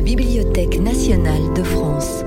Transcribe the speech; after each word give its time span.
la 0.00 0.06
Bibliothèque 0.06 0.80
nationale 0.80 1.52
de 1.54 1.62
France. 1.62 2.24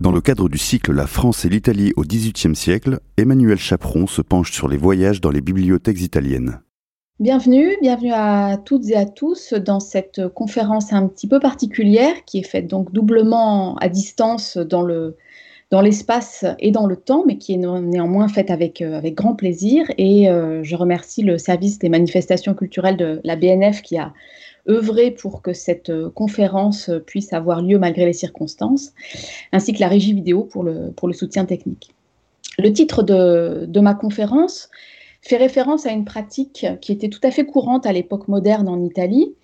Dans 0.00 0.10
le 0.10 0.20
cadre 0.20 0.48
du 0.48 0.58
cycle 0.58 0.92
La 0.92 1.06
France 1.06 1.44
et 1.44 1.48
l'Italie 1.48 1.92
au 1.94 2.02
XVIIIe 2.02 2.56
siècle, 2.56 2.98
Emmanuel 3.16 3.56
Chaperon 3.56 4.08
se 4.08 4.20
penche 4.20 4.50
sur 4.50 4.66
les 4.66 4.76
voyages 4.76 5.20
dans 5.20 5.30
les 5.30 5.40
bibliothèques 5.40 6.00
italiennes. 6.00 6.60
Bienvenue, 7.20 7.76
bienvenue 7.80 8.10
à 8.12 8.58
toutes 8.64 8.88
et 8.90 8.96
à 8.96 9.06
tous 9.06 9.54
dans 9.54 9.78
cette 9.78 10.26
conférence 10.34 10.92
un 10.92 11.06
petit 11.06 11.28
peu 11.28 11.38
particulière 11.38 12.24
qui 12.26 12.40
est 12.40 12.48
faite 12.48 12.66
donc 12.66 12.92
doublement 12.92 13.76
à 13.76 13.88
distance 13.88 14.56
dans 14.56 14.82
le 14.82 15.16
dans 15.70 15.80
l'espace 15.80 16.44
et 16.58 16.70
dans 16.70 16.86
le 16.86 16.96
temps, 16.96 17.24
mais 17.26 17.38
qui 17.38 17.54
est 17.54 17.56
néanmoins 17.56 18.28
faite 18.28 18.50
avec, 18.50 18.82
euh, 18.82 18.98
avec 18.98 19.14
grand 19.14 19.34
plaisir. 19.34 19.86
Et 19.96 20.28
euh, 20.28 20.62
je 20.62 20.76
remercie 20.76 21.22
le 21.22 21.38
service 21.38 21.78
des 21.78 21.88
manifestations 21.88 22.52
culturelles 22.52 22.98
de 22.98 23.22
la 23.24 23.36
BNF 23.36 23.80
qui 23.80 23.96
a 23.96 24.12
œuvré 24.68 25.10
pour 25.10 25.42
que 25.42 25.52
cette 25.52 25.90
euh, 25.90 26.10
conférence 26.10 26.90
puisse 27.06 27.32
avoir 27.32 27.62
lieu 27.62 27.78
malgré 27.78 28.06
les 28.06 28.12
circonstances, 28.12 28.92
ainsi 29.52 29.72
que 29.72 29.80
la 29.80 29.88
régie 29.88 30.12
vidéo 30.12 30.44
pour 30.44 30.62
le, 30.62 30.92
pour 30.92 31.08
le 31.08 31.14
soutien 31.14 31.44
technique. 31.44 31.94
Le 32.58 32.72
titre 32.72 33.02
de, 33.02 33.64
de 33.66 33.80
ma 33.80 33.94
conférence 33.94 34.68
fait 35.20 35.36
référence 35.36 35.86
à 35.86 35.92
une 35.92 36.04
pratique 36.04 36.66
qui 36.80 36.92
était 36.92 37.08
tout 37.08 37.20
à 37.22 37.30
fait 37.30 37.44
courante 37.44 37.86
à 37.86 37.92
l'époque 37.92 38.28
moderne 38.28 38.68
en 38.68 38.82
Italie, 38.82 39.34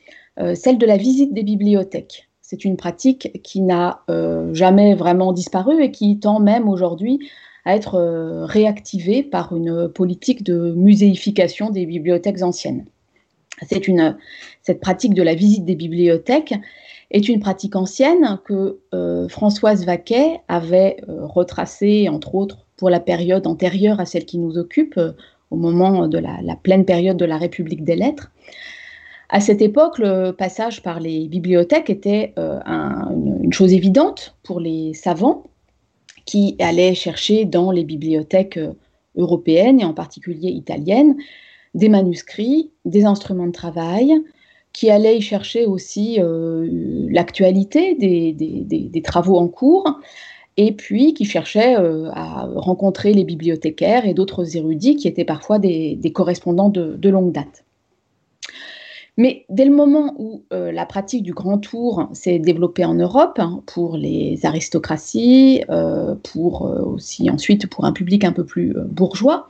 celle 0.54 0.77
de 0.77 0.86
la 0.86 0.96
visite 0.96 1.32
des 1.32 1.42
bibliothèques. 1.42 2.28
C'est 2.50 2.64
une 2.64 2.78
pratique 2.78 3.42
qui 3.42 3.60
n'a 3.60 4.00
euh, 4.08 4.55
jamais 4.55 4.94
vraiment 4.94 5.34
disparu 5.34 5.82
et 5.82 5.91
qui 5.91 6.19
tend 6.19 6.41
même 6.41 6.66
aujourd'hui 6.66 7.19
à 7.66 7.77
être 7.77 7.96
euh, 7.96 8.46
réactivée 8.46 9.22
par 9.22 9.55
une 9.55 9.86
politique 9.91 10.42
de 10.44 10.72
muséification 10.72 11.69
des 11.69 11.84
bibliothèques 11.84 12.42
anciennes. 12.42 12.86
C'est 13.69 13.86
une, 13.86 14.16
cette 14.68 14.80
pratique 14.80 15.14
de 15.14 15.22
la 15.22 15.34
visite 15.34 15.64
des 15.64 15.74
bibliothèques 15.74 16.52
est 17.11 17.27
une 17.27 17.41
pratique 17.41 17.74
ancienne 17.74 18.38
que 18.44 18.80
euh, 18.94 19.27
Françoise 19.27 19.86
Vaquet 19.86 20.42
avait 20.47 20.98
retracée, 21.08 22.10
entre 22.10 22.34
autres, 22.34 22.66
pour 22.77 22.91
la 22.91 23.00
période 23.00 23.47
antérieure 23.47 23.98
à 23.98 24.05
celle 24.05 24.27
qui 24.27 24.36
nous 24.36 24.58
occupe, 24.58 25.00
au 25.50 25.56
moment 25.56 26.06
de 26.06 26.19
la, 26.19 26.55
pleine 26.62 26.84
période 26.84 27.16
de 27.16 27.25
la 27.25 27.38
République 27.38 27.83
des 27.83 27.97
lettres. 27.97 28.30
À 29.30 29.41
cette 29.41 29.62
époque, 29.62 29.98
le 29.98 30.33
passage 30.33 30.82
par 30.82 31.00
les 31.00 31.28
bibliothèques 31.28 31.88
était 31.88 32.34
euh, 32.38 32.60
une, 32.66 33.53
chose 33.55 33.72
évidente 33.72 34.36
pour 34.42 34.60
les 34.60 34.92
savants 34.92 35.44
qui 36.27 36.56
allaient 36.60 36.94
chercher 36.94 37.47
dans 37.47 37.70
les 37.70 37.84
bibliothèques 37.84 38.58
euh, 38.58 38.75
européennes 39.16 39.80
et 39.80 39.84
en 39.86 39.94
particulier 39.94 40.50
italiennes 40.50 41.16
des 41.72 41.88
manuscrits, 41.88 42.70
des 42.84 43.06
instruments 43.06 43.47
de 43.47 43.53
travail, 43.53 44.12
qui 44.72 44.91
allaient 44.91 45.19
y 45.19 45.20
chercher 45.20 45.66
aussi 45.66 46.19
euh, 46.20 46.69
l'actualité 47.11 47.94
des, 47.94 49.02
travaux 49.02 49.36
en 49.36 49.48
cours, 49.48 50.00
et 50.56 50.72
puis 50.72 51.14
qui 51.14 51.25
cherchaient 51.25 51.77
à 51.77 52.48
rencontrer 52.56 53.12
les 53.12 53.25
bibliothécaires 53.25 54.06
et 54.06 54.14
d'autres 54.14 54.56
érudits 54.56 54.97
qui 54.97 55.08
étaient 55.08 55.25
parfois 55.25 55.58
des, 55.58 56.12
correspondants 56.14 56.69
de 56.69 57.08
longue 57.08 57.33
date. 57.33 57.64
Mais 59.19 59.44
dès 59.50 59.64
le 59.64 59.75
moment 59.75 60.14
où 60.16 60.44
euh, 60.52 60.70
la 60.70 60.86
pratique 60.86 61.25
du 61.25 61.34
grand 61.34 61.58
tour 61.58 62.08
s'est 62.12 62.38
développée 62.38 62.84
en 62.84 62.94
Europe, 62.94 63.41
hein, 63.41 63.62
pour 63.66 63.97
les 63.97 64.38
aristocraties, 64.47 65.64
euh, 65.70 66.14
pour 66.32 66.66
euh, 66.66 66.84
aussi 66.84 67.28
ensuite 67.28 67.69
pour 67.69 67.84
un 67.84 67.92
public 67.92 68.22
un 68.22 68.30
peu 68.30 68.47
plus 68.47 68.77
bourgeois, 68.88 69.48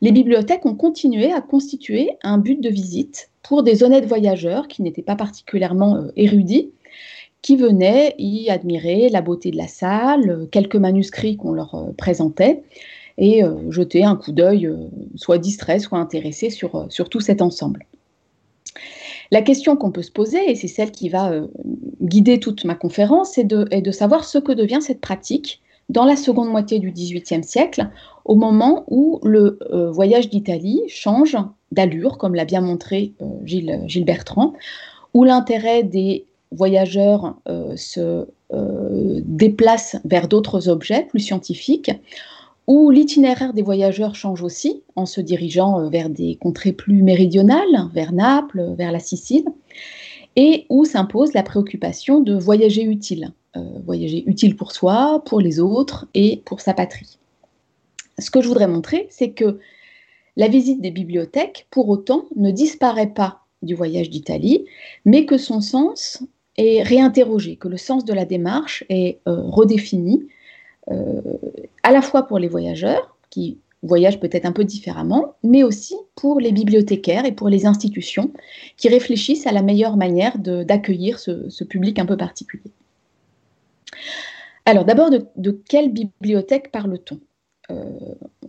les 0.00 0.12
bibliothèques 0.12 0.64
ont 0.64 0.74
continué 0.74 1.30
à 1.30 1.42
constituer 1.42 2.12
un 2.22 2.38
but 2.38 2.58
de 2.58 2.70
visite 2.70 3.28
pour 3.42 3.62
des 3.62 3.82
honnêtes 3.82 4.06
voyageurs 4.06 4.68
qui 4.68 4.82
n'étaient 4.82 5.02
pas 5.02 5.16
particulièrement 5.16 6.04
érudits, 6.16 6.70
qui 7.42 7.56
venaient 7.56 8.14
y 8.18 8.50
admirer 8.50 9.08
la 9.08 9.20
beauté 9.20 9.50
de 9.50 9.56
la 9.56 9.68
salle, 9.68 10.46
quelques 10.52 10.76
manuscrits 10.76 11.36
qu'on 11.36 11.52
leur 11.52 11.88
présentait, 11.98 12.62
et 13.18 13.42
jeter 13.68 14.04
un 14.04 14.14
coup 14.14 14.32
d'œil, 14.32 14.70
soit 15.16 15.38
distrait, 15.38 15.80
soit 15.80 15.98
intéressé 15.98 16.50
sur, 16.50 16.88
tout 17.10 17.20
cet 17.20 17.42
ensemble. 17.42 17.84
La 19.32 19.40
question 19.40 19.76
qu'on 19.76 19.90
peut 19.90 20.02
se 20.02 20.12
poser, 20.12 20.50
et 20.50 20.54
c'est 20.54 20.68
celle 20.68 20.90
qui 20.90 21.08
va 21.08 21.32
euh, 21.32 21.46
guider 22.02 22.38
toute 22.38 22.66
ma 22.66 22.74
conférence, 22.74 23.38
est 23.38 23.44
de, 23.44 23.90
savoir 23.90 24.26
ce 24.26 24.36
que 24.36 24.52
devient 24.52 24.80
cette 24.82 25.00
pratique 25.00 25.61
dans 25.88 26.04
la 26.04 26.16
seconde 26.16 26.48
moitié 26.50 26.78
du 26.78 26.90
XVIIIe 26.90 27.44
siècle, 27.44 27.88
au 28.24 28.34
moment 28.34 28.84
où 28.88 29.20
le 29.24 29.58
euh, 29.70 29.90
voyage 29.90 30.30
d'Italie 30.30 30.82
change 30.88 31.36
d'allure, 31.70 32.18
comme 32.18 32.34
l'a 32.34 32.44
bien 32.44 32.60
montré 32.60 33.12
euh, 33.20 33.26
Gilles, 33.44 33.82
Gilles, 33.86 34.04
Bertrand, 34.04 34.54
où 35.14 35.24
l'intérêt 35.24 35.82
des 35.82 36.26
voyageurs 36.50 37.36
se 37.76 38.26
déplace 39.24 39.96
vers 40.04 40.28
d'autres 40.28 40.68
objets 40.68 41.06
plus 41.08 41.20
scientifiques, 41.20 41.90
où 42.66 42.90
l'itinéraire 42.90 43.52
des 43.52 43.62
voyageurs 43.62 44.14
change 44.14 44.42
aussi 44.42 44.82
en 44.96 45.06
se 45.06 45.20
dirigeant 45.20 45.80
euh, 45.80 45.88
vers 45.88 46.08
des 46.08 46.36
contrées 46.36 46.72
plus 46.72 47.02
méridionales, 47.02 47.88
vers 47.92 48.12
Naples, 48.12 48.74
vers 48.76 48.92
la 48.92 49.00
Sicile, 49.00 49.44
et 50.36 50.66
où 50.68 50.84
s'impose 50.84 51.34
la 51.34 51.42
préoccupation 51.42 52.20
de 52.20 52.34
voyager 52.34 52.82
utile, 52.84 53.32
euh, 53.56 53.60
voyager 53.84 54.24
utile 54.26 54.56
pour 54.56 54.72
soi, 54.72 55.22
pour 55.26 55.40
les 55.40 55.60
autres 55.60 56.06
et 56.14 56.42
pour 56.44 56.60
sa 56.60 56.74
patrie. 56.74 57.18
Ce 58.18 58.30
que 58.30 58.40
je 58.40 58.48
voudrais 58.48 58.68
montrer, 58.68 59.06
c'est 59.10 59.30
que 59.30 59.58
la 60.36 60.48
visite 60.48 60.80
des 60.80 60.90
bibliothèques, 60.90 61.66
pour 61.70 61.88
autant, 61.88 62.24
ne 62.36 62.50
disparaît 62.50 63.12
pas 63.12 63.40
du 63.62 63.74
voyage 63.74 64.10
d'Italie, 64.10 64.64
mais 65.04 65.26
que 65.26 65.38
son 65.38 65.60
sens 65.60 66.22
est 66.56 66.82
réinterrogé, 66.82 67.56
que 67.56 67.68
le 67.68 67.76
sens 67.76 68.04
de 68.04 68.12
la 68.12 68.24
démarche 68.24 68.84
est 68.88 69.18
euh, 69.28 69.42
redéfini 69.42 70.28
euh, 70.90 71.20
à 71.82 71.92
la 71.92 72.02
fois 72.02 72.24
pour 72.24 72.38
les 72.38 72.48
voyageurs, 72.48 73.16
qui 73.30 73.58
voyagent 73.82 74.20
peut-être 74.20 74.46
un 74.46 74.52
peu 74.52 74.64
différemment, 74.64 75.34
mais 75.42 75.62
aussi 75.62 75.96
pour 76.14 76.40
les 76.40 76.52
bibliothécaires 76.52 77.24
et 77.24 77.32
pour 77.32 77.48
les 77.48 77.66
institutions 77.66 78.32
qui 78.76 78.88
réfléchissent 78.88 79.46
à 79.46 79.52
la 79.52 79.62
meilleure 79.62 79.96
manière 79.96 80.38
d'accueillir 80.38 81.18
ce, 81.18 81.64
public 81.64 81.98
un 81.98 82.06
peu 82.06 82.16
particulier. 82.16 82.70
Alors 84.64 84.84
d'abord, 84.84 85.10
de, 85.10 85.50
quelle 85.68 85.92
bibliothèque 85.92 86.70
parle-t-on? 86.70 87.18
Euh, 87.70 87.84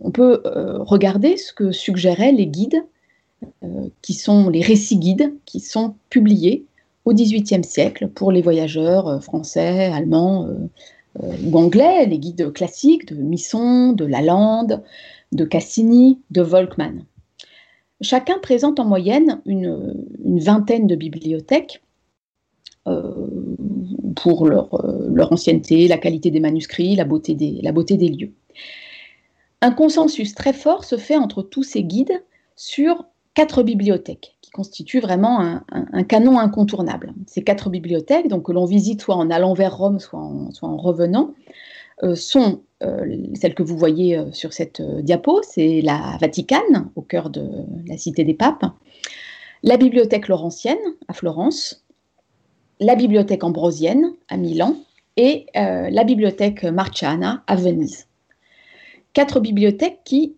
On 0.00 0.10
peut 0.10 0.42
euh, 0.44 0.78
regarder 0.82 1.36
ce 1.36 1.52
que 1.52 1.72
suggéraient 1.72 2.32
les 2.32 2.46
guides, 2.46 2.84
qui 4.00 4.14
sont 4.14 4.48
les 4.48 4.62
récits 4.62 4.96
guides, 4.96 5.34
qui 5.44 5.60
sont 5.60 5.96
publiés 6.08 6.64
au 7.04 7.12
XVIIIe 7.12 7.62
siècle 7.62 8.08
pour 8.08 8.32
les 8.32 8.40
voyageurs 8.40 9.22
français, 9.22 9.86
allemands, 9.92 10.48
ou 11.18 11.56
euh, 11.56 11.60
anglais, 11.60 12.06
les 12.06 12.18
guides 12.18 12.52
classiques 12.52 13.06
de 13.06 13.16
Misson, 13.16 13.92
de 13.92 14.04
Lalande, 14.04 14.82
de 15.32 15.44
Cassini, 15.44 16.20
de 16.30 16.42
Volkmann. 16.42 17.04
Chacun 18.00 18.38
présente 18.38 18.80
en 18.80 18.84
moyenne 18.84 19.40
une, 19.46 20.06
vingtaine 20.38 20.86
de 20.86 20.96
bibliothèques 20.96 21.82
euh, 22.86 23.28
pour 24.16 24.46
leur, 24.46 24.74
euh, 24.74 25.08
leur, 25.12 25.32
ancienneté, 25.32 25.88
la 25.88 25.98
qualité 25.98 26.30
des 26.30 26.40
manuscrits, 26.40 26.96
la 26.96 27.04
beauté 27.04 27.34
des 27.34 28.08
lieux. 28.08 28.32
Un 29.60 29.70
consensus 29.70 30.34
très 30.34 30.52
fort 30.52 30.84
se 30.84 30.96
fait 30.96 31.16
entre 31.16 31.42
tous 31.42 31.62
ces 31.62 31.82
guides 31.82 32.22
sur 32.56 33.06
quatre 33.32 33.62
bibliothèques 33.62 34.33
constitue 34.54 35.00
vraiment 35.00 35.60
un, 35.72 36.04
canon 36.04 36.38
incontournable. 36.38 37.12
Ces 37.26 37.42
quatre 37.42 37.70
bibliothèques, 37.70 38.28
donc 38.28 38.46
que 38.46 38.52
l'on 38.52 38.66
visite 38.66 39.02
soit 39.02 39.16
en 39.16 39.28
allant 39.28 39.52
vers 39.52 39.76
Rome, 39.76 39.98
soit 39.98 40.20
en, 40.20 40.76
revenant, 40.76 41.34
euh, 42.04 42.14
sont 42.14 42.62
euh, 42.84 43.16
celles 43.34 43.56
que 43.56 43.64
vous 43.64 43.76
voyez 43.76 44.16
euh, 44.16 44.30
sur 44.30 44.52
cette 44.52 44.80
diapo, 44.80 45.42
c'est 45.42 45.80
la 45.82 46.16
Vaticane, 46.20 46.88
au 46.94 47.02
cœur 47.02 47.30
de 47.30 47.50
la 47.88 47.96
cité 47.98 48.22
des 48.22 48.34
papes, 48.34 48.64
la 49.64 49.76
bibliothèque 49.76 50.28
laurentienne 50.28 50.78
à 51.08 51.14
Florence, 51.14 51.84
la 52.78 52.94
bibliothèque 52.94 53.42
ambrosienne 53.42 54.12
à 54.28 54.36
Milan 54.36 54.76
et 55.16 55.46
la 55.54 56.04
bibliothèque 56.04 56.64
Marciana 56.64 57.44
à 57.46 57.54
Venise. 57.56 58.08
Quatre 59.12 59.38
bibliothèques 59.38 60.00
qui, 60.04 60.36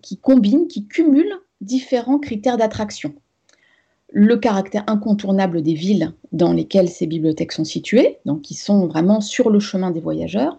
qui 0.00 0.16
combinent, 0.18 0.68
qui 0.68 0.86
cumulent 0.86 1.40
différents 1.60 2.20
critères 2.20 2.56
d'attraction 2.56 3.12
le 4.18 4.38
caractère 4.38 4.82
incontournable 4.86 5.60
des 5.60 5.74
villes 5.74 6.14
dans 6.32 6.54
lesquelles 6.54 6.88
ces 6.88 7.06
bibliothèques 7.06 7.52
sont 7.52 7.64
situées, 7.66 8.16
donc 8.24 8.40
qui 8.40 8.54
sont 8.54 8.86
vraiment 8.86 9.20
sur 9.20 9.50
le 9.50 9.60
chemin 9.60 9.90
des 9.90 10.00
voyageurs, 10.00 10.58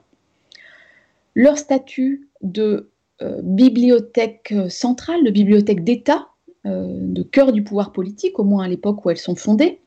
leur 1.33 1.57
statut 1.57 2.30
de 2.44 2.92
euh, 3.24 3.42
bibliothèque 3.42 4.54
centrale, 4.69 5.24
de 5.24 5.31
bibliothèque 5.31 5.83
d'État, 5.83 6.27
euh, 6.68 7.00
de 7.01 7.24
cœur 7.24 7.51
du 7.51 7.63
pouvoir 7.63 7.94
politique, 7.94 8.38
au 8.38 8.44
moins 8.44 8.63
à 8.63 8.68
l'époque 8.68 9.04
où 9.04 9.09
elles 9.09 9.18
sont 9.18 9.33
fondées, 9.33 9.81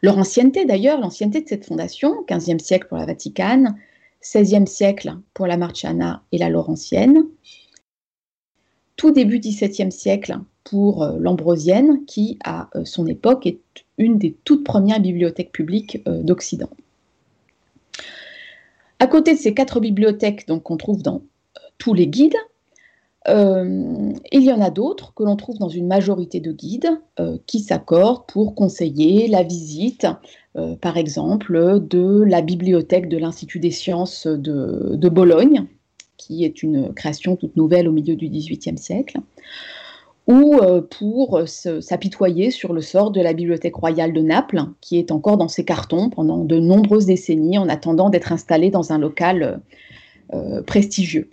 leur 0.00 0.16
ancienneté 0.16 0.64
d'ailleurs, 0.64 1.00
l'ancienneté 1.00 1.40
de 1.40 1.48
cette 1.48 1.64
fondation, 1.64 2.24
15e 2.28 2.60
siècle 2.60 2.86
pour 2.86 2.98
la 2.98 3.06
Vaticane, 3.06 3.76
16e 4.22 4.66
siècle 4.66 5.16
pour 5.34 5.48
la 5.48 5.56
Marciana 5.56 6.22
et 6.30 6.38
la 6.38 6.48
Laurentienne, 6.48 7.24
tout 9.02 9.10
début 9.10 9.40
XVIIe 9.40 9.90
siècle 9.90 10.38
pour 10.62 11.02
euh, 11.02 11.16
l'Ambrosienne, 11.18 12.04
qui 12.06 12.38
à 12.44 12.70
euh, 12.76 12.84
son 12.84 13.08
époque 13.08 13.48
est 13.48 13.58
une 13.98 14.16
des 14.16 14.36
toutes 14.44 14.62
premières 14.62 15.00
bibliothèques 15.00 15.50
publiques 15.50 15.98
d'Occident. 16.06 16.70
À 19.00 19.08
côté 19.08 19.34
de 19.34 19.38
ces 19.38 19.54
quatre 19.54 19.80
bibliothèques 19.80 20.46
qu'on 20.46 20.76
trouve 20.76 21.02
dans 21.02 21.22
tous 21.78 21.94
les 21.94 22.06
guides, 22.06 22.36
il 23.26 24.14
y 24.32 24.52
en 24.52 24.60
a 24.60 24.70
d'autres 24.70 25.12
que 25.14 25.24
l'on 25.24 25.36
trouve 25.36 25.58
dans 25.58 25.68
une 25.68 25.86
majorité 25.86 26.40
de 26.40 26.50
guides 26.50 26.90
qui 27.46 27.60
s'accordent 27.60 28.26
pour 28.26 28.54
conseiller 28.56 29.28
la 29.28 29.44
visite, 29.44 30.06
par 30.80 30.96
exemple, 30.96 31.80
de 31.80 32.22
la 32.22 32.40
bibliothèque 32.40 33.08
de 33.08 33.18
l'Institut 33.18 33.60
des 33.60 33.70
sciences 33.70 34.26
de 34.26 35.08
Bologne, 35.08 35.66
qui 36.16 36.44
est 36.44 36.62
une 36.62 36.92
création 36.94 37.36
toute 37.36 37.56
nouvelle 37.56 37.88
au 37.88 37.92
milieu 37.92 38.16
du 38.16 38.28
XVIIIe 38.28 38.78
siècle, 38.78 39.18
ou 40.28 40.54
euh, 40.62 40.80
pour 40.80 41.42
s'apitoyer 41.46 42.50
sur 42.50 42.72
le 42.72 42.80
sort 42.80 43.10
de 43.10 43.20
la 43.20 43.32
Bibliothèque 43.32 43.74
royale 43.74 44.12
de 44.12 44.20
Naples, 44.20 44.62
qui 44.80 44.98
est 44.98 45.10
encore 45.10 45.36
dans 45.36 45.48
ses 45.48 45.64
cartons 45.64 46.10
pendant 46.10 46.44
de 46.44 46.58
nombreuses 46.58 47.06
décennies 47.06 47.58
en 47.58 47.68
attendant 47.68 48.08
d'être 48.08 48.32
installée 48.32 48.70
dans 48.70 48.92
un 48.92 48.98
local 48.98 49.60
euh, 50.32 50.62
prestigieux. 50.62 51.28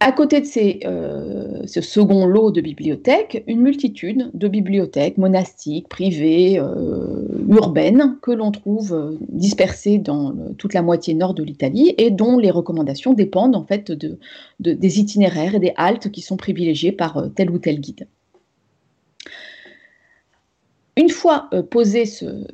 À 0.00 0.12
côté 0.12 0.40
de 0.40 0.86
euh, 0.86 1.66
ce 1.66 1.80
second 1.80 2.26
lot 2.26 2.50
de 2.50 2.60
bibliothèques, 2.60 3.44
une 3.46 3.60
multitude 3.60 4.30
de 4.34 4.48
bibliothèques 4.48 5.18
monastiques, 5.18 5.88
privées, 5.88 6.58
euh, 6.58 7.26
urbaines, 7.48 8.18
que 8.20 8.32
l'on 8.32 8.50
trouve 8.50 8.92
euh, 8.92 9.16
dispersées 9.30 9.98
dans 9.98 10.34
toute 10.58 10.74
la 10.74 10.82
moitié 10.82 11.14
nord 11.14 11.32
de 11.32 11.44
l'Italie 11.44 11.94
et 11.96 12.10
dont 12.10 12.38
les 12.38 12.50
recommandations 12.50 13.14
dépendent 13.14 13.56
en 13.56 13.64
fait 13.64 13.92
des 14.60 15.00
itinéraires 15.00 15.54
et 15.54 15.60
des 15.60 15.72
haltes 15.76 16.10
qui 16.10 16.20
sont 16.20 16.36
privilégiés 16.36 16.92
par 16.92 17.28
tel 17.34 17.50
ou 17.50 17.58
tel 17.58 17.80
guide. 17.80 18.06
Une 20.96 21.08
fois 21.08 21.48
posé 21.70 22.04
ce, 22.04 22.46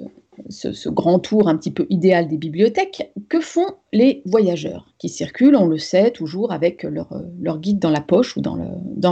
ce, 0.49 0.89
grand 0.89 1.19
tour 1.19 1.49
un 1.49 1.57
petit 1.57 1.71
peu 1.71 1.87
idéal 1.91 2.29
des 2.29 2.39
bibliothèques, 2.39 3.13
que 3.29 3.41
font 3.41 3.75
les 3.93 4.23
voyageurs 4.25 4.87
qui 4.99 5.09
circulent, 5.09 5.57
on 5.57 5.67
le 5.67 5.79
sait, 5.79 6.11
toujours 6.11 6.53
avec 6.53 6.85
leur, 6.85 7.59
guide 7.59 7.79
dans 7.79 7.91
la 7.91 8.01
poche 8.01 8.37
ou 8.37 8.41
dans, 8.41 8.57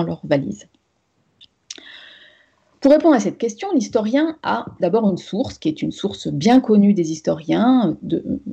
leur 0.02 0.20
valise? 0.24 0.68
Pour 2.80 2.92
répondre 2.92 3.16
à 3.16 3.20
cette 3.20 3.38
question, 3.38 3.68
l'historien 3.74 4.38
a 4.44 4.66
d'abord 4.80 5.10
une 5.10 5.16
source 5.16 5.58
qui 5.58 5.68
est 5.68 5.82
une 5.82 5.90
source 5.90 6.28
bien 6.28 6.60
connue 6.60 6.94
des 6.94 7.10
historiens, 7.10 7.96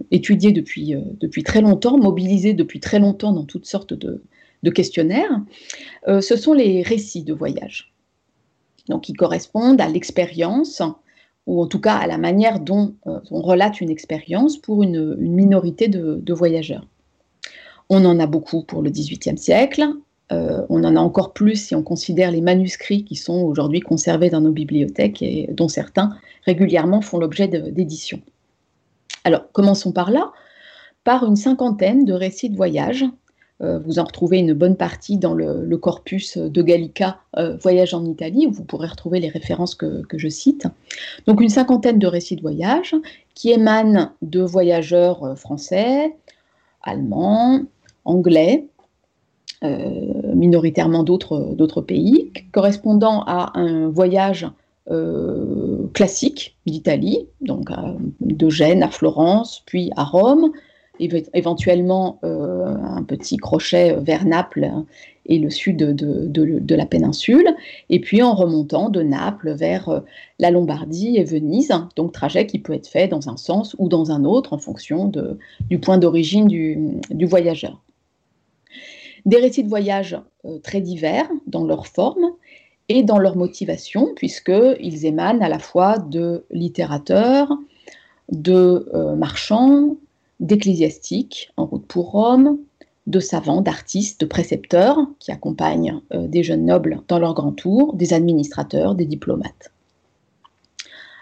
étudiée 0.10 0.52
depuis, 0.52 0.96
euh, 0.96 1.02
depuis, 1.20 1.44
très 1.44 1.62
longtemps, 1.62 1.98
mobilisée 1.98 2.54
depuis 2.54 2.80
très 2.80 2.98
longtemps 2.98 3.34
dans 3.34 3.46
toutes 3.46 3.68
sortes 3.68 3.94
de, 3.94 4.22
questionnaires. 4.72 5.42
Euh, 6.08 6.22
ce 6.22 6.36
sont 6.36 6.54
les 6.54 6.82
récits 6.82 7.24
de 7.24 7.34
voyage. 7.34 7.94
Donc, 8.90 9.04
qui 9.04 9.14
correspondent 9.14 9.80
à 9.80 9.88
l'expérience 9.88 10.82
ou 11.48 11.62
en 11.62 11.68
tout 11.68 11.80
cas 11.80 11.96
à 11.96 12.08
la 12.08 12.18
manière 12.18 12.60
dont 12.60 12.96
euh, 13.08 13.20
on 13.32 13.42
relate 13.42 13.82
une 13.82 13.90
expérience 13.90 14.58
pour 14.58 14.84
une, 14.84 15.16
minorité 15.16 15.88
de, 15.88 16.34
voyageurs. 16.34 16.86
On 17.90 18.04
en 18.06 18.20
a 18.20 18.26
beaucoup 18.26 18.64
pour 18.64 18.82
le 18.82 18.90
XVIIIe 18.90 19.38
siècle, 19.38 19.86
euh, 20.32 20.66
on 20.70 20.84
en 20.84 20.96
a 20.96 21.00
encore 21.00 21.34
plus 21.34 21.68
si 21.68 21.76
on 21.76 21.84
considère 21.84 22.32
les 22.32 22.42
manuscrits 22.42 23.04
qui 23.04 23.16
sont 23.16 23.42
aujourd'hui 23.44 23.80
conservés 23.80 24.32
dans 24.32 24.42
nos 24.42 24.52
bibliothèques 24.52 25.22
et 25.22 25.48
dont 25.52 25.68
certains 25.68 26.18
régulièrement 26.46 27.02
font 27.02 27.20
l'objet 27.20 27.48
d'éditions. 27.48 28.22
Alors, 29.24 29.52
commençons 29.52 29.92
par 29.92 30.10
là, 30.10 30.32
par 31.04 31.26
une 31.26 31.36
cinquantaine 31.36 32.06
de 32.06 32.14
récits 32.14 32.50
de 32.50 32.56
voyage 32.56 33.06
vous 33.62 34.00
en 34.00 34.04
retrouvez 34.04 34.40
une 34.40 34.54
bonne 34.54 34.76
partie 34.76 35.18
dans 35.18 35.34
le, 35.34 35.78
corpus 35.78 36.38
de 36.38 36.62
Gallica 36.62 37.20
euh, 37.38 37.56
Voyage 37.58 37.94
en 37.94 38.04
Italie, 38.04 38.48
où 38.48 38.52
vous 38.52 38.66
pourrez 38.66 38.88
retrouver 38.88 39.20
les 39.20 39.30
références 39.30 39.76
que, 39.76 40.04
je 40.14 40.28
cite. 40.28 40.68
Donc 41.26 41.40
une 41.40 41.50
cinquantaine 41.50 41.98
de 41.98 42.08
récits 42.08 42.36
de 42.36 42.42
voyage 42.42 42.96
qui 43.34 43.52
émanent 43.52 44.12
de 44.22 44.42
voyageurs 44.42 45.24
euh, 45.24 45.36
français, 45.36 46.16
allemands, 46.84 47.62
anglais, 48.04 48.68
minoritairement 49.64 51.02
d'autres 51.02 51.82
pays, 51.82 52.32
correspondant 52.52 53.24
à 53.26 53.58
un 53.58 53.90
voyage 53.90 54.48
classique 55.94 56.56
d'Italie, 56.68 57.28
donc 57.42 57.72
de 58.20 58.50
Gênes 58.50 58.84
à 58.84 58.90
Florence, 58.90 59.64
puis 59.66 59.90
à 59.96 60.04
Rome, 60.04 60.52
éventuellement 61.00 62.20
euh, 62.24 62.76
un 62.76 63.04
petit 63.04 63.38
crochet 63.38 63.96
vers 64.00 64.26
Naples 64.26 64.72
et 65.26 65.40
le 65.40 65.50
sud 65.50 65.78
de, 65.78 66.76
la 66.76 66.86
péninsule, 66.86 67.48
et 67.90 68.00
puis 68.00 68.22
en 68.22 68.36
remontant 68.36 68.90
de 68.90 69.02
Naples 69.02 69.54
vers 69.54 69.90
euh, 69.90 70.00
la 70.40 70.52
Lombardie 70.52 71.18
et 71.18 71.24
Venise, 71.24 71.74
donc 71.96 72.12
trajet 72.12 72.46
qui 72.46 72.60
peut 72.60 72.74
être 72.74 72.88
fait 72.88 73.08
dans 73.08 73.30
un 73.30 73.38
sens 73.38 73.76
ou 73.80 73.90
dans 73.90 74.12
un 74.12 74.24
autre 74.24 74.54
en 74.54 74.58
fonction 74.58 75.12
du 75.70 75.80
point 75.80 75.98
d'origine 75.98 76.48
du, 76.48 77.26
voyageur. 77.26 77.82
Des 79.26 79.38
récits 79.38 79.64
de 79.64 79.70
voyage 79.70 80.20
euh, 80.46 80.60
très 80.60 80.82
divers 80.82 81.28
dans 81.48 81.66
leur 81.66 81.88
forme 81.88 82.32
et 82.88 83.02
dans 83.02 83.18
leur 83.18 83.36
motivation, 83.36 84.14
puisqu'ils 84.16 85.06
émanent 85.06 85.42
à 85.42 85.50
la 85.50 85.58
fois 85.58 85.98
de 85.98 86.46
littérateurs, 86.52 87.52
de 88.32 88.88
marchands, 89.16 89.98
d'ecclésiastiques 90.40 91.52
en 91.58 91.66
route 91.66 91.86
pour 91.86 92.12
Rome, 92.12 92.60
de 93.08 93.20
savants, 93.20 93.62
d'artistes, 93.62 94.22
de 94.22 94.26
précepteurs 94.26 94.98
qui 95.20 95.32
accompagnent 95.32 96.02
euh, 96.14 96.28
des 96.28 96.44
jeunes 96.44 96.66
nobles 96.66 97.02
dans 97.08 97.20
leur 97.20 97.34
grand 97.34 97.52
tour, 97.52 97.94
des 97.94 98.14
administrateurs, 98.14 98.96
des 98.96 99.06
diplomates. 99.06 99.72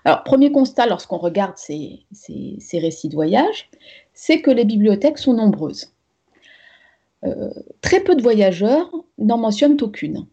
Alors, 0.05 0.23
premier 0.23 0.51
constat 0.51 0.85
lorsqu'on 0.85 1.17
regarde 1.17 1.55
ces, 1.55 2.05
récits 2.73 3.09
de 3.09 3.15
voyage, 3.15 3.69
c'est 4.13 4.41
que 4.41 4.51
les 4.51 4.65
bibliothèques 4.65 5.17
sont 5.17 5.33
nombreuses. 5.33 5.91
Euh, 7.23 7.53
très 7.81 8.01
peu 8.01 8.15
de 8.15 8.21
voyageurs 8.21 8.91
n'en 9.17 9.37
mentionnent 9.37 9.77
aucune, 9.81 10.25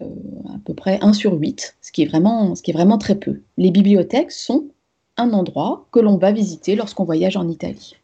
euh, 0.00 0.06
à 0.54 0.58
peu 0.64 0.74
près 0.74 0.98
1 1.02 1.12
sur 1.12 1.34
8, 1.34 1.76
ce 1.80 1.90
qui, 1.90 2.02
est 2.02 2.06
vraiment, 2.06 2.54
ce 2.54 2.62
qui 2.62 2.70
est 2.70 2.74
vraiment 2.74 2.98
très 2.98 3.16
peu. 3.16 3.40
Les 3.56 3.72
bibliothèques 3.72 4.30
sont 4.30 4.68
un 5.16 5.32
endroit 5.32 5.88
que 5.90 5.98
l'on 5.98 6.16
va 6.16 6.30
visiter 6.30 6.76
lorsqu'on 6.76 7.04
voyage 7.04 7.36
en 7.36 7.48
Italie. 7.48 7.96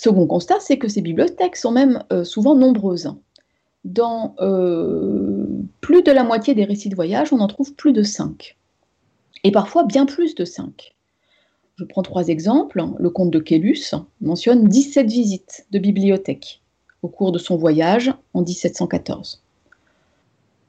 Second 0.00 0.26
constat, 0.26 0.60
c'est 0.60 0.78
que 0.78 0.88
ces 0.88 1.02
bibliothèques 1.02 1.56
sont 1.56 1.72
même 1.72 2.02
euh, 2.10 2.24
souvent 2.24 2.54
nombreuses. 2.54 3.12
Dans 3.84 4.34
euh, 4.40 5.44
plus 5.82 6.02
de 6.02 6.10
la 6.10 6.24
moitié 6.24 6.54
des 6.54 6.64
récits 6.64 6.88
de 6.88 6.94
voyage, 6.94 7.34
on 7.34 7.40
en 7.40 7.46
trouve 7.48 7.74
plus 7.74 7.92
de 7.92 8.02
5. 8.02 8.56
Et 9.44 9.52
parfois 9.52 9.84
bien 9.84 10.06
plus 10.06 10.34
de 10.34 10.46
5. 10.46 10.94
Je 11.76 11.84
prends 11.84 12.00
trois 12.00 12.28
exemples. 12.28 12.82
Le 12.98 13.10
comte 13.10 13.30
de 13.30 13.40
Kélus 13.40 13.94
mentionne 14.22 14.68
17 14.68 15.06
visites 15.06 15.66
de 15.70 15.78
bibliothèques 15.78 16.62
au 17.02 17.08
cours 17.08 17.30
de 17.30 17.38
son 17.38 17.58
voyage 17.58 18.10
en 18.32 18.40
1714. 18.40 19.42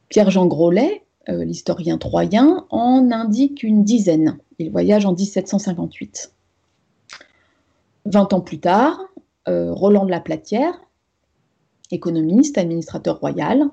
Pierre-Jean 0.10 0.48
Grolet, 0.48 1.04
euh, 1.30 1.46
l'historien 1.46 1.98
troyen, 1.98 2.66
en 2.70 3.10
indique 3.12 3.64
une 3.64 3.86
dizaine. 3.86 4.40
Il 4.60 4.72
voyage 4.72 5.06
en 5.06 5.14
1758. 5.14 6.34
Vingt 8.04 8.34
ans 8.34 8.42
plus 8.42 8.60
tard, 8.60 9.00
Roland 9.48 10.06
de 10.06 10.12
la 10.12 10.20
Platière, 10.20 10.80
économiste, 11.92 12.58
administrateur 12.58 13.20
royal, 13.20 13.70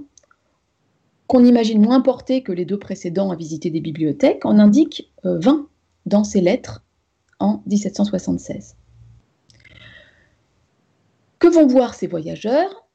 qu'on 1.29 1.45
imagine 1.45 1.81
moins 1.81 2.01
porté 2.01 2.43
que 2.43 2.53
les 2.53 2.65
deux 2.65 2.79
précédents 2.79 3.31
à 3.31 3.37
visiter 3.37 3.71
des 3.71 3.81
bibliothèques, 3.81 4.45
en 4.45 4.59
indique 4.59 5.13
20 5.25 5.53
euh, 5.53 5.63
dans 6.07 6.25
ses 6.25 6.41
lettres 6.41 6.83
en 7.39 7.63
1776. 7.67 8.77
Que 11.39 11.49
vont 11.49 11.67
voir 11.67 11.95
ces 11.95 12.07
voyageurs? 12.07 12.89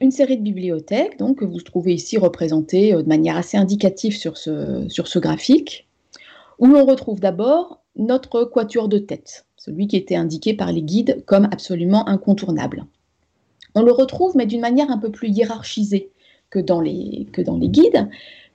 Une 0.00 0.10
série 0.10 0.36
de 0.36 0.42
bibliothèques, 0.42 1.18
donc, 1.18 1.38
que 1.38 1.44
vous 1.44 1.60
trouvez 1.60 1.94
ici 1.94 2.18
représentées 2.18 2.92
euh, 2.92 3.02
de 3.02 3.08
manière 3.08 3.36
assez 3.36 3.56
indicative 3.56 4.16
sur 4.16 4.36
ce, 4.36 4.88
sur 4.88 5.06
ce 5.06 5.20
graphique, 5.20 5.88
où 6.58 6.66
l'on 6.66 6.84
retrouve 6.84 7.20
d'abord 7.20 7.84
notre 7.94 8.44
quatuor 8.44 8.88
de 8.88 8.98
tête, 8.98 9.46
celui 9.68 9.86
qui 9.86 9.96
était 9.96 10.16
indiqué 10.16 10.54
par 10.54 10.72
les 10.72 10.82
guides 10.82 11.22
comme 11.26 11.44
absolument 11.44 12.08
incontournable. 12.08 12.86
On 13.74 13.82
le 13.82 13.92
retrouve, 13.92 14.34
mais 14.34 14.46
d'une 14.46 14.62
manière 14.62 14.90
un 14.90 14.98
peu 14.98 15.10
plus 15.10 15.28
hiérarchisée 15.28 16.10
que 16.50 16.58
dans 16.58 16.80
les, 16.80 17.26
que 17.32 17.42
dans 17.42 17.58
les 17.58 17.68
guides, 17.68 18.08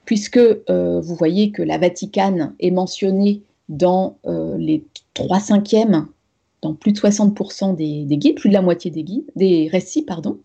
puisque 0.04 0.38
euh, 0.38 1.00
vous 1.00 1.14
voyez 1.14 1.52
que 1.52 1.62
la 1.62 1.78
Vaticane 1.78 2.54
est 2.58 2.72
mentionnée 2.72 3.42
dans 3.68 4.18
euh, 4.26 4.58
les 4.58 4.84
3 5.14 5.38
cinquièmes, 5.38 6.08
dans 6.62 6.74
plus 6.74 6.92
de 6.92 6.98
60% 6.98 7.76
des, 7.76 8.04
des, 8.04 8.16
guides, 8.16 8.36
plus 8.36 8.48
de 8.48 8.54
la 8.54 8.62
moitié 8.62 8.90
des, 8.90 9.04
guides, 9.04 9.30
des 9.36 9.68
récits. 9.70 10.02
pardon. 10.02 10.38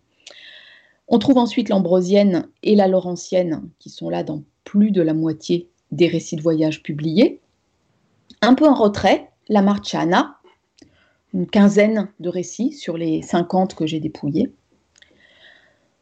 On 1.08 1.18
trouve 1.18 1.40
ensuite 1.40 1.70
l'ambrosienne 1.70 2.48
et 2.62 2.76
la 2.76 2.88
laurentienne, 2.88 3.64
qui 3.80 3.90
sont 3.90 4.10
là 4.10 4.24
dans 4.24 4.44
plus 4.64 4.92
de 4.92 5.02
la 5.02 5.16
moitié 5.16 5.68
des 5.92 6.08
récits 6.08 6.36
de 6.36 6.44
voyage 6.44 6.84
publiés. 6.84 7.42
Un 8.42 8.54
peu 8.54 8.68
en 8.68 8.76
retrait, 8.76 9.32
la 9.50 9.64
Marciana, 9.64 10.39
une 11.34 11.48
quinzaine 11.48 12.10
de 12.20 12.30
récits 12.30 12.74
sur 12.74 12.98
les 12.98 13.22
50 13.22 13.76
que 13.76 13.86
j'ai 13.86 14.00
dépouillés. 14.00 14.52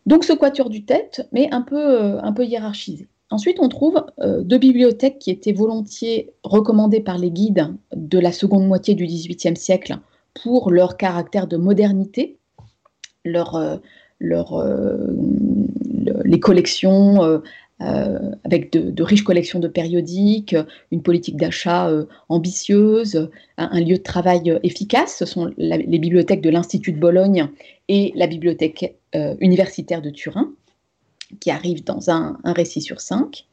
Donc 0.06 0.24
ce 0.24 0.34
quatuor 0.34 0.70
du 0.70 0.86
tête, 0.86 1.28
mais 1.32 1.50
un 1.52 1.62
peu, 1.62 2.18
peu 2.36 2.46
hiérarchisé. 2.46 3.08
Ensuite, 3.30 3.58
on 3.60 3.68
trouve 3.68 4.06
deux 4.24 4.58
bibliothèques 4.58 5.20
qui 5.20 5.32
étaient 5.32 5.52
volontiers 5.52 6.32
recommandées 6.44 7.02
par 7.02 7.18
les 7.18 7.30
guides 7.30 7.74
de 7.94 8.20
la 8.20 8.32
seconde 8.32 8.66
moitié 8.66 8.96
du 8.96 9.06
XVIIIe 9.06 9.58
siècle 9.58 9.98
pour 10.34 10.72
leur 10.72 10.96
caractère 10.96 11.48
de 11.48 11.58
modernité, 11.58 12.38
leur, 13.26 13.82
les 14.22 16.40
collections 16.40 17.42
euh, 17.80 18.32
avec 18.44 18.72
de, 18.72 19.04
riches 19.04 19.24
collections 19.24 19.60
de 19.60 19.68
périodiques, 19.68 20.56
une 20.92 21.04
politique 21.04 21.38
d'achat 21.38 21.90
euh, 21.90 22.06
ambitieuse, 22.28 23.30
un, 23.58 23.80
lieu 23.80 23.98
de 23.98 24.02
travail 24.02 24.50
euh, 24.50 24.58
efficace. 24.64 25.18
Ce 25.20 25.26
sont 25.28 25.52
les 25.58 26.00
bibliothèques 26.00 26.42
de 26.42 26.50
l'Institut 26.50 26.92
de 26.92 27.00
Bologne 27.00 27.50
et 27.88 28.14
la 28.16 28.26
bibliothèque 28.26 28.98
universitaire 29.40 30.02
de 30.02 30.10
Turin, 30.10 30.52
qui 31.40 31.52
arrivent 31.52 31.84
dans 31.84 32.10
un, 32.10 32.40
récit 32.44 32.82
sur 32.82 33.00
cinq. 33.00 33.46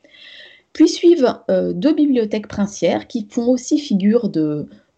Puis 0.73 0.88
suivent 0.88 1.38
deux 1.49 1.95
bibliothèques 1.95 2.49
princières 2.49 3.07
qui 3.07 3.26
font 3.31 3.49
aussi 3.49 3.78
figure 3.78 4.28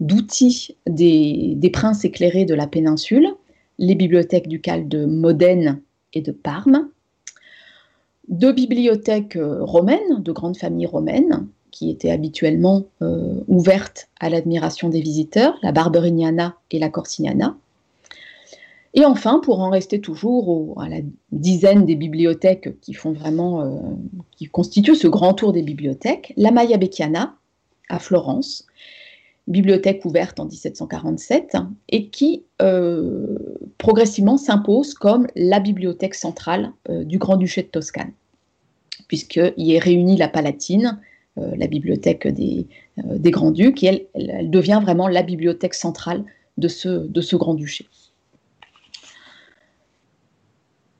d'outils 0.00 0.76
des, 0.88 1.52
des, 1.54 1.71
princes 1.71 2.04
éclairés 2.04 2.47
de 2.47 2.54
la 2.54 2.66
péninsule, 2.66 3.28
les 3.78 3.95
bibliothèques 3.95 4.49
ducales 4.49 4.88
de 4.88 5.04
Modène 5.04 5.83
et 6.14 6.23
de 6.23 6.33
Parme, 6.33 6.88
deux 8.28 8.52
bibliothèques 8.52 9.37
euh, 9.37 9.62
romaines, 9.62 10.21
de 10.23 10.33
grandes 10.33 10.56
familles 10.56 10.87
romaines, 10.87 11.47
qui 11.71 11.90
étaient 11.90 12.11
habituellement 12.11 12.85
euh, 13.02 13.40
ouvertes 13.49 14.09
à 14.18 14.30
l'admiration 14.30 14.88
des 14.88 15.00
visiteurs, 15.00 15.59
la 15.62 15.73
Barberignana 15.73 16.56
et 16.71 16.78
la 16.78 16.88
Corsignana. 16.88 17.56
Et 18.95 19.04
enfin, 19.04 19.40
pour 19.40 19.61
en 19.61 19.68
rester 19.68 20.00
toujours 20.00 20.80
à 20.80 20.88
la 20.88 21.00
dizaine 21.30 21.85
des 21.85 21.97
bibliothèques 21.97 22.80
qui 22.80 22.95
font 22.95 23.14
euh, 23.14 23.78
constituent 24.52 24.95
ce 24.95 25.06
grand 25.06 25.35
tour 25.35 25.52
des 25.52 25.62
bibliothèques, 25.62 26.33
la 26.38 26.50
Maya 26.50 26.78
Becchiana 26.78 27.35
à 27.90 27.99
Florence, 27.99 28.66
bibliothèque 29.47 30.05
ouverte 30.05 30.41
en 30.41 30.47
1747 30.47 31.57
et 31.88 32.09
qui 32.09 32.45
progressivement 33.79 34.37
s'impose 34.37 34.95
comme 34.95 35.29
la 35.37 35.61
bibliothèque 35.61 36.15
centrale 36.15 36.73
du 36.88 37.19
Grand-Duché 37.19 37.62
de 37.62 37.69
Toscane 37.69 38.12
puisqu'il 39.09 39.73
est 39.73 39.79
réuni 39.79 40.17
la 40.17 40.29
Palatine, 40.29 41.00
euh, 41.38 41.53
la 41.57 41.67
bibliothèque 41.67 42.26
des, 42.26 42.67
euh, 42.99 43.19
des 43.19 43.31
Grands-Ducs, 43.31 43.83
et 43.85 44.09
elle, 44.15 44.50
devient 44.50 44.81
vraiment 44.83 45.09
la 45.09 45.23
bibliothèque 45.23 45.75
centrale 45.75 46.25
de 46.57 46.69
ce, 46.69 46.88
de 46.88 47.21
ce 47.21 47.37
Grand-Duché. 47.37 47.87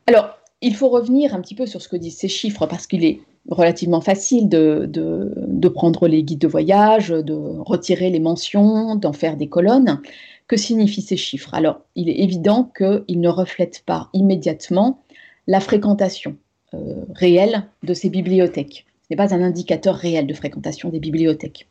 Alors, 0.07 0.39
il 0.61 0.75
faut 0.75 0.89
revenir 0.89 1.35
un 1.35 1.41
petit 1.41 1.55
peu 1.55 1.67
sur 1.67 1.83
ce 1.83 1.89
que 1.89 1.97
disent 1.97 2.17
ces 2.17 2.29
chiffres, 2.29 2.67
parce 2.67 2.87
qu'il 2.87 3.05
est 3.05 3.21
relativement 3.51 4.01
facile 4.01 4.49
de, 4.49 5.69
prendre 5.69 6.09
les 6.09 6.23
guides 6.23 6.41
de 6.41 6.49
voyage, 6.49 7.09
de 7.09 7.35
retirer 7.35 8.11
les 8.11 8.21
mentions, 8.21 8.97
d'en 8.97 9.13
faire 9.13 9.37
des 9.37 9.49
colonnes. 9.49 10.01
Que 10.49 10.57
signifient 10.57 11.03
ces 11.03 11.17
chiffres? 11.17 11.55
Alors, 11.55 11.81
il 11.97 12.09
est 12.09 12.21
évident 12.21 12.71
qu'ils 12.77 13.21
ne 13.21 13.29
reflètent 13.29 13.83
pas 13.85 14.09
immédiatement 14.13 15.01
la 15.47 15.61
fréquentation 15.61 16.37
euh, 16.75 17.05
réel 17.15 17.65
de 17.83 17.95
ces 17.95 18.11
bibliothèques. 18.11 18.87
Ce 19.03 19.07
n'est 19.11 19.17
pas 19.17 19.35
un 19.35 19.43
indicateur 19.43 19.95
réel 19.95 20.27
de 20.27 20.35
fréquentation 20.35 20.89
des 20.89 21.01
bibliothèques. 21.01 21.67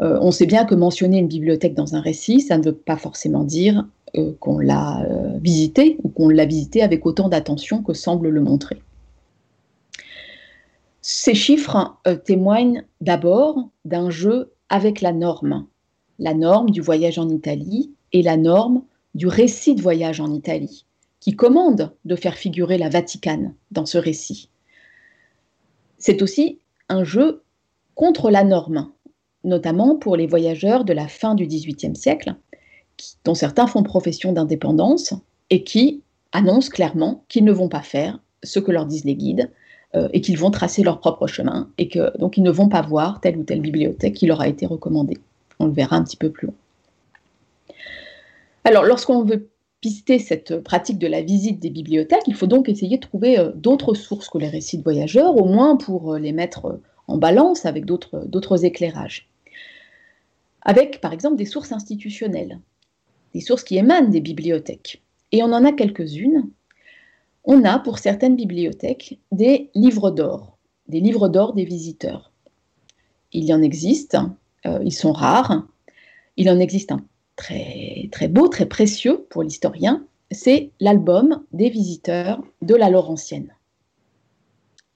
Euh, 0.00 0.18
on 0.20 0.32
sait 0.32 0.46
bien 0.46 0.64
que 0.64 0.74
mentionner 0.74 1.18
une 1.18 1.28
bibliothèque 1.28 1.74
dans 1.74 1.94
un 1.94 2.00
récit, 2.00 2.40
ça 2.40 2.58
ne 2.58 2.64
veut 2.64 2.74
pas 2.74 2.96
forcément 2.96 3.44
dire 3.44 3.86
euh, 4.16 4.32
qu'on 4.40 4.58
l'a 4.58 5.06
visitée 5.40 5.96
ou 6.02 6.08
qu'on 6.08 6.28
l'a 6.28 6.46
visitée 6.46 6.82
avec 6.82 7.06
autant 7.06 7.28
d'attention 7.28 7.82
que 7.82 7.92
semble 7.92 8.28
le 8.28 8.40
montrer. 8.40 8.78
Ces 11.06 11.34
chiffres 11.34 11.98
témoignent 12.24 12.82
d'abord 13.02 13.68
d'un 13.84 14.08
jeu 14.08 14.54
avec 14.70 15.02
la 15.02 15.12
norme, 15.12 15.66
la 16.18 16.32
norme 16.32 16.70
du 16.70 16.80
voyage 16.80 17.18
en 17.18 17.28
Italie 17.28 17.92
et 18.14 18.22
la 18.22 18.38
norme 18.38 18.82
du 19.14 19.26
récit 19.26 19.74
de 19.74 19.82
voyage 19.82 20.22
en 20.22 20.32
Italie 20.32 20.86
qui 21.20 21.36
commande 21.36 21.94
de 22.06 22.16
faire 22.16 22.36
figurer 22.38 22.78
la 22.78 22.88
Vaticane 22.88 23.54
dans 23.70 23.84
ce 23.84 23.98
récit. 23.98 24.48
C'est 25.98 26.22
aussi 26.22 26.58
un 26.88 27.04
jeu 27.04 27.42
contre 27.94 28.30
la 28.30 28.42
norme, 28.42 28.90
notamment 29.44 29.96
pour 29.96 30.16
les 30.16 30.26
voyageurs 30.26 30.86
de 30.86 30.94
la 30.94 31.06
fin 31.06 31.34
du 31.34 31.46
XVIIIe 31.46 31.96
siècle, 31.96 32.34
dont 33.26 33.34
certains 33.34 33.66
font 33.66 33.82
profession 33.82 34.32
d'indépendance 34.32 35.12
et 35.50 35.64
qui 35.64 36.02
annoncent 36.32 36.70
clairement 36.70 37.26
qu'ils 37.28 37.44
ne 37.44 37.52
vont 37.52 37.68
pas 37.68 37.82
faire 37.82 38.20
ce 38.42 38.58
que 38.58 38.72
leur 38.72 38.86
disent 38.86 39.04
les 39.04 39.16
guides 39.16 39.50
euh, 39.94 40.08
et 40.12 40.20
qu'ils 40.20 40.38
vont 40.38 40.50
tracer 40.50 40.82
leur 40.82 40.98
propre 40.98 41.26
chemin 41.26 41.68
et 41.78 41.88
que 41.88 42.16
donc 42.18 42.36
ils 42.36 42.42
ne 42.42 42.50
vont 42.50 42.68
pas 42.68 42.82
voir 42.82 43.20
telle 43.20 43.36
ou 43.36 43.44
telle 43.44 43.60
bibliothèque 43.60 44.14
qui 44.14 44.26
leur 44.26 44.40
a 44.40 44.48
été 44.48 44.66
recommandée. 44.66 45.18
On 45.58 45.66
le 45.66 45.72
verra 45.72 45.96
un 45.96 46.04
petit 46.04 46.16
peu 46.16 46.30
plus 46.30 46.46
loin. 46.46 46.56
Alors, 48.64 48.84
lorsqu'on 48.84 49.22
veut 49.22 49.48
cette 50.18 50.60
pratique 50.60 50.98
de 50.98 51.06
la 51.06 51.20
visite 51.20 51.60
des 51.60 51.68
bibliothèques, 51.68 52.26
il 52.26 52.34
faut 52.34 52.46
donc 52.46 52.68
essayer 52.68 52.96
de 52.96 53.02
trouver 53.02 53.38
euh, 53.38 53.52
d'autres 53.54 53.94
sources 53.94 54.28
que 54.28 54.38
les 54.38 54.48
récits 54.48 54.78
de 54.78 54.82
voyageurs, 54.82 55.36
au 55.36 55.44
moins 55.44 55.76
pour 55.76 56.14
euh, 56.14 56.18
les 56.18 56.32
mettre 56.32 56.80
en 57.06 57.18
balance 57.18 57.66
avec 57.66 57.84
d'autres 57.84 58.64
éclairages. 58.64 59.28
Avec, 60.62 61.00
par 61.00 61.12
exemple, 61.12 61.36
des 61.36 61.44
sources 61.44 61.72
institutionnelles, 61.72 62.58
des 63.34 63.40
sources 63.40 63.62
qui 63.62 63.76
émanent 63.76 64.08
des 64.08 64.22
bibliothèques. 64.22 65.02
Et 65.32 65.42
on 65.42 65.52
en 65.52 65.64
a 65.64 65.72
quelques-unes. 65.72 66.48
On 67.44 67.64
a, 67.64 67.78
pour 67.78 67.98
certaines 67.98 68.36
bibliothèques, 68.36 69.18
des 69.32 69.70
livres 69.74 70.10
d'or, 70.10 70.56
des 70.88 71.00
livres 71.00 71.28
d'or 71.28 71.52
des 71.54 71.64
visiteurs. 71.64 72.32
Il 73.32 73.44
y 73.44 73.52
en 73.52 73.62
existe, 73.62 74.16
ils 74.64 74.94
sont 74.94 75.12
rares. 75.12 75.66
Il 76.36 76.48
en 76.48 76.58
existe 76.58 76.92
un 76.92 77.04
très, 77.36 78.08
très 78.12 78.28
beau, 78.28 78.48
très 78.48 78.66
précieux 78.66 79.26
pour 79.30 79.42
l'historien, 79.42 80.04
c'est 80.30 80.70
l'album 80.80 81.42
des 81.52 81.70
visiteurs 81.70 82.42
de 82.62 82.74
la 82.74 82.90
Laurentienne. 82.90 83.54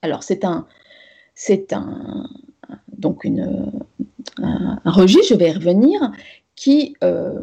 Alors 0.01 0.23
c'est 0.23 0.45
un, 0.45 0.65
c'est 1.35 1.73
un, 1.73 2.27
donc 2.97 3.23
une, 3.23 3.71
un, 4.37 4.79
registre, 4.85 5.33
je 5.33 5.35
vais 5.35 5.49
y 5.49 5.53
revenir, 5.53 6.11
qui, 6.55 6.95
euh, 7.03 7.39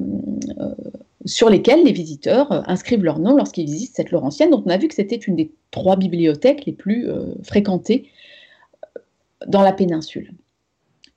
euh, 0.58 0.74
sur 1.26 1.50
lesquels 1.50 1.84
les 1.84 1.92
visiteurs 1.92 2.68
inscrivent 2.68 3.04
leur 3.04 3.18
nom 3.18 3.36
lorsqu'ils 3.36 3.66
visitent 3.66 3.94
cette 3.94 4.10
Laurentienne. 4.10 4.50
Donc 4.50 4.64
on 4.66 4.70
a 4.70 4.78
vu 4.78 4.88
que 4.88 4.94
c'était 4.94 5.16
une 5.16 5.36
des 5.36 5.52
trois 5.70 5.96
bibliothèques 5.96 6.64
les 6.64 6.72
plus 6.72 7.08
euh, 7.10 7.34
fréquentées 7.42 8.08
dans 9.46 9.62
la 9.62 9.72
péninsule. 9.72 10.32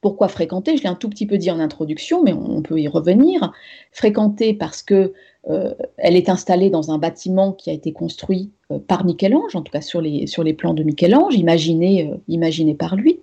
Pourquoi 0.01 0.29
fréquenter 0.29 0.77
Je 0.77 0.83
l'ai 0.83 0.89
un 0.89 0.95
tout 0.95 1.09
petit 1.09 1.25
peu 1.25 1.37
dit 1.37 1.51
en 1.51 1.59
introduction, 1.59 2.23
mais 2.23 2.31
on, 2.31 2.61
peut 2.61 2.79
y 2.79 2.87
revenir. 2.87 3.51
Fréquenter 3.91 4.53
parce 4.53 4.81
que 4.81 5.13
euh, 5.49 5.73
elle 5.97 6.15
est 6.15 6.29
installée 6.29 6.69
dans 6.69 6.91
un 6.91 6.97
bâtiment 6.97 7.51
qui 7.51 7.69
a 7.69 7.73
été 7.73 7.91
construit 7.91 8.51
euh, 8.71 8.79
par 8.79 9.03
Michel-Ange, 9.03 9.55
en 9.55 9.61
tout 9.61 9.71
cas 9.71 9.81
sur 9.81 10.01
les, 10.01 10.53
plans 10.53 10.73
de 10.73 10.83
Michel-Ange, 10.83 11.35
imaginé, 11.35 12.09
euh, 12.09 12.15
imaginé 12.29 12.75
par 12.75 12.95
lui. 12.95 13.19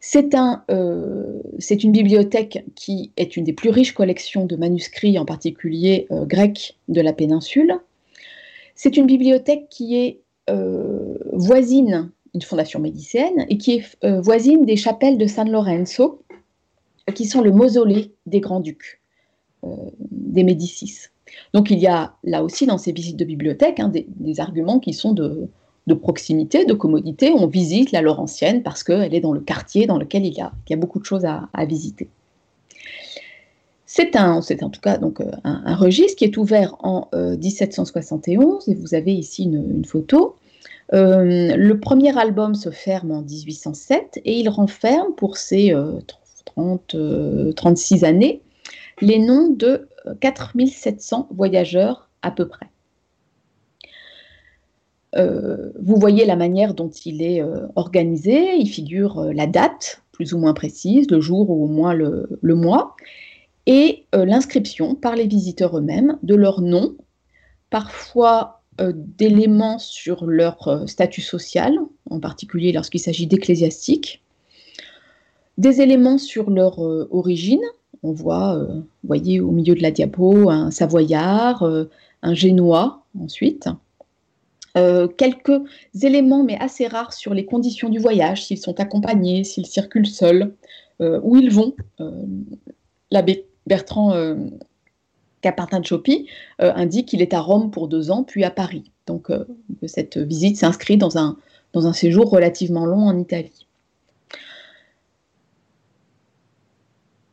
C'est 0.00 0.34
un, 0.34 0.64
une 0.68 1.92
bibliothèque 1.92 2.64
qui 2.74 3.12
est 3.16 3.36
une 3.36 3.44
des 3.44 3.52
plus 3.52 3.70
riches 3.70 3.92
collections 3.92 4.46
de 4.46 4.56
manuscrits, 4.56 5.18
en 5.18 5.26
particulier 5.26 6.08
grecs, 6.10 6.78
de 6.88 7.00
la 7.02 7.12
péninsule. 7.12 7.74
C'est 8.74 8.96
une 8.96 9.06
bibliothèque 9.06 9.68
qui 9.68 9.96
est 9.98 10.20
voisine 11.32 12.10
une 12.34 12.42
fondation 12.42 12.80
médicéenne, 12.80 13.46
et 13.48 13.58
qui 13.58 13.72
est 13.72 13.96
euh, 14.04 14.20
voisine 14.20 14.64
des 14.64 14.76
chapelles 14.76 15.18
de 15.18 15.26
San 15.26 15.50
Lorenzo, 15.50 16.22
qui 17.14 17.26
sont 17.26 17.40
le 17.40 17.50
mausolée 17.50 18.12
des 18.26 18.40
grands-ducs, 18.40 19.00
euh, 19.64 19.68
des 20.10 20.44
Médicis. 20.44 21.08
Donc 21.54 21.70
il 21.70 21.78
y 21.78 21.86
a 21.86 22.14
là 22.24 22.42
aussi 22.42 22.66
dans 22.66 22.78
ces 22.78 22.92
visites 22.92 23.16
de 23.16 23.24
bibliothèque 23.24 23.80
hein, 23.80 23.88
des, 23.88 24.40
arguments 24.40 24.80
qui 24.80 24.92
sont 24.92 25.12
de, 25.12 25.48
proximité, 25.94 26.64
de 26.64 26.74
commodité. 26.74 27.32
On 27.32 27.46
visite 27.46 27.92
la 27.92 28.02
Laurentienne 28.02 28.62
parce 28.62 28.82
qu'elle 28.82 29.14
est 29.14 29.20
dans 29.20 29.32
le 29.32 29.40
quartier 29.40 29.86
dans 29.86 29.98
lequel 29.98 30.26
il 30.26 30.34
y 30.34 30.40
a, 30.40 30.76
beaucoup 30.76 30.98
de 30.98 31.04
choses 31.04 31.24
à, 31.24 31.64
visiter. 31.64 32.08
C'est 33.86 34.14
un, 34.14 34.34
en 34.34 34.70
tout 34.70 34.80
cas 34.80 34.98
donc 34.98 35.20
euh, 35.20 35.30
un, 35.42 35.74
registre 35.74 36.16
qui 36.16 36.24
est 36.24 36.36
ouvert 36.36 36.76
en 36.78 37.08
1771 37.12 38.68
et 38.68 38.74
vous 38.74 38.94
avez 38.94 39.12
ici 39.12 39.44
une 39.44 39.84
photo 39.84 40.36
euh, 40.92 41.54
le 41.56 41.78
premier 41.78 42.16
album 42.18 42.54
se 42.54 42.70
ferme 42.70 43.12
en 43.12 43.22
1807 43.22 44.20
et 44.24 44.40
il 44.40 44.48
renferme 44.48 45.14
pour 45.14 45.36
ses 45.36 45.74
30, 46.46 46.94
euh, 46.96 47.52
36 47.52 48.02
euh, 48.02 48.06
années 48.06 48.42
les 49.00 49.18
noms 49.18 49.48
de 49.50 49.88
4700 50.20 51.28
voyageurs 51.30 52.08
à 52.22 52.30
peu 52.30 52.48
près. 52.48 52.66
Vous 55.16 55.96
voyez 55.96 56.24
la 56.24 56.36
manière 56.36 56.74
dont 56.74 56.90
il 56.90 57.22
est 57.22 57.42
organisé. 57.76 58.56
Il 58.56 58.68
figure 58.68 59.24
la 59.32 59.46
date, 59.46 60.02
plus 60.12 60.32
ou 60.34 60.38
moins 60.38 60.54
précise, 60.54 61.10
le 61.10 61.20
jour 61.20 61.50
ou 61.50 61.64
au 61.64 61.68
moins 61.68 61.94
le, 61.94 62.38
le 62.40 62.54
mois, 62.54 62.96
et 63.66 64.04
l'inscription 64.12 64.94
par 64.94 65.16
les 65.16 65.26
visiteurs 65.26 65.78
eux-mêmes 65.78 66.18
de 66.22 66.34
leur 66.34 66.60
nom, 66.60 66.96
parfois 67.70 68.62
d'éléments 68.78 69.78
sur 69.78 70.26
leur 70.26 70.84
statut 70.86 71.22
social, 71.22 71.76
en 72.08 72.20
particulier 72.20 72.72
lorsqu'il 72.72 73.00
s'agit 73.00 73.26
d'ecclésiastiques, 73.26 74.22
des 75.58 75.80
éléments 75.80 76.18
sur 76.18 76.50
leur 76.50 76.78
origine. 76.78 77.62
On 78.02 78.12
voit, 78.12 78.56
vous 78.64 78.84
voyez 79.04 79.40
au 79.40 79.50
milieu 79.50 79.74
de 79.74 79.82
la 79.82 79.90
diapo, 79.90 80.48
un 80.48 80.70
Savoyard, 80.70 81.68
un 82.22 82.34
Génois 82.34 83.04
ensuite. 83.20 83.68
Quelques 84.74 85.62
éléments, 86.02 86.44
mais 86.44 86.56
assez 86.58 86.86
rares, 86.86 87.12
sur 87.12 87.34
les 87.34 87.44
conditions 87.44 87.88
du 87.88 87.98
voyage, 87.98 88.44
s'ils 88.44 88.58
sont 88.58 88.78
accompagnés, 88.80 89.44
s'ils 89.44 89.66
circulent 89.66 90.06
seuls, 90.06 90.54
où 91.00 91.36
ils 91.36 91.50
vont. 91.50 91.74
L'abbé 93.10 93.46
Bertrand 93.66 94.12
Capartin 95.40 95.82
Chopi 95.82 96.28
euh, 96.60 96.72
indique 96.74 97.08
qu'il 97.08 97.22
est 97.22 97.34
à 97.34 97.40
Rome 97.40 97.70
pour 97.70 97.88
deux 97.88 98.10
ans, 98.10 98.24
puis 98.24 98.44
à 98.44 98.50
Paris. 98.50 98.90
Donc 99.06 99.30
euh, 99.30 99.44
cette 99.86 100.18
visite 100.18 100.56
s'inscrit 100.56 100.96
dans 100.96 101.18
un, 101.18 101.36
dans 101.72 101.86
un 101.86 101.92
séjour 101.92 102.30
relativement 102.30 102.86
long 102.86 103.06
en 103.06 103.18
Italie. 103.18 103.66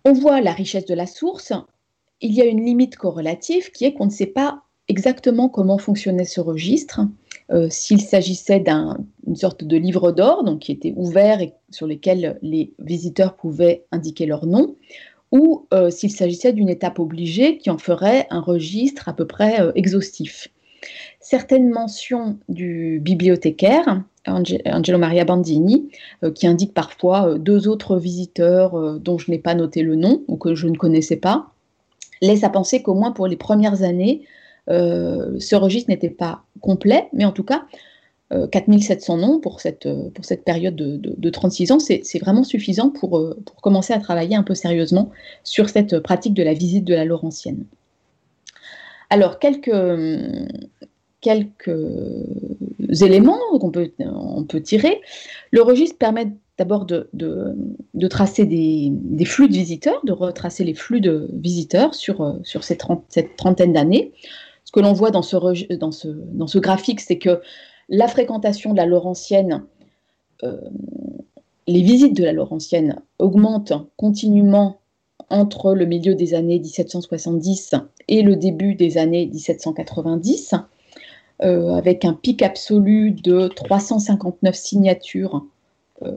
On 0.06 0.13
voit 0.13 0.39
la 0.41 0.53
richesse 0.53 0.86
de 0.86 0.94
la 0.94 1.06
source. 1.06 1.51
Il 2.22 2.34
y 2.34 2.41
a 2.41 2.46
une 2.46 2.63
limite 2.63 2.96
corrélative 2.96 3.72
qui 3.72 3.86
est 3.86 3.94
qu'on 3.94 4.06
ne 4.06 4.12
sait 4.12 4.25
pas 4.25 4.63
exactement 4.88 5.50
comment 5.50 5.77
fonctionnait 5.77 6.25
ce 6.25 6.39
registre, 6.39 7.01
euh, 7.50 7.68
s'il 7.70 8.01
s'agissait 8.01 8.60
d'une 8.60 9.36
sorte 9.36 9.63
de 9.63 9.77
livre 9.77 10.12
d'or, 10.12 10.44
donc 10.44 10.60
qui 10.60 10.72
était 10.74 10.94
ouvert 10.98 11.39
et 11.42 11.54
sur 11.70 11.88
lequel 11.88 12.38
les 12.42 12.74
visiteurs 12.80 13.36
pouvaient 13.36 13.86
indiquer 13.92 14.25
leur 14.25 14.46
nom, 14.46 14.75
ou 15.32 15.66
euh, 15.74 15.89
s'il 15.89 16.12
s'agissait 16.12 16.51
d'une 16.51 16.70
étape 16.70 17.00
obligée 17.00 17.58
qui 17.58 17.70
en 17.70 17.77
ferait 17.77 18.27
un 18.32 18.42
registre 18.42 19.08
à 19.08 19.13
peu 19.13 19.25
près 19.25 19.62
euh, 19.62 19.72
exhaustif. 19.75 20.50
Certaines 21.22 21.70
mentions 21.70 22.38
du 22.50 23.00
bibliothécaire, 23.01 24.04
Angelo 24.25 24.98
Maria 24.98 25.25
Bandini, 25.25 25.89
qui 26.36 26.48
indique 26.48 26.74
parfois 26.74 27.38
deux 27.38 27.68
autres 27.68 27.98
visiteurs 27.98 29.00
dont 29.00 29.18
je 29.18 29.32
n'ai 29.32 29.39
pas 29.39 29.56
noté 29.56 29.82
le 29.82 29.96
nom 29.96 30.22
ou 30.27 30.38
que 30.38 30.54
je 30.54 30.68
ne 30.68 30.77
connaissais 30.77 31.16
pas, 31.16 31.50
laissent 32.22 32.44
à 32.44 32.50
penser 32.50 32.84
qu'au 32.84 32.94
moins 32.94 33.12
pour 33.12 33.27
les 33.27 33.36
premières 33.36 33.84
années, 33.84 34.22
ce 34.68 35.56
registre 35.56 35.89
n'était 35.89 36.10
pas 36.10 36.44
complet, 36.61 37.07
mais 37.13 37.25
en 37.25 37.31
tout 37.31 37.43
cas, 37.43 37.65
4700 38.51 39.17
euh, 39.17 39.21
noms 39.21 39.39
pour 39.39 39.61
cette, 39.61 39.85
euh, 39.85 40.09
pour 40.13 40.25
cette 40.25 40.43
période 40.43 40.75
de, 40.75 41.29
36 41.29 41.71
ans, 41.71 41.79
c'est 41.79 42.19
vraiment 42.19 42.43
suffisant 42.43 42.89
pour, 42.89 43.17
euh, 43.17 43.39
pour, 43.45 43.55
commencer 43.61 43.93
à 43.93 43.99
travailler 43.99 44.35
un 44.35 44.43
peu 44.43 44.53
sérieusement 44.53 45.11
sur 45.43 45.69
cette 45.69 45.99
pratique 45.99 46.33
de 46.33 46.43
la 46.43 46.53
visite 46.53 46.83
de 46.83 46.93
la 46.93 47.05
Laurentienne. 47.05 47.63
Alors, 49.09 49.39
quelques, 49.39 49.71
éléments 53.01 53.39
qu'on 53.59 53.71
peut, 53.71 54.61
tirer. 54.61 55.01
Le 55.51 55.61
registre 55.61 55.97
permet 55.97 56.27
d'abord 56.57 56.85
de, 56.85 57.09
tracer 58.09 58.45
des, 58.45 59.25
flux 59.25 59.47
de 59.47 59.53
visiteurs, 59.53 60.01
de 60.03 60.11
retracer 60.11 60.65
les 60.65 60.73
flux 60.73 60.99
de 60.99 61.29
visiteurs 61.31 61.95
sur 61.95 62.35
cette 62.63 62.83
trentaine 63.37 63.71
d'années. 63.71 64.11
Ce 64.67 64.74
que 64.74 64.81
l'on 64.81 64.91
voit 64.91 65.12
dans 65.12 65.21
ce, 65.21 65.75
dans, 65.77 65.93
ce, 65.93 66.09
dans 66.09 66.45
ce 66.45 66.59
graphique, 66.59 67.00
c'est 67.00 67.17
que 67.17 67.41
la 67.88 68.09
fréquentation 68.09 68.74
de 68.74 68.77
la 68.77 68.86
Laurentienne, 68.86 69.63
euh, 70.43 70.59
les 71.67 71.81
visites 71.81 72.17
de 72.17 72.25
la 72.25 72.33
Laurentienne 72.33 73.01
augmentent 73.17 73.71
continuellement 73.95 74.81
entre 75.29 75.74
le 75.74 75.86
milieu 75.86 76.15
des 76.15 76.33
années 76.33 76.59
1770 76.59 77.75
et 78.09 78.21
le 78.21 78.36
début 78.36 78.75
des 78.75 78.97
années 78.97 79.27
1790, 79.27 80.55
euh, 81.43 81.74
avec 81.74 82.03
un 82.03 82.13
pic 82.13 82.41
absolu 82.41 83.12
de 83.12 83.47
359 83.47 84.53
signatures 84.53 85.45
euh, 86.03 86.12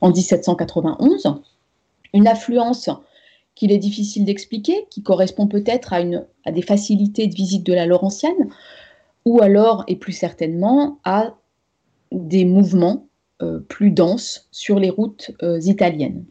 en 0.00 0.12
1791, 0.12 1.42
une 2.14 2.26
affluence 2.26 2.88
qu'il 3.56 3.72
est 3.72 3.78
difficile 3.78 4.24
d'expliquer, 4.24 4.86
qui 4.90 5.02
correspond 5.02 5.48
peut-être 5.48 5.92
à, 5.92 6.52
des 6.52 6.62
facilités 6.62 7.26
de 7.26 7.34
visite 7.34 7.64
de 7.64 7.72
la 7.72 7.86
Laurentienne, 7.86 8.50
ou 9.24 9.42
alors, 9.42 9.82
et 9.88 9.96
plus 9.96 10.12
certainement, 10.12 11.00
à 11.02 11.34
des 12.12 12.44
mouvements 12.44 13.08
euh, 13.42 13.58
plus 13.58 13.90
denses 13.90 14.48
sur 14.52 14.78
les 14.78 14.90
routes 14.90 15.32
euh, 15.42 15.58
italiennes. 15.60 16.24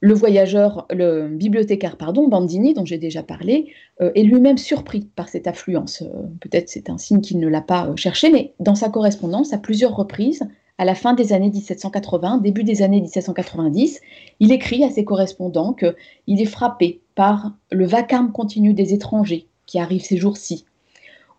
Le 0.00 0.14
voyageur, 0.14 0.86
le 0.90 1.28
bibliothécaire, 1.28 1.96
Bandini, 1.96 2.74
dont 2.74 2.84
j'ai 2.84 2.98
déjà 2.98 3.22
parlé, 3.22 3.72
euh, 4.00 4.10
est 4.16 4.24
lui-même 4.24 4.58
surpris 4.58 5.08
par 5.14 5.28
cette 5.28 5.46
affluence. 5.46 6.02
Peut-être 6.40 6.68
c'est 6.68 6.90
un 6.90 6.98
signe 6.98 7.20
qu'il 7.20 7.38
ne 7.38 7.46
l'a 7.46 7.60
pas 7.60 7.94
cherché, 7.94 8.30
mais 8.30 8.52
dans 8.58 8.74
sa 8.74 8.88
correspondance, 8.88 9.52
à 9.52 9.58
plusieurs 9.58 9.94
reprises, 9.94 10.42
à 10.78 10.84
la 10.84 10.94
fin 10.94 11.14
des 11.14 11.32
années 11.32 11.50
1780, 11.50 12.38
début 12.38 12.64
des 12.64 12.82
années 12.82 13.00
1790, 13.00 14.00
il 14.40 14.52
écrit 14.52 14.84
à 14.84 14.90
ses 14.90 15.04
correspondants 15.04 15.74
qu'il 15.74 16.40
est 16.40 16.46
frappé 16.46 17.00
par 17.14 17.52
le 17.70 17.86
vacarme 17.86 18.32
continu 18.32 18.74
des 18.74 18.94
étrangers 18.94 19.46
qui 19.66 19.78
arrivent 19.78 20.04
ces 20.04 20.16
jours-ci, 20.16 20.64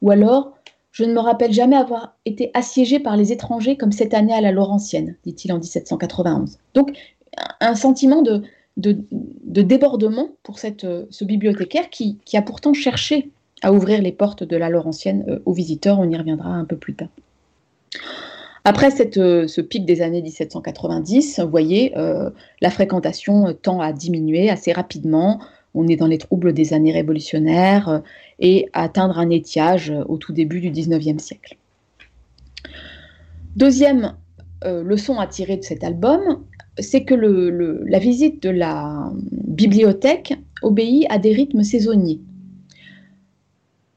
ou 0.03 0.11
alors, 0.11 0.51
je 0.91 1.05
ne 1.05 1.13
me 1.13 1.19
rappelle 1.19 1.53
jamais 1.53 1.77
avoir 1.77 2.15
été 2.25 2.51
assiégé 2.53 2.99
par 2.99 3.17
les 3.17 3.31
étrangers 3.31 3.77
comme 3.77 3.91
cette 3.91 4.13
année 4.13 4.33
à 4.33 4.41
la 4.41 4.51
Laurentienne, 4.51 5.15
dit-il 5.23 5.51
en 5.51 5.57
1791. 5.57 6.59
Donc, 6.75 6.91
un 7.61 7.73
sentiment 7.73 8.21
de, 8.21 8.43
débordement 8.77 10.29
pour 10.43 10.59
cette, 10.59 10.85
ce 11.09 11.25
bibliothécaire 11.25 11.89
qui, 11.89 12.19
a 12.33 12.41
pourtant 12.41 12.73
cherché 12.73 13.31
à 13.63 13.71
ouvrir 13.71 14.01
les 14.01 14.11
portes 14.11 14.43
de 14.43 14.57
la 14.57 14.69
Laurentienne 14.69 15.23
euh, 15.29 15.39
aux 15.45 15.53
visiteurs. 15.53 15.99
On 15.99 16.09
y 16.09 16.17
reviendra 16.17 16.49
un 16.49 16.65
peu 16.65 16.75
plus 16.75 16.95
tard. 16.95 17.07
Après 18.65 18.89
euh, 19.17 19.47
ce 19.47 19.61
pic 19.61 19.85
des 19.85 20.01
années 20.01 20.21
1790, 20.21 21.39
vous 21.39 21.49
voyez, 21.49 21.97
euh, 21.97 22.29
la 22.61 22.69
fréquentation 22.69 23.53
tend 23.61 23.81
à 23.81 23.91
diminuer 23.91 24.49
assez 24.49 24.71
rapidement 24.71 25.41
on 25.73 25.87
est 25.87 25.95
dans 25.95 26.07
les 26.07 26.17
troubles 26.17 26.53
des 26.53 26.73
années 26.73 26.91
révolutionnaires 26.91 27.89
euh, 27.89 27.99
et 28.39 28.69
atteindre 28.73 29.17
un 29.17 29.29
étiage 29.29 29.91
euh, 29.91 30.03
au 30.07 30.17
tout 30.17 30.33
début 30.33 30.59
du 30.59 30.71
19e 30.71 31.19
siècle. 31.19 31.57
Deuxième 33.55 34.15
euh, 34.63 34.83
leçon 34.83 35.19
à 35.19 35.27
tirer 35.27 35.57
de 35.57 35.63
cet 35.63 35.83
album, 35.83 36.21
c'est 36.79 37.03
que 37.03 37.13
la 37.13 37.99
visite 37.99 38.41
de 38.41 38.49
la 38.49 39.11
bibliothèque 39.31 40.33
obéit 40.63 41.05
à 41.09 41.19
des 41.19 41.31
rythmes 41.31 41.61
saisonniers 41.61 42.19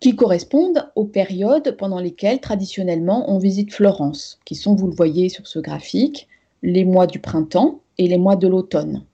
qui 0.01 0.15
correspondent 0.15 0.91
aux 0.95 1.05
périodes 1.05 1.77
pendant 1.77 2.01
lesquelles 2.01 2.41
traditionnellement 2.41 3.31
on 3.31 3.39
visite 3.39 3.73
Florence, 3.73 4.39
qui 4.45 4.55
sont, 4.55 4.75
vous 4.75 4.89
le 4.89 4.95
voyez 4.95 5.29
sur 5.29 5.47
ce 5.47 5.59
graphique, 5.59 6.29
les 6.63 6.85
mois 6.85 7.07
du 7.07 7.19
printemps 7.19 7.81
et 7.99 8.07
les 8.07 8.19
mois 8.19 8.37
de 8.37 8.49
l'automne. 8.49 9.05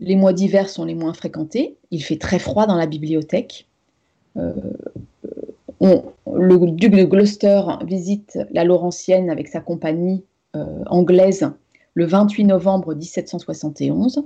Les 0.00 0.16
mois 0.16 0.32
d'hiver 0.32 0.68
sont 0.68 0.84
les 0.84 0.94
moins 0.94 1.12
fréquentés. 1.12 1.76
Il 1.90 2.02
fait 2.02 2.18
très 2.18 2.38
froid 2.38 2.66
dans 2.66 2.76
la 2.76 2.86
bibliothèque. 2.86 3.66
Euh, 4.36 4.52
le 5.80 6.70
duc 6.70 6.92
de 6.94 7.04
Gloucester 7.04 7.62
visite 7.84 8.38
la 8.52 8.64
Laurentienne 8.64 9.30
avec 9.30 9.48
sa 9.48 9.60
compagnie 9.60 10.24
euh, 10.56 10.82
anglaise 10.86 11.50
le 11.94 12.04
28 12.06 12.44
novembre 12.44 12.94
1771. 12.94 14.24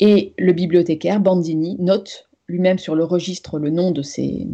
Et 0.00 0.32
le 0.38 0.52
bibliothécaire 0.52 1.20
Bandini 1.20 1.76
note 1.78 2.28
lui-même 2.50 2.78
sur 2.78 2.94
le 2.94 3.04
registre 3.04 3.58
le 3.58 3.70
nom 3.70 3.90
de 3.92 4.02
ses, 4.02 4.46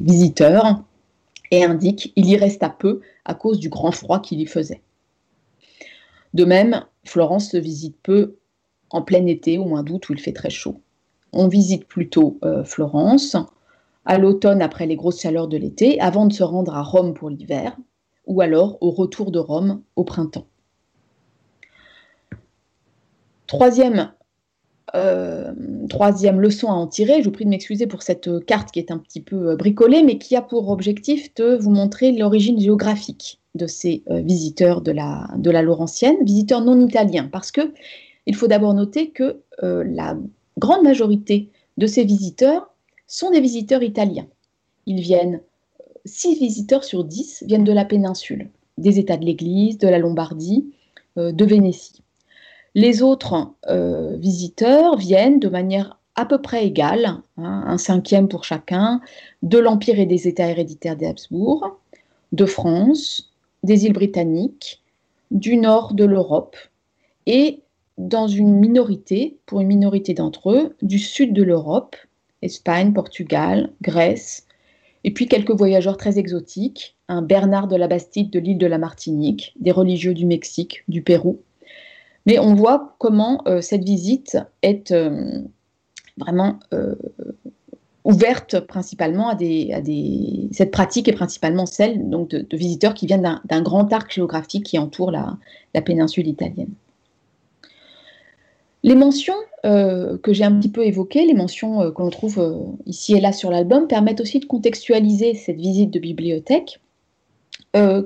visiteurs 0.00 0.82
et 1.50 1.64
indique 1.64 2.12
il 2.16 2.26
y 2.26 2.36
resta 2.36 2.68
peu 2.68 3.00
à 3.24 3.34
cause 3.34 3.58
du 3.58 3.68
grand 3.68 3.92
froid 3.92 4.20
qu'il 4.20 4.40
y 4.40 4.46
faisait. 4.46 4.82
De 6.34 6.44
même, 6.44 6.84
Florence 7.04 7.50
se 7.50 7.56
visite 7.56 7.96
peu 8.02 8.36
en 8.90 9.02
plein 9.02 9.26
été, 9.26 9.58
au 9.58 9.64
mois 9.64 9.82
d'août, 9.82 10.08
où 10.08 10.12
il 10.12 10.20
fait 10.20 10.32
très 10.32 10.50
chaud. 10.50 10.80
On 11.32 11.48
visite 11.48 11.86
plutôt 11.86 12.38
euh, 12.42 12.64
Florence 12.64 13.36
à 14.04 14.18
l'automne 14.18 14.62
après 14.62 14.86
les 14.86 14.96
grosses 14.96 15.20
chaleurs 15.20 15.48
de 15.48 15.58
l'été, 15.58 16.00
avant 16.00 16.26
de 16.26 16.32
se 16.32 16.42
rendre 16.42 16.74
à 16.74 16.82
Rome 16.82 17.12
pour 17.12 17.28
l'hiver, 17.28 17.76
ou 18.26 18.40
alors 18.40 18.78
au 18.80 18.90
retour 18.90 19.30
de 19.30 19.38
Rome 19.38 19.82
au 19.96 20.04
printemps. 20.04 20.46
Troisième, 23.46 24.12
euh, 24.94 25.52
troisième 25.88 26.40
leçon 26.40 26.68
à 26.68 26.72
en 26.72 26.86
tirer, 26.86 27.20
je 27.20 27.24
vous 27.24 27.32
prie 27.32 27.44
de 27.44 27.50
m'excuser 27.50 27.86
pour 27.86 28.02
cette 28.02 28.44
carte 28.46 28.70
qui 28.70 28.78
est 28.78 28.90
un 28.90 28.98
petit 28.98 29.20
peu 29.20 29.50
euh, 29.50 29.56
bricolée, 29.56 30.02
mais 30.02 30.18
qui 30.18 30.36
a 30.36 30.42
pour 30.42 30.70
objectif 30.70 31.34
de 31.34 31.56
vous 31.56 31.70
montrer 31.70 32.12
l'origine 32.12 32.60
géographique 32.60 33.40
de 33.54 33.66
ces 33.66 34.04
visiteurs 34.08 34.82
de 34.82 34.92
la, 34.92 35.28
Laurentienne, 35.62 36.16
visiteurs 36.22 36.60
non 36.60 36.86
italiens, 36.86 37.28
parce 37.32 37.50
que 37.50 37.72
il 38.28 38.36
faut 38.36 38.46
d'abord 38.46 38.74
noter 38.74 39.08
que 39.08 39.40
euh, 39.62 39.82
la 39.84 40.16
grande 40.58 40.82
majorité 40.82 41.48
de 41.78 41.86
ces 41.86 42.04
visiteurs 42.04 42.70
sont 43.06 43.30
des 43.30 43.40
visiteurs 43.40 43.82
italiens. 43.82 44.26
Ils 44.84 45.00
viennent, 45.00 45.40
6 46.04 46.28
euh, 46.28 46.38
visiteurs 46.38 46.84
sur 46.84 47.04
10 47.04 47.44
viennent 47.46 47.64
de 47.64 47.72
la 47.72 47.86
péninsule, 47.86 48.50
des 48.76 48.98
États 48.98 49.16
de 49.16 49.24
l'Église, 49.24 49.78
de 49.78 49.88
la 49.88 49.98
Lombardie, 49.98 50.70
euh, 51.16 51.32
de 51.32 51.44
Vénétie. 51.46 52.02
Les 52.78 53.02
autres 53.02 53.54
visiteurs 54.20 54.96
viennent 54.96 55.40
de 55.40 55.48
manière 55.48 55.98
à 56.14 56.24
peu 56.24 56.40
près 56.40 56.64
égales, 56.64 57.06
hein, 57.36 57.64
un 57.66 57.76
cinquième 57.76 58.28
pour 58.28 58.44
chacun, 58.44 59.00
de 59.42 59.58
l'Empire 59.58 59.98
et 59.98 60.06
des 60.06 60.28
États 60.28 60.48
héréditaires 60.48 60.94
des 60.94 61.06
Habsbourg, 61.06 61.76
de 62.30 62.46
France, 62.46 63.32
des 63.64 63.86
îles 63.86 63.94
britanniques, 63.94 64.80
du 65.32 65.56
nord 65.56 65.92
de 65.92 66.04
l'Europe 66.04 66.56
et 67.26 67.62
dans 67.96 68.28
une 68.28 68.54
minorité, 68.60 69.38
pour 69.44 69.60
une 69.60 69.66
minorité 69.66 70.14
d'entre 70.14 70.52
eux, 70.52 70.76
du 70.80 71.00
sud 71.00 71.32
de 71.32 71.42
l'Europe, 71.42 71.96
Espagne, 72.42 72.92
Portugal, 72.92 73.72
Grèce, 73.82 74.46
et 75.02 75.10
puis 75.10 75.26
quelques 75.26 75.50
voyageurs 75.50 75.96
très 75.96 76.20
exotiques, 76.20 76.94
un 77.08 77.22
Bernard 77.22 77.66
de 77.66 77.74
la 77.74 77.88
Bastide 77.88 78.30
de 78.30 78.38
l'île 78.38 78.58
de 78.58 78.68
la 78.68 78.78
Martinique, 78.78 79.52
des 79.58 79.72
religieux 79.72 80.14
du 80.14 80.26
Mexique, 80.26 80.84
du 80.86 81.02
Pérou. 81.02 81.40
Mais 82.28 82.38
on 82.38 82.54
voit 82.54 82.94
comment 82.98 83.40
euh, 83.48 83.62
cette 83.62 83.84
visite 83.84 84.36
est 84.60 84.90
euh, 84.90 85.40
vraiment 86.18 86.58
euh, 86.74 86.94
ouverte 88.04 88.60
principalement 88.60 89.30
à 89.30 89.34
des, 89.34 90.50
Cette 90.52 90.70
pratique 90.70 91.08
est 91.08 91.14
principalement 91.14 91.64
celle 91.64 92.10
donc, 92.10 92.28
de, 92.28 92.46
visiteurs 92.54 92.92
qui 92.92 93.06
viennent 93.06 93.40
d'un 93.46 93.62
grand 93.62 93.90
arc 93.94 94.12
géographique 94.12 94.66
qui 94.66 94.78
entoure 94.78 95.10
la, 95.10 95.38
péninsule 95.80 96.28
italienne. 96.28 96.74
Les 98.82 98.94
mentions 98.94 99.34
que 99.62 100.32
j'ai 100.32 100.44
un 100.44 100.52
petit 100.58 100.70
peu 100.70 100.84
évoquées, 100.84 101.24
les 101.24 101.34
mentions 101.34 101.92
que 101.92 102.02
l'on 102.02 102.10
trouve 102.10 102.72
ici 102.84 103.14
et 103.14 103.20
là 103.20 103.32
sur 103.32 103.50
l'album, 103.50 103.86
permettent 103.86 104.20
aussi 104.20 104.38
de 104.40 104.44
contextualiser 104.44 105.34
cette 105.34 105.56
visite 105.56 105.90
de 105.90 105.98
bibliothèque 105.98 106.80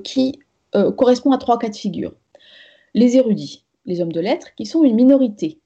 qui 0.03 0.39
correspond 0.71 1.31
à 1.31 1.37
trois 1.37 1.57
cas 1.57 1.69
de 1.69 1.75
figure. 1.75 2.13
Les 2.93 3.17
érudits, 3.17 3.62
les 3.85 4.01
hommes 4.01 4.11
de 4.11 4.19
lettres, 4.19 4.53
qui 4.55 4.65
sont 4.65 4.83
une 4.83 4.95
minorité, 4.95 5.59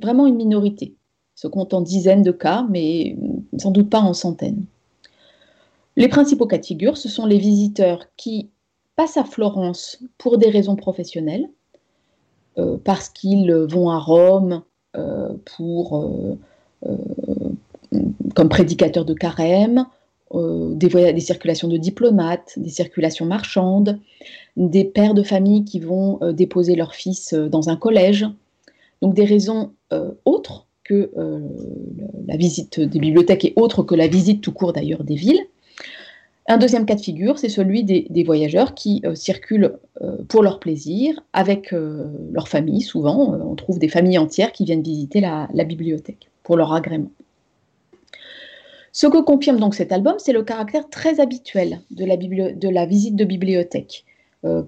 vraiment 0.00 0.26
une 0.26 0.36
minorité, 0.36 0.94
se 1.34 1.46
compte 1.46 1.74
en 1.74 1.80
dizaines 1.80 2.22
de 2.22 2.32
cas, 2.32 2.66
mais 2.70 3.16
sans 3.58 3.70
doute 3.70 3.90
pas 3.90 4.00
en 4.00 4.14
centaines. 4.14 4.64
Les 5.96 6.08
principaux 6.08 6.46
cas 6.46 6.58
de 6.58 6.96
ce 6.96 7.08
sont 7.08 7.26
les 7.26 7.38
visiteurs 7.38 8.06
qui 8.16 8.50
passent 8.96 9.16
à 9.16 9.24
Florence 9.24 10.02
pour 10.18 10.38
des 10.38 10.50
raisons 10.50 10.76
professionnelles, 10.76 11.48
euh, 12.58 12.76
parce 12.82 13.08
qu'ils 13.08 13.52
vont 13.52 13.90
à 13.90 13.98
Rome 13.98 14.62
euh, 14.96 15.34
pour, 15.56 16.36
euh, 16.84 16.94
comme 18.34 18.48
prédicateurs 18.48 19.04
de 19.04 19.14
carême, 19.14 19.86
des, 20.34 20.88
des, 20.88 21.20
circulations 21.20 21.68
de 21.68 21.76
diplomates, 21.76 22.54
des 22.56 22.70
circulations 22.70 23.26
marchandes, 23.26 23.98
des 24.56 24.84
pères 24.84 25.14
de 25.14 25.22
famille 25.22 25.64
qui 25.64 25.80
vont 25.80 26.18
déposer 26.32 26.74
leurs 26.74 26.94
fils 26.94 27.34
dans 27.34 27.68
un 27.68 27.76
collège. 27.76 28.26
Donc 29.02 29.14
des 29.14 29.24
raisons 29.24 29.72
autres 30.24 30.66
que 30.84 31.10
la 32.26 32.36
visite 32.36 32.80
des 32.80 32.98
bibliothèques 32.98 33.44
et 33.44 33.52
autres 33.56 33.82
que 33.82 33.94
la 33.94 34.08
visite 34.08 34.40
tout 34.40 34.52
court 34.52 34.72
d'ailleurs 34.72 35.04
des 35.04 35.16
villes. 35.16 35.42
Un 36.48 36.58
deuxième 36.58 36.86
cas 36.86 36.96
de 36.96 37.00
figure, 37.00 37.38
c'est 37.38 37.48
celui 37.48 37.84
des, 37.84 38.24
voyageurs 38.24 38.74
qui 38.74 39.00
euh, 39.04 39.14
circulent 39.14 39.78
euh, 40.02 40.16
pour 40.28 40.42
leur 40.42 40.58
plaisir, 40.58 41.22
avec 41.32 41.72
euh, 41.72 42.04
leur 42.32 42.48
famille 42.48 42.80
souvent. 42.80 43.32
on 43.34 43.54
trouve 43.54 43.78
des 43.78 43.88
familles 43.88 44.18
entières 44.18 44.52
qui 44.52 44.64
viennent 44.64 44.82
visiter 44.82 45.20
la, 45.20 45.46
bibliothèque 45.64 46.30
pour 46.42 46.56
leur 46.56 46.72
agrément. 46.72 47.10
Ce 48.92 49.06
que 49.06 49.22
confirme 49.22 49.58
donc 49.58 49.74
cet 49.74 49.90
album, 49.92 50.14
c'est 50.18 50.32
le 50.32 50.42
caractère 50.42 50.88
très 50.88 51.20
habituel 51.20 51.80
de 51.90 52.04
la, 52.68 52.86
visite 52.86 53.16
de 53.16 53.24
bibliothèque. 53.24 54.04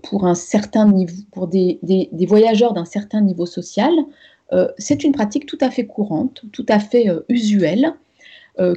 pour 0.03 0.27
un 0.27 0.35
certain 0.35 0.91
niveau, 0.91 1.23
pour 1.31 1.47
des, 1.47 1.79
voyageurs 2.27 2.73
d'un 2.73 2.87
certain 2.87 3.21
niveau 3.21 3.45
social, 3.45 3.93
c'est 4.79 5.05
une 5.05 5.13
pratique 5.13 5.45
tout 5.45 5.59
à 5.61 5.71
fait 5.71 5.87
courante, 5.87 6.43
tout 6.53 6.65
à 6.69 6.79
fait 6.79 7.07
usuelle, 7.29 7.93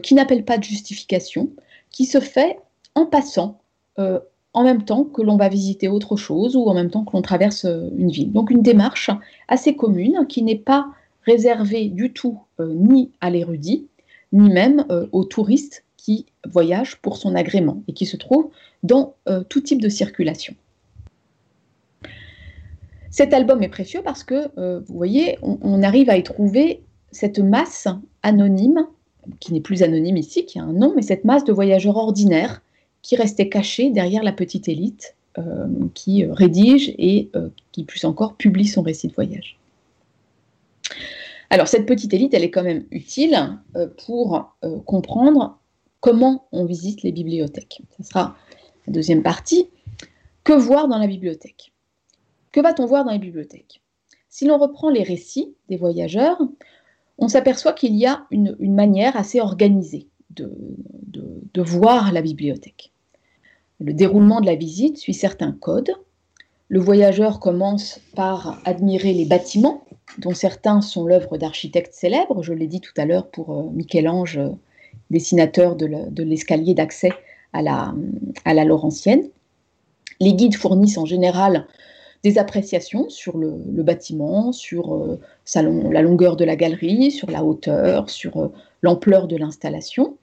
qui 0.03 0.15
n'appelle 0.15 0.43
pas 0.43 0.57
de 0.57 0.63
justification, 0.63 1.49
qui 1.91 2.05
se 2.05 2.19
fait 2.19 2.57
en 2.97 3.05
passant, 3.05 3.59
euh, 3.99 4.19
en 4.53 4.63
même 4.63 4.83
temps 4.83 5.03
que 5.03 5.21
l'on 5.21 5.37
va 5.37 5.49
visiter 5.49 5.87
autre 5.87 6.15
chose 6.15 6.55
ou 6.55 6.65
en 6.65 6.73
même 6.73 6.89
temps 6.89 7.05
que 7.05 7.11
l'on 7.13 7.21
traverse 7.21 7.65
euh, 7.65 7.89
une 7.95 8.09
ville. 8.09 8.31
Donc 8.31 8.49
une 8.49 8.63
démarche 8.63 9.11
assez 9.47 9.75
commune 9.75 10.25
qui 10.27 10.41
n'est 10.41 10.57
pas 10.57 10.87
réservée 11.23 11.89
du 11.89 12.13
tout 12.13 12.39
euh, 12.59 12.73
ni 12.73 13.11
à 13.21 13.29
l'érudit, 13.29 13.87
ni 14.31 14.49
même 14.49 14.85
aux 15.11 15.23
touristes 15.23 15.83
qui 15.95 16.25
voyagent 16.45 16.97
pour 16.97 17.17
son 17.17 17.35
agrément 17.35 17.83
et 17.87 17.93
qui 17.93 18.05
se 18.05 18.17
trouvent 18.17 18.49
dans 18.83 19.15
tout 19.49 19.61
type 19.61 19.81
de 19.81 19.89
circulation. 19.89 20.53
Cet 23.09 23.33
album 23.33 23.63
est 23.63 23.69
précieux 23.69 24.01
parce 24.03 24.23
que, 24.23 24.49
vous 24.87 24.95
voyez, 24.95 25.37
on, 25.41 25.81
arrive 25.81 26.09
à 26.09 26.17
y 26.17 26.23
trouver 26.23 26.81
cette 27.11 27.39
masse 27.39 27.87
anonyme, 28.23 28.85
qui 29.39 29.53
n'est 29.53 29.61
plus 29.61 29.83
anonyme 29.83 30.17
ici, 30.17 30.45
qui 30.45 30.59
a 30.59 30.63
un 30.63 30.73
nom, 30.73 30.93
mais 30.95 31.01
cette 31.01 31.25
masse 31.25 31.43
de 31.43 31.53
voyageurs 31.53 31.97
ordinaires 31.97 32.61
qui 33.01 33.15
restait 33.15 33.49
caché 33.49 33.89
derrière 33.89 34.23
la 34.23 34.33
petite 34.33 34.67
élite 34.67 35.15
euh, 35.37 35.67
qui 35.93 36.25
euh, 36.25 36.33
rédige 36.33 36.93
et 36.97 37.29
euh, 37.35 37.49
qui, 37.71 37.83
plus 37.83 38.03
encore, 38.05 38.35
publie 38.35 38.67
son 38.67 38.81
récit 38.81 39.07
de 39.07 39.13
voyage. 39.13 39.57
Alors, 41.49 41.67
cette 41.67 41.85
petite 41.85 42.13
élite, 42.13 42.33
elle 42.33 42.43
est 42.43 42.51
quand 42.51 42.63
même 42.63 42.85
utile 42.91 43.59
pour 44.05 44.57
comprendre 44.85 45.59
comment 46.01 46.47
on 46.51 46.65
visite 46.65 47.03
les 47.03 47.11
bibliothèques. 47.11 47.81
Ce 47.97 48.03
sera 48.03 48.35
la 48.85 48.93
deuxième 48.93 49.23
partie. 49.23 49.69
Que 50.43 50.53
voir 50.53 50.87
dans 50.87 50.97
la 50.97 51.07
bibliothèque? 51.07 51.73
Que 52.51 52.61
va-t-on 52.61 52.85
voir 52.85 53.05
dans 53.05 53.11
les 53.11 53.19
bibliothèques? 53.19 53.81
Si 54.29 54.45
l'on 54.45 54.57
reprend 54.57 54.89
les 54.89 55.03
récits 55.03 55.55
des 55.69 55.77
voyageurs, 55.77 56.41
on 57.17 57.27
s'aperçoit 57.27 57.73
qu'il 57.73 57.95
y 57.95 58.05
a 58.05 58.25
une, 58.31 58.55
manière 58.59 59.17
assez 59.17 59.41
organisée 59.41 60.07
de, 60.29 60.51
voir 61.57 62.13
la 62.13 62.21
bibliothèque. 62.21 62.91
Le 63.79 63.93
déroulement 63.93 64.41
de 64.41 64.45
la 64.45 64.55
visite 64.55 64.97
suit 64.97 65.15
certains 65.15 65.51
codes. 65.51 65.91
Le 66.69 66.79
voyageur 66.79 67.39
commence 67.39 67.99
par 68.15 68.61
admirer 68.63 69.13
les 69.13 69.25
bâtiments, 69.25 69.83
dont 70.17 70.33
certains 70.33 70.81
sont 70.81 71.05
l'œuvre 71.05 71.37
d'architectes 71.37 71.93
célèbres. 71.93 72.43
Je 72.43 72.53
l'ai 72.53 72.67
dit 72.67 72.81
tout 72.81 72.93
à 72.97 73.05
l'heure 73.05 73.27
pour 73.27 73.51
euh, 73.51 73.69
Michel-Ange, 73.73 74.39
dessinateur 75.09 75.75
de 75.75 76.23
l'escalier 76.23 76.73
d'accès 76.73 77.11
à 77.53 77.61
la, 77.61 77.93
à 78.45 78.53
la 78.53 78.65
Laurentienne. 78.65 79.29
Les 80.19 80.33
guides 80.33 80.55
fournissent 80.55 80.97
en 80.97 81.05
général 81.05 81.67
des 82.23 82.37
appréciations 82.37 83.09
sur 83.09 83.37
le, 83.37 83.51
bâtiment, 83.83 84.51
sur 84.51 84.95
euh, 84.95 85.19
la 85.55 86.01
longueur 86.01 86.35
de 86.35 86.43
la 86.43 86.55
galerie, 86.55 87.11
sur 87.11 87.29
la 87.29 87.43
hauteur, 87.43 88.09
sur 88.09 88.37
euh, 88.37 88.51
l'ampleur 88.81 89.27
de 89.27 89.37
l'installation. 89.37 90.17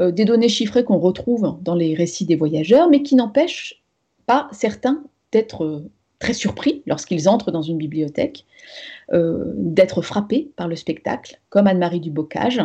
Euh, 0.00 0.10
des 0.10 0.24
données 0.24 0.48
chiffrées 0.48 0.84
qu'on 0.84 0.98
retrouve 0.98 1.56
dans 1.62 1.74
les 1.74 1.94
récits 1.94 2.24
des 2.24 2.36
voyageurs, 2.36 2.88
mais 2.88 3.02
qui 3.02 3.14
n'empêchent 3.14 3.82
pas 4.26 4.48
certains 4.52 5.04
d'être 5.32 5.64
euh, 5.64 5.90
très 6.18 6.34
surpris 6.34 6.82
lorsqu'ils 6.86 7.28
entrent 7.28 7.50
dans 7.50 7.62
une 7.62 7.78
bibliothèque, 7.78 8.44
euh, 9.12 9.52
d'être 9.56 10.02
frappés 10.02 10.50
par 10.56 10.68
le 10.68 10.76
spectacle, 10.76 11.40
comme 11.50 11.66
Anne-Marie 11.66 12.00
du 12.00 12.10
Bocage, 12.10 12.60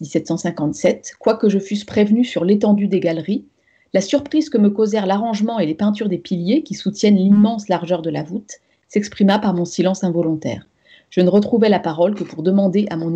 1757. 0.00 1.14
Quoique 1.18 1.48
je 1.48 1.58
fusse 1.58 1.84
prévenu 1.84 2.24
sur 2.24 2.44
l'étendue 2.44 2.88
des 2.88 3.00
galeries, 3.00 3.44
la 3.92 4.00
surprise 4.00 4.50
que 4.50 4.58
me 4.58 4.70
causèrent 4.70 5.06
l'arrangement 5.06 5.58
et 5.60 5.66
les 5.66 5.74
peintures 5.74 6.08
des 6.08 6.18
piliers 6.18 6.62
qui 6.62 6.74
soutiennent 6.74 7.16
l'immense 7.16 7.68
largeur 7.68 8.02
de 8.02 8.10
la 8.10 8.24
voûte 8.24 8.54
s'exprima 8.88 9.38
par 9.38 9.54
mon 9.54 9.64
silence 9.64 10.02
involontaire. 10.02 10.66
Je 11.10 11.20
ne 11.20 11.28
retrouvais 11.28 11.68
la 11.68 11.78
parole 11.78 12.14
que 12.14 12.24
pour 12.24 12.42
demander 12.42 12.86
à 12.90 12.96
mon 12.96 13.14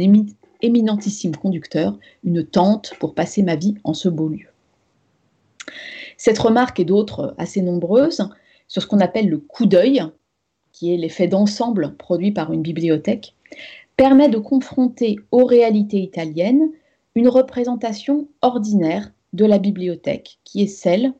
éminentissime 0.62 1.34
conducteur 1.34 1.98
une 2.22 2.44
tente 2.44 2.92
pour 3.00 3.14
passer 3.14 3.42
ma 3.42 3.56
vie 3.56 3.74
en 3.82 3.92
ce 3.92 4.08
beau 4.08 4.28
lieu. 4.28 4.46
Cette 6.16 6.38
remarque 6.38 6.80
et 6.80 6.84
d'autres 6.84 7.34
assez 7.38 7.60
nombreuses 7.60 8.28
sur 8.68 8.82
ce 8.82 8.86
qu'on 8.86 9.00
appelle 9.00 9.28
le 9.28 9.38
coup 9.38 9.66
d'œil, 9.66 10.02
qui 10.72 10.94
est 10.94 10.96
l'effet 10.96 11.26
d'ensemble 11.26 11.96
produit 11.96 12.32
par 12.32 12.52
une 12.52 12.62
bibliothèque, 12.62 13.34
permet 13.96 14.28
de 14.28 14.38
confronter 14.38 15.16
aux 15.32 15.44
réalités 15.44 16.00
italiennes 16.00 16.70
une 17.14 17.28
représentation 17.28 18.28
ordinaire 18.42 19.10
de 19.32 19.44
la 19.44 19.58
bibliothèque, 19.58 20.38
qui 20.44 20.62
est 20.62 20.68
celle 20.68 21.12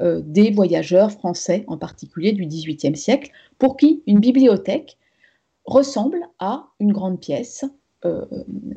euh, 0.00 0.20
des 0.24 0.50
voyageurs 0.50 1.12
français, 1.12 1.64
en 1.68 1.76
particulier 1.76 2.32
du 2.32 2.46
XVIIIe 2.46 2.96
siècle, 2.96 3.30
pour 3.58 3.76
qui 3.76 4.02
une 4.06 4.18
bibliothèque 4.18 4.98
ressemble 5.64 6.20
à 6.40 6.66
une 6.80 6.92
grande 6.92 7.20
pièce 7.20 7.64
euh, 8.04 8.24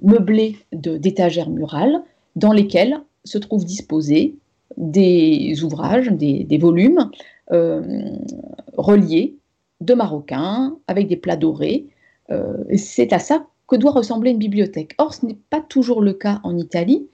meublé 0.03 0.57
d'étagères 0.71 1.49
murales 1.49 2.03
dans 2.35 2.53
lesquelles 2.53 3.01
se 3.25 3.37
trouvent 3.37 3.65
disposés 3.65 4.35
des 4.77 5.63
ouvrages, 5.63 6.09
des, 6.09 6.57
volumes 6.59 7.09
reliés 7.49 9.37
de 9.81 9.93
marocains 9.93 10.77
avec 10.87 11.07
des 11.07 11.17
plats 11.17 11.37
dorés. 11.37 11.87
Euh, 12.29 12.57
c'est 12.75 13.13
à 13.13 13.19
ça 13.19 13.45
que 13.67 13.75
doit 13.75 13.91
ressembler 13.91 14.31
une 14.31 14.37
bibliothèque. 14.37 14.95
Or, 14.97 15.13
ce 15.13 15.25
n'est 15.25 15.37
pas 15.49 15.61
toujours 15.61 16.01
le 16.01 16.13
cas 16.13 16.39
en 16.43 16.57
Italie, 16.57 17.07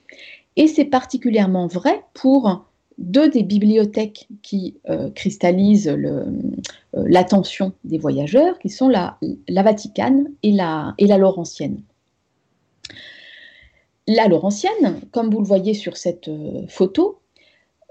et 0.55 0.67
c'est 0.67 0.85
particulièrement 0.85 1.67
vrai 1.67 2.03
pour 2.13 2.65
deux 2.99 3.27
des 3.27 3.41
bibliothèques 3.41 4.27
qui 4.43 4.75
cristallisent 5.15 5.97
l'attention 6.93 7.73
des 7.83 7.97
voyageurs, 7.97 8.59
qui 8.59 8.69
sont 8.69 8.87
la, 8.87 9.17
Vaticane 9.49 10.29
et 10.43 10.51
la 10.51 10.93
Laurentienne. 11.17 11.81
La 14.07 14.27
Laurentienne, 14.27 14.99
comme 15.11 15.31
vous 15.31 15.39
le 15.39 15.45
voyez 15.45 15.73
sur 15.73 15.97
cette 15.97 16.29
photo, 16.67 17.19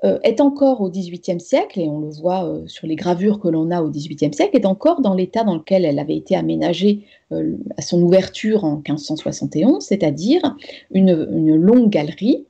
est 0.02 0.40
encore 0.40 0.80
au 0.80 0.90
XVIIIe 0.90 1.40
siècle, 1.40 1.78
et 1.78 1.88
on 1.88 2.00
le 2.00 2.10
voit 2.10 2.60
sur 2.66 2.88
les 2.88 2.96
gravures 2.96 3.38
que 3.38 3.46
l'on 3.46 3.70
a 3.70 3.82
au 3.82 3.88
XVIIIe 3.88 4.34
siècle, 4.34 4.56
est 4.56 4.66
encore 4.66 5.00
dans 5.00 5.14
l'état 5.14 5.44
dans 5.44 5.54
lequel 5.54 5.84
elle 5.84 6.00
avait 6.00 6.16
été 6.16 6.34
aménagée 6.34 7.06
à 7.30 7.82
son 7.82 8.02
ouverture 8.02 8.64
en 8.64 8.76
1571, 8.76 9.84
c'est-à-dire 9.84 10.56
une, 10.90 11.54
longue 11.54 11.88
galerie 11.88 12.46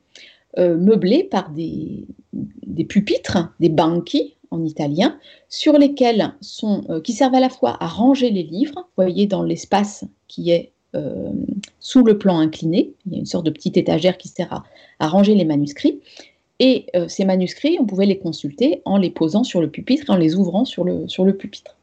meublée 0.57 1.23
par 1.23 1.51
des, 1.51 2.07
pupitres, 2.89 3.53
des 3.59 3.69
banchi 3.69 4.35
en 4.53 4.63
italien, 4.63 5.17
sur 5.49 5.77
lesquels 5.77 6.33
sont, 6.39 6.83
euh, 6.89 7.01
qui 7.01 7.13
servent 7.13 7.35
à 7.35 7.39
la 7.39 7.49
fois 7.49 7.75
à 7.79 7.87
ranger 7.87 8.29
les 8.29 8.43
livres, 8.43 8.75
vous 8.75 9.03
voyez 9.03 9.25
dans 9.25 9.43
l'espace 9.43 10.05
qui 10.27 10.51
est 10.51 10.71
euh, 10.95 11.31
sous 11.79 12.03
le 12.03 12.17
plan 12.17 12.37
incliné, 12.37 12.93
il 13.05 13.13
y 13.13 13.15
a 13.15 13.19
une 13.19 13.25
sorte 13.25 13.45
de 13.45 13.51
petite 13.51 13.77
étagère 13.77 14.17
qui 14.17 14.27
sert 14.27 14.63
à, 14.99 15.07
ranger 15.07 15.33
les 15.33 15.43
manuscrits, 15.43 15.99
et 16.63 16.85
euh, 16.95 17.07
ces 17.07 17.25
manuscrits, 17.25 17.77
on 17.79 17.85
pouvait 17.85 18.05
les 18.05 18.19
consulter 18.19 18.81
en 18.85 18.97
les 18.97 19.09
posant 19.09 19.43
sur 19.43 19.59
le 19.59 19.69
pupitre 19.69 20.09
en 20.09 20.15
les 20.15 20.35
ouvrant 20.35 20.63
sur 20.63 20.85
le, 20.85 21.31
pupitre. 21.33 21.75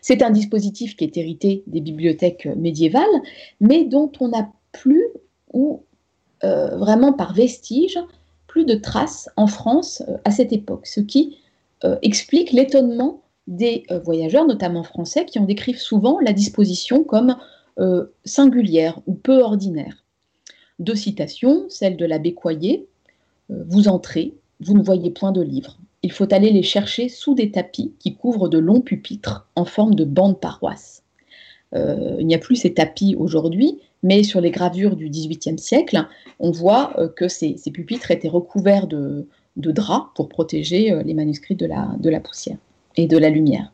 C'est 0.00 0.22
un 0.22 0.30
dispositif 0.30 0.96
qui 0.96 1.04
est 1.04 1.16
hérité 1.16 1.62
des 1.68 1.80
bibliothèques 1.80 2.46
médiévales, 2.56 3.04
mais 3.60 3.84
dont 3.84 4.10
on 4.20 4.28
n'a 4.28 4.50
plus, 4.72 5.06
ou 5.52 5.82
vraiment 6.42 7.12
par 7.12 7.34
vestige, 7.34 7.98
plus 8.48 8.64
de 8.64 8.74
traces 8.74 9.30
en 9.36 9.46
France 9.46 10.02
à 10.24 10.32
cette 10.32 10.52
époque, 10.52 10.88
ce 10.88 11.00
qui 11.00 11.38
euh, 11.84 11.96
explique 12.02 12.52
l'étonnement 12.52 13.22
des 13.48 13.84
euh, 13.90 13.98
voyageurs, 13.98 14.46
notamment 14.46 14.84
français, 14.84 15.24
qui 15.24 15.38
en 15.38 15.44
décrivent 15.44 15.80
souvent 15.80 16.20
la 16.20 16.32
disposition 16.32 17.02
comme 17.02 17.36
euh, 17.80 18.06
singulière 18.24 19.00
ou 19.06 19.14
peu 19.14 19.40
ordinaire. 19.40 20.04
Deux 20.78 20.94
citations, 20.94 21.66
celle 21.68 21.96
de 21.96 22.04
l'abbé 22.04 22.34
Coyer 22.34 22.86
Vous 23.48 23.88
entrez, 23.88 24.34
vous 24.60 24.74
ne 24.74 24.82
voyez 24.82 25.10
point 25.10 25.32
de 25.32 25.42
livres. 25.42 25.78
Il 26.02 26.12
faut 26.12 26.32
aller 26.32 26.50
les 26.50 26.62
chercher 26.62 27.08
sous 27.08 27.34
des 27.34 27.50
tapis 27.50 27.94
qui 27.98 28.14
couvrent 28.14 28.48
de 28.48 28.58
longs 28.58 28.80
pupitres 28.80 29.48
en 29.56 29.64
forme 29.64 29.94
de 29.94 30.04
bancs 30.04 30.34
de 30.34 30.38
paroisse. 30.38 31.02
il 31.74 32.26
n'y 32.26 32.34
a 32.34 32.38
plus 32.38 32.56
ces 32.56 32.74
tapis 32.74 33.14
aujourd'hui, 33.16 33.78
mais 34.02 34.22
sur 34.22 34.40
les 34.40 34.50
gravures 34.50 34.96
du 34.96 35.08
XVIIIe 35.08 35.58
siècle, 35.58 36.06
on 36.40 36.50
voit 36.50 36.94
que 37.16 37.28
ces, 37.28 37.56
pupitres 37.72 38.10
étaient 38.10 38.28
recouverts 38.28 38.86
de, 38.86 39.28
de 39.56 39.70
drap 39.70 40.10
pour 40.14 40.28
protéger 40.28 40.92
euh, 40.92 41.02
les 41.02 41.14
manuscrits 41.14 41.56
de 41.56 41.66
la, 41.66 42.20
poussière 42.20 42.56
et 42.96 43.06
de 43.06 43.18
la 43.18 43.30
lumière. 43.30 43.72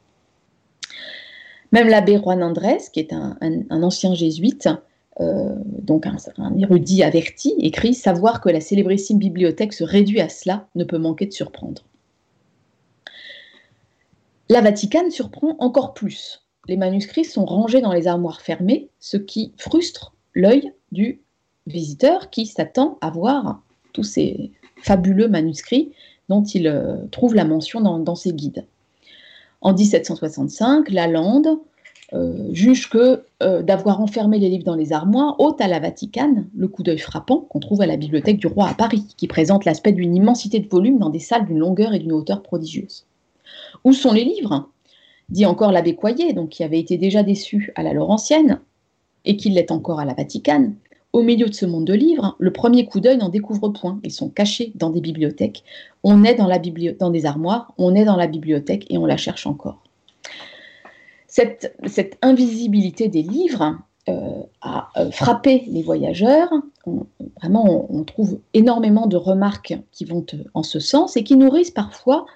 Même 1.73 1.89
l'abbé 1.89 2.19
Juan 2.19 2.43
Andrés, 2.43 2.79
qui 2.93 3.01
est 3.01 3.13
un, 3.13 3.37
ancien 3.71 4.15
jésuite, 4.15 4.67
euh, 4.67 4.75
donc 5.21 6.07
un, 6.07 6.55
érudit 6.57 7.03
averti, 7.03 7.55
écrit 7.59 7.95
Savoir 7.95 8.41
que 8.41 8.49
la 8.49 8.61
célébrissime 8.61 9.19
bibliothèque 9.19 9.73
se 9.73 9.85
réduit 9.85 10.21
à 10.21 10.29
cela 10.29 10.69
ne 10.75 10.85
peut 10.85 10.99
manquer 10.99 11.27
de 11.27 11.33
surprendre. 11.33 11.85
La 14.49 14.61
Vaticane 14.61 15.11
surprend 15.11 15.57
encore 15.59 15.93
plus. 15.93 16.47
Les 16.69 16.77
manuscrits 16.77 17.25
sont 17.25 17.45
rangés 17.45 17.81
dans 17.81 17.93
les 17.93 18.07
armoires 18.07 18.41
fermées, 18.41 18.89
ce 19.01 19.17
qui 19.17 19.53
frustre 19.57 20.15
l'œil 20.35 20.73
du 20.93 21.21
visiteur 21.67 22.31
qui 22.31 22.47
s'attend 22.47 22.99
à 23.01 23.11
voir 23.11 23.63
tous 23.93 24.05
ces 24.05 24.53
fabuleux 24.83 25.29
manuscrits 25.29 25.93
dont 26.29 26.43
il 26.43 26.67
euh, 26.67 27.07
trouve 27.11 27.35
la 27.35 27.45
mention 27.45 27.81
dans, 27.81 28.15
ses 28.15 28.33
guides. 28.33 28.67
En 29.61 29.73
1765, 29.73 30.91
Lalande 30.91 31.59
euh, 32.15 32.49
juge 32.53 32.89
que 32.89 33.25
euh, 33.43 33.63
d'avoir 33.63 34.01
enfermé 34.01 34.39
les 34.39 34.49
livres 34.49 34.65
dans 34.65 34.75
les 34.75 34.95
armoires 34.95 35.39
ôte 35.39 35.61
à 35.61 35.69
la 35.69 35.79
Vaticane 35.79 36.49
le 36.57 36.67
coup 36.67 36.83
d'œil 36.83 36.99
frappant 36.99 37.41
qu'on 37.41 37.61
trouve 37.61 37.83
à 37.83 37.87
la 37.87 37.99
bibliothèque 37.99 38.39
du 38.39 38.47
roi 38.47 38.69
à 38.69 38.75
Paris, 38.75 39.05
qui 39.17 39.27
présente 39.27 39.67
l'aspect 39.67 39.93
d'une 39.93 40.17
immensité 40.17 40.59
de 40.59 40.69
volumes 40.69 40.99
dans 40.99 41.11
des 41.11 41.19
salles 41.19 41.47
d'une 41.47 41.59
longueur 41.59 41.93
et 41.93 41.99
d'une 41.99 42.13
hauteur 42.13 42.43
prodigieuses. 42.43 43.05
Où 43.85 43.93
sont 43.93 44.13
les 44.13 44.25
livres? 44.25 44.71
Dit 45.29 45.45
encore 45.45 45.73
l'abbé 45.73 45.95
Coyer, 45.95 46.33
donc 46.33 46.49
qui 46.49 46.65
avait 46.65 46.79
été 46.79 46.97
déjà 46.97 47.23
déçu 47.23 47.73
à 47.75 47.83
la 47.83 47.93
Laurentienne, 47.93 48.61
et 49.27 49.37
qui 49.37 49.51
l'est 49.51 49.71
encore 49.71 50.01
à 50.01 50.07
la 50.07 50.15
Vaticane. 50.15 50.75
Au 51.13 51.23
milieu 51.23 51.47
de 51.47 51.55
ce 51.55 51.67
monde 51.67 51.85
de 51.85 51.95
livres, 51.95 52.37
le 52.39 52.53
premier 52.53 52.87
coup 52.87 53.01
d'œil 53.01 53.19
n'en 53.19 53.29
découvre 53.29 53.69
point. 53.69 54.01
Ils 54.05 54.13
sont 54.13 54.31
cachés 54.31 54.73
dans 54.75 54.91
des 54.91 55.01
bibliothèques. 55.01 55.65
On 56.05 56.25
est 56.25 56.35
dans, 56.35 56.47
la 56.47 56.59
dans 56.99 57.11
des 57.11 57.27
armoires, 57.27 57.73
on 57.77 57.95
est 57.95 58.05
dans 58.05 58.17
la 58.17 58.27
bibliothèque 58.27 58.87
et 58.89 58.97
on 58.97 59.05
la 59.05 59.17
cherche 59.17 59.47
encore. 59.47 59.83
Cette, 61.29 62.19
invisibilité 62.23 63.09
des 63.09 63.23
livres 63.23 63.79
euh, 64.09 64.43
a 64.63 64.89
euh, 64.97 65.11
frappé 65.11 65.65
les 65.69 65.83
voyageurs. 65.83 66.51
vraiment, 67.41 67.87
on, 67.93 68.03
trouve 68.05 68.41
énormément 68.55 69.07
de 69.07 69.19
remarques 69.19 69.75
qui 69.93 70.07
vont 70.07 70.25
euh, 70.33 70.39
en 70.55 70.63
ce 70.63 70.81
sens 70.81 71.19
et 71.19 71.25
qui 71.25 71.37
nourrissent 71.37 71.71
parfois 71.71 72.27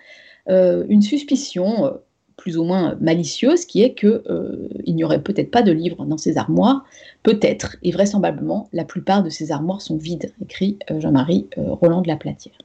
une 0.49 1.03
suspicion 1.03 2.01
plus 2.37 2.59
ou 2.59 2.65
moins 2.65 2.97
malicieuse, 3.01 3.65
qui 3.65 3.81
est 3.85 3.95
qu'il 3.95 4.73
n'y 4.89 5.05
aurait 5.05 5.23
peut-être 5.23 5.53
pas 5.53 5.63
de 5.63 5.71
livres 5.71 6.05
dans 6.05 6.19
ces 6.19 6.37
armoires, 6.37 6.85
peut-être, 7.23 7.77
et 7.85 7.93
vraisemblablement, 7.93 8.69
la 8.73 8.85
plupart 8.85 9.23
de 9.23 9.31
ces 9.31 9.53
armoires 9.53 9.81
sont 9.81 9.97
vides, 9.97 10.35
écrit 10.43 10.81
Jean-Marie 10.99 11.47
Roland 11.57 12.01
de 12.01 12.09
la 12.09 12.17
Platière. 12.17 12.57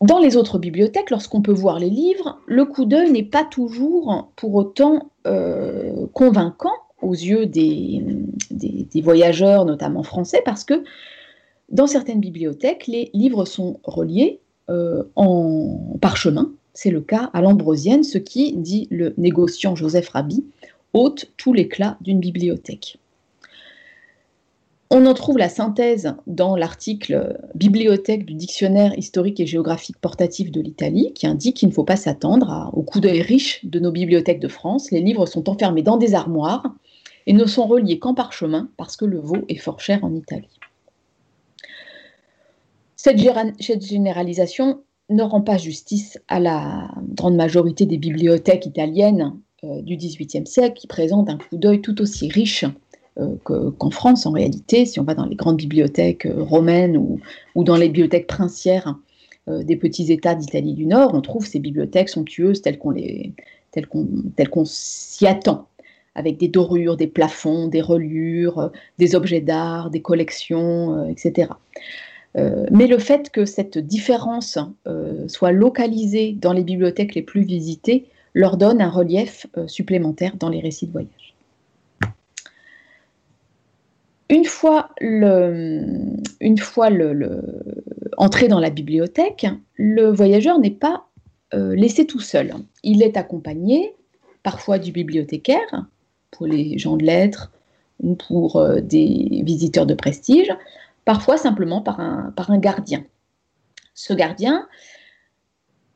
Dans 0.00 0.18
les 0.18 0.36
autres 0.36 0.58
bibliothèques, 0.58 1.10
lorsqu'on 1.10 1.42
peut 1.42 1.52
voir 1.52 1.78
les 1.78 1.90
livres, 1.90 2.40
le 2.46 2.64
coup 2.64 2.86
d'œil 2.86 3.10
n'est 3.10 3.22
pas 3.22 3.44
toujours 3.44 4.30
pour 4.36 4.54
autant 4.54 5.10
convaincant 6.14 6.72
aux 7.02 7.12
yeux 7.12 7.46
des, 7.46 8.02
voyageurs, 9.02 9.66
notamment 9.66 10.02
français, 10.02 10.42
parce 10.44 10.64
que 10.64 10.84
dans 11.68 11.86
certaines 11.86 12.20
bibliothèques, 12.20 12.86
les 12.86 13.10
livres 13.12 13.44
sont 13.44 13.78
reliés 13.84 14.40
en 15.16 15.96
parchemin, 16.00 16.50
c'est 16.72 16.90
le 16.90 17.02
cas 17.02 17.30
à 17.34 17.42
l'Ambrosienne, 17.42 18.04
ce 18.04 18.16
qui, 18.16 18.54
dit 18.54 18.88
le 18.90 19.12
négociant 19.18 19.74
Joseph 19.74 20.08
Rabi, 20.08 20.44
ôte 20.94 21.30
tout 21.36 21.52
l'éclat 21.52 21.98
d'une 22.00 22.20
bibliothèque. 22.20 22.98
On 24.92 25.06
en 25.06 25.14
trouve 25.14 25.38
la 25.38 25.48
synthèse 25.48 26.14
dans 26.26 26.56
l'article 26.56 27.38
Bibliothèque 27.54 28.26
du 28.26 28.34
dictionnaire 28.34 28.98
historique 28.98 29.38
et 29.38 29.46
géographique 29.46 29.98
portatif 30.00 30.50
de 30.50 30.60
l'Italie, 30.60 31.12
qui 31.14 31.28
indique 31.28 31.58
qu'il 31.58 31.68
ne 31.68 31.72
faut 31.72 31.84
pas 31.84 31.94
s'attendre 31.94 32.70
au 32.72 32.82
coup 32.82 32.98
d'œil 32.98 33.22
riche 33.22 33.64
de 33.64 33.78
nos 33.78 33.92
bibliothèques 33.92 34.40
de 34.40 34.48
France. 34.48 34.90
Les 34.90 35.00
livres 35.00 35.26
sont 35.26 35.48
enfermés 35.48 35.82
dans 35.82 35.96
des 35.96 36.14
armoires 36.14 36.74
et 37.28 37.32
ne 37.32 37.44
sont 37.44 37.68
reliés 37.68 38.00
qu'en 38.00 38.14
parchemin 38.14 38.68
parce 38.76 38.96
que 38.96 39.04
le 39.04 39.20
veau 39.20 39.36
est 39.48 39.58
fort 39.58 39.78
cher 39.78 40.02
en 40.02 40.12
Italie. 40.12 40.58
Cette, 42.96 43.18
généralisation 43.80 44.80
ne 45.08 45.22
rend 45.22 45.40
pas 45.40 45.56
justice 45.56 46.18
à 46.26 46.40
la 46.40 46.90
grande 47.14 47.36
majorité 47.36 47.86
des 47.86 47.96
bibliothèques 47.96 48.66
italiennes 48.66 49.36
euh, 49.62 49.82
du 49.82 49.96
XVIIIe 49.96 50.46
siècle 50.46 50.74
qui 50.74 50.88
présentent 50.88 51.30
un 51.30 51.38
coup 51.38 51.56
d'œil 51.56 51.80
tout 51.80 52.02
aussi 52.02 52.28
riche 52.28 52.64
euh, 52.64 52.68
qu'en 53.44 53.90
France 53.90 54.26
en 54.26 54.32
réalité. 54.32 54.86
Si 54.86 55.00
on 55.00 55.04
va 55.04 55.14
dans 55.14 55.26
les 55.26 55.36
grandes 55.36 55.58
bibliothèques 55.58 56.26
euh, 56.26 56.42
romaines 56.42 56.96
ou, 56.96 57.64
dans 57.64 57.76
les 57.76 57.88
bibliothèques 57.88 58.26
princières 58.26 58.96
des 59.46 59.76
petits 59.76 60.12
États 60.12 60.36
d'Italie 60.36 60.74
du 60.74 60.86
Nord, 60.86 61.12
on 61.12 61.22
trouve 61.22 61.44
ces 61.44 61.58
bibliothèques 61.58 62.08
somptueuses 62.08 62.62
telles 62.62 62.78
qu'on 62.78 64.64
s'y 64.64 65.26
attend, 65.26 65.66
avec 66.14 66.36
des 66.36 66.46
dorures, 66.46 66.96
des 66.96 67.08
plafonds, 67.08 67.66
des 67.66 67.80
reliures, 67.80 68.70
des 68.98 69.16
objets 69.16 69.40
d'art, 69.40 69.90
des 69.90 70.02
collections, 70.02 71.08
etc. 71.08 71.48
Euh, 72.36 72.66
mais 72.70 72.86
le 72.86 72.98
fait 72.98 73.30
que 73.30 73.44
cette 73.44 73.78
différence 73.78 74.58
euh, 74.86 75.26
soit 75.26 75.52
localisée 75.52 76.32
dans 76.32 76.52
les 76.52 76.62
bibliothèques 76.62 77.14
les 77.14 77.22
plus 77.22 77.42
visitées 77.42 78.06
leur 78.34 78.56
donne 78.56 78.80
un 78.80 78.88
relief 78.88 79.46
euh, 79.56 79.66
supplémentaire 79.66 80.36
dans 80.36 80.48
les 80.48 80.60
récits 80.60 80.86
de 80.86 80.92
voyage. 80.92 81.29
Une 84.30 84.44
fois, 84.44 84.90
entré 88.16 88.48
dans 88.48 88.60
la 88.60 88.70
bibliothèque, 88.70 89.46
le 89.74 90.10
voyageur 90.10 90.58
n'est 90.58 90.70
pas 90.70 91.06
laissé 91.52 92.06
tout 92.06 92.20
seul. 92.20 92.54
Il 92.82 93.02
est 93.02 93.16
accompagné 93.16 93.94
parfois 94.42 94.78
du 94.78 94.92
bibliothécaire, 94.92 95.86
pour 96.30 96.46
les 96.46 96.78
gens 96.78 96.96
de 96.96 97.04
lettres 97.04 97.50
ou 97.98 98.14
pour 98.14 98.64
des 98.80 99.42
visiteurs 99.44 99.84
de 99.84 99.94
prestige, 99.94 100.50
parfois 101.04 101.36
simplement 101.36 101.82
par 101.82 102.00
un, 102.00 102.32
par 102.36 102.50
un 102.50 102.58
gardien. 102.58 103.04
Ce 103.94 104.14
gardien 104.14 104.66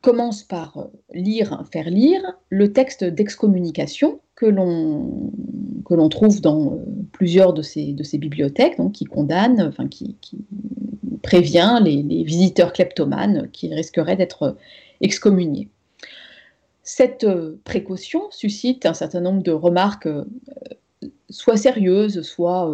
commence 0.04 0.42
par 0.42 0.76
euh, 0.76 0.84
lire, 1.14 1.64
faire 1.72 1.88
lire 1.88 2.20
le 2.50 2.72
texte 2.72 3.04
d'excommunication 3.04 4.20
que 4.36 4.44
l'on 4.44 5.32
que 5.84 5.94
l'on 5.94 6.08
trouve 6.08 6.40
dans 6.40 6.72
euh, 6.72 6.76
plusieurs 7.12 7.52
de 7.52 7.62
ces, 7.62 7.92
de 7.92 8.02
ces 8.02 8.18
bibliothèques, 8.18 8.78
donc 8.78 8.92
qui 8.92 9.04
condamne, 9.04 9.62
enfin 9.62 9.88
qui, 9.88 10.16
prévient 11.22 11.80
les, 11.82 12.02
visiteurs 12.22 12.72
kleptomanes 12.72 13.48
qui 13.50 13.72
risqueraient 13.74 14.16
d'être 14.16 14.56
excommuniés. 15.00 15.68
Cette 16.82 17.24
euh, 17.24 17.58
précaution 17.64 18.24
suscite 18.30 18.84
un 18.84 18.92
certain 18.92 19.20
nombre 19.20 19.42
de 19.42 19.52
remarques 19.52 20.08
soit 21.30 21.56
sérieuses, 21.56 22.22
soit 22.22 22.70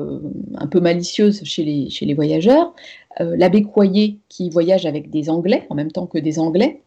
un 0.54 0.66
peu 0.66 0.80
malicieuses 0.80 1.42
chez 1.44 1.64
les, 1.64 1.90
chez 1.90 2.06
les 2.06 2.14
voyageurs. 2.14 2.74
L'abbé 3.18 3.62
Coyer, 3.62 4.18
qui 4.28 4.50
voyage 4.50 4.86
avec 4.86 5.10
des 5.10 5.30
Anglais, 5.30 5.66
en 5.68 5.74
même 5.74 5.90
temps 5.90 6.06
que 6.06 6.18
des 6.18 6.38
Anglais, 6.38 6.80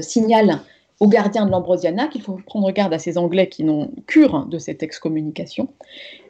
signale 0.00 0.60
aux 1.00 1.08
gardiens 1.08 1.46
de 1.46 1.50
l'Ambrosiana 1.50 2.06
qu'il 2.08 2.22
faut 2.22 2.38
prendre 2.46 2.70
garde 2.70 2.94
à 2.94 2.98
ces 2.98 3.18
Anglais 3.18 3.48
qui 3.48 3.64
n'ont 3.64 3.90
cure 4.06 4.46
de 4.46 4.58
cette 4.58 4.82
excommunication. 4.82 5.68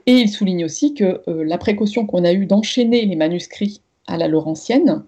Et 0.07 0.12
il 0.12 0.29
souligne 0.29 0.64
aussi 0.64 0.94
que 0.94 1.22
la 1.27 1.59
précaution 1.59 2.07
qu'on 2.07 2.24
a 2.24 2.33
eue 2.33 2.46
d'enchaîner 2.46 3.05
les 3.07 3.16
manuscrits 3.16 3.81
à 4.07 4.16
la 4.16 4.29
Laurentienne, 4.29 5.05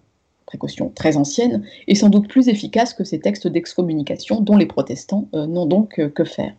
précaution 0.47 0.91
très 0.95 1.17
ancienne, 1.17 1.65
est 1.89 1.95
sans 1.95 2.09
doute 2.09 2.29
plus 2.29 2.49
efficace 2.49 2.95
que 2.95 3.05
ces 3.05 3.21
textes 3.21 3.47
d'excommunication 3.47 4.41
dont 4.41 4.57
les 4.57 4.67
protestants 4.67 5.29
n'ont 5.33 5.67
donc 5.67 6.01
que 6.13 6.25
faire. 6.25 6.55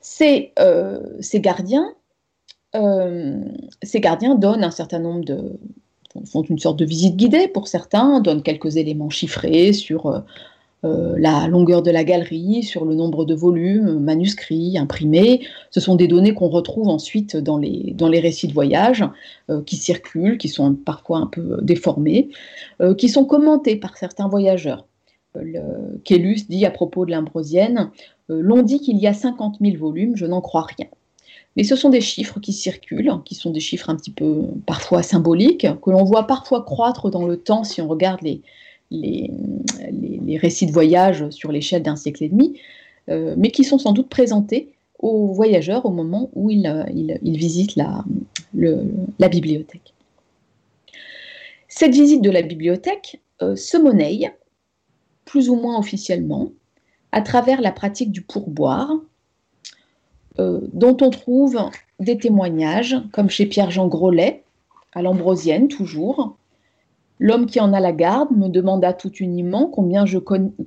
Ces, 0.00 0.52
euh, 0.58 1.00
ces 1.20 1.40
gardiens, 1.40 1.92
euh, 2.74 3.44
ces 3.82 4.00
gardiens 4.00 4.34
donnent 4.36 4.64
un 4.64 4.70
certain 4.70 5.00
nombre 5.00 5.24
de 5.24 5.58
font 6.24 6.42
une 6.42 6.58
sorte 6.58 6.78
de 6.78 6.86
visite 6.86 7.16
guidée 7.16 7.46
pour 7.46 7.68
certains, 7.68 8.20
donnent 8.20 8.42
quelques 8.42 8.76
éléments 8.76 9.10
chiffrés 9.10 9.72
sur 9.72 10.24
euh, 10.84 11.14
la 11.18 11.48
longueur 11.48 11.82
de 11.82 11.90
la 11.90 12.04
galerie, 12.04 12.62
sur 12.62 12.84
le 12.84 12.94
nombre 12.94 13.24
de 13.24 13.34
volumes, 13.34 13.98
manuscrits, 13.98 14.78
imprimés. 14.78 15.40
Ce 15.70 15.80
sont 15.80 15.96
des 15.96 16.08
données 16.08 16.34
qu'on 16.34 16.48
retrouve 16.48 16.88
ensuite 16.88 17.36
dans 17.36 17.58
les, 17.58 17.94
dans 17.96 18.08
les 18.08 18.20
récits 18.20 18.48
de 18.48 18.52
voyage 18.52 19.04
qui 19.66 19.76
circulent, 19.76 20.38
qui 20.38 20.48
sont 20.48 20.74
parfois 20.74 21.18
un 21.18 21.26
peu 21.26 21.58
déformés, 21.62 22.28
qui 22.96 23.08
sont 23.08 23.24
commentés 23.24 23.76
par 23.76 23.96
certains 23.96 24.28
voyageurs. 24.28 24.86
Kélus 26.04 26.48
dit 26.48 26.66
à 26.66 26.70
propos 26.70 27.06
de 27.06 27.10
l'Imbrosienne 27.10 27.90
euh, 28.30 28.40
l'on 28.42 28.62
dit 28.62 28.80
qu'il 28.80 28.98
y 28.98 29.06
a 29.06 29.14
50 29.14 29.56
000 29.60 29.76
volumes, 29.76 30.16
je 30.16 30.26
n'en 30.26 30.40
crois 30.40 30.66
rien. 30.76 30.86
Mais 31.56 31.64
ce 31.64 31.76
sont 31.76 31.90
des 31.90 32.00
chiffres 32.00 32.40
qui 32.40 32.52
circulent, 32.52 33.12
qui 33.24 33.34
sont 33.34 33.50
des 33.50 33.60
chiffres 33.60 33.90
un 33.90 33.96
petit 33.96 34.10
peu 34.10 34.42
parfois 34.66 35.02
symboliques, 35.02 35.66
que 35.82 35.90
l'on 35.90 36.04
voit 36.04 36.26
parfois 36.26 36.62
croître 36.62 37.10
dans 37.10 37.26
le 37.26 37.36
temps 37.36 37.64
si 37.64 37.80
on 37.80 37.88
regarde 37.88 38.22
les, 38.22 38.42
les, 38.90 39.30
récits 40.40 40.66
de 40.66 40.72
voyage 40.72 41.28
sur 41.30 41.50
l'échelle 41.50 41.82
d'un 41.82 41.96
siècle 41.96 42.24
et 42.24 42.28
demi, 42.28 42.58
euh, 43.08 43.34
mais 43.36 43.50
qui 43.50 43.64
sont 43.64 43.78
sans 43.78 43.92
doute 43.92 44.08
présentés 44.08 44.72
aux 44.98 45.28
voyageurs 45.28 45.86
au 45.86 45.90
moment 45.90 46.30
où 46.34 46.50
ils, 46.50 46.66
euh, 46.66 46.84
visitent 47.22 47.76
la, 47.76 48.04
bibliothèque. 49.28 49.94
Cette 51.68 51.92
visite 51.92 52.22
de 52.22 52.30
la 52.30 52.42
bibliothèque 52.42 53.20
se 53.40 53.76
monnaie, 53.76 54.32
plus 55.24 55.48
ou 55.48 55.56
moins 55.56 55.78
officiellement, 55.78 56.50
à 57.12 57.22
travers 57.22 57.60
la 57.60 57.72
pratique 57.72 58.10
du 58.10 58.22
pourboire, 58.22 58.92
euh, 60.38 60.60
dont 60.72 60.96
on 61.00 61.10
trouve 61.10 61.58
des 61.98 62.16
témoignages, 62.16 62.96
comme 63.12 63.28
chez 63.28 63.46
Pierre-Jean 63.46 63.88
Grolet, 63.88 64.44
à 64.92 65.02
l'Ambrosienne 65.02 65.68
toujours. 65.68 66.37
L'homme 67.20 67.46
qui 67.46 67.60
en 67.60 67.72
a 67.72 67.80
la 67.80 67.92
garde 67.92 68.30
me 68.36 68.48
demanda 68.48 68.92
tout 68.92 69.12
uniment 69.16 69.66
combien 69.66 70.06
je, 70.06 70.18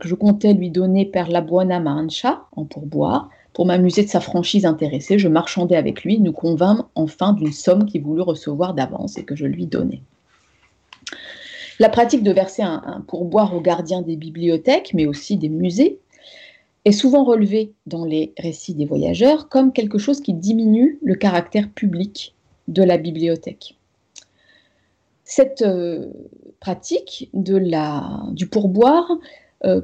je 0.03 0.15
comptais 0.15 0.53
lui 0.53 0.69
donner 0.69 1.05
per 1.05 1.25
la 1.29 1.41
buona 1.41 1.79
mancia, 1.79 2.43
en 2.55 2.65
pourboire. 2.65 3.29
Pour 3.53 3.65
m'amuser 3.65 4.03
de 4.03 4.09
sa 4.09 4.19
franchise 4.19 4.65
intéressée, 4.65 5.19
je 5.19 5.27
marchandais 5.27 5.75
avec 5.75 6.03
lui, 6.03 6.19
nous 6.19 6.31
convînmes 6.31 6.83
enfin 6.95 7.33
d'une 7.33 7.51
somme 7.51 7.85
qu'il 7.85 8.01
voulut 8.01 8.21
recevoir 8.21 8.73
d'avance 8.73 9.17
et 9.17 9.23
que 9.23 9.35
je 9.35 9.45
lui 9.45 9.65
donnais. 9.65 10.01
La 11.79 11.89
pratique 11.89 12.23
de 12.23 12.31
verser 12.31 12.61
un, 12.61 13.03
pourboire 13.07 13.55
aux 13.55 13.61
gardiens 13.61 14.01
des 14.01 14.15
bibliothèques, 14.15 14.91
mais 14.93 15.07
aussi 15.07 15.37
des 15.37 15.49
musées, 15.49 15.99
est 16.85 16.91
souvent 16.91 17.23
relevé 17.23 17.73
dans 17.85 18.05
les 18.05 18.33
récits 18.37 18.73
des 18.73 18.85
voyageurs 18.85 19.49
comme 19.49 19.73
quelque 19.73 19.97
chose 19.97 20.21
qui 20.21 20.33
diminue 20.33 20.99
le 21.01 21.15
caractère 21.15 21.69
public 21.69 22.35
de 22.67 22.83
la 22.83 22.97
bibliothèque. 22.97 23.77
Cette 25.25 25.61
euh, 25.61 26.07
pratique 26.61 27.29
du 27.33 28.47
pourboire 28.47 29.11
euh, 29.65 29.81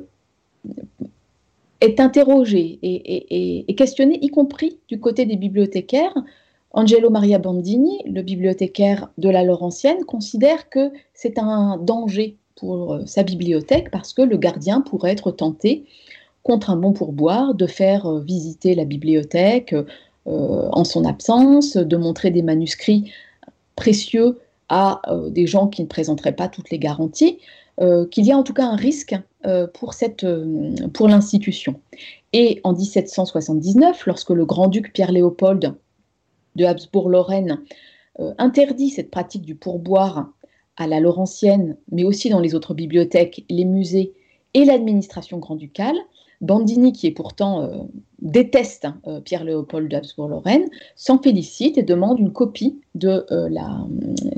est 1.81 1.99
interrogée 1.99 2.79
et, 2.81 3.75
questionnée, 3.75 4.17
y 4.21 4.29
compris 4.29 4.77
du 4.87 4.99
côté 4.99 5.25
des 5.25 5.35
bibliothécaires. 5.35 6.15
Angelo 6.71 7.09
Maria 7.09 7.39
Bandini, 7.39 8.01
le 8.05 8.21
bibliothécaire 8.21 9.09
de 9.17 9.29
la 9.29 9.43
Laurentienne, 9.43 10.05
considère 10.05 10.69
que 10.69 10.91
c'est 11.13 11.39
un 11.39 11.77
danger 11.77 12.37
pour 12.55 12.93
euh, 12.93 13.05
sa 13.05 13.23
bibliothèque 13.23 13.89
parce 13.91 14.13
que 14.13 14.21
le 14.21 14.37
gardien 14.37 14.81
pourrait 14.81 15.11
être 15.11 15.31
tenté 15.31 15.85
contre 16.43 16.69
un 16.69 16.77
bon 16.77 16.93
pourboire, 16.93 17.55
de 17.55 17.65
faire 17.65 18.05
euh, 18.05 18.21
visiter 18.21 18.75
la 18.75 18.85
bibliothèque 18.85 19.75
en 20.29 20.83
son 20.83 21.05
absence, 21.05 21.77
de 21.77 21.95
montrer 21.95 22.31
des 22.31 22.41
manuscrits 22.41 23.13
précieux 23.77 24.37
à 24.69 25.01
euh, 25.07 25.29
des 25.29 25.47
gens 25.47 25.67
qui 25.67 25.81
ne 25.81 25.87
présenteraient 25.87 26.35
pas 26.35 26.47
toutes 26.47 26.69
les 26.69 26.79
garanties, 26.79 27.39
qu'il 28.09 28.25
y 28.25 28.31
a 28.31 28.35
en 28.35 28.41
tout 28.41 28.55
cas 28.55 28.65
un 28.65 28.75
risque 28.75 29.15
pour, 29.75 29.93
pour 30.95 31.07
l'institution. 31.07 31.79
Et 32.33 32.59
en 32.63 32.73
1779, 32.73 34.07
lorsque 34.07 34.31
le 34.31 34.47
grand-duc 34.47 34.91
Pierre-Léopold 34.93 35.75
de 36.55 36.65
Habsbourg-Lorraine 36.65 37.59
interdit 38.39 38.89
cette 38.89 39.11
pratique 39.11 39.43
du 39.43 39.53
pourboire 39.53 40.31
à 40.77 40.87
la 40.87 40.99
Laurentienne, 40.99 41.77
mais 41.91 42.03
aussi 42.03 42.29
dans 42.29 42.39
les 42.39 42.55
autres 42.55 42.73
bibliothèques, 42.73 43.45
les 43.47 43.65
musées 43.65 44.13
et 44.53 44.65
l'administration 44.65 45.39
grand-ducale, 45.39 45.97
Bandini, 46.41 46.93
qui 46.93 47.07
est 47.07 47.11
pourtant 47.11 47.63
euh, 47.63 47.83
déteste 48.21 48.85
hein, 48.85 48.99
euh, 49.07 49.19
Pierre-Léopold 49.21 49.89
d'Habsbourg-Lorraine, 49.89 50.67
s'en 50.95 51.19
félicite 51.19 51.77
et 51.77 51.83
demande 51.83 52.19
une 52.19 52.31
euh, 53.05 53.49
la, 53.49 53.85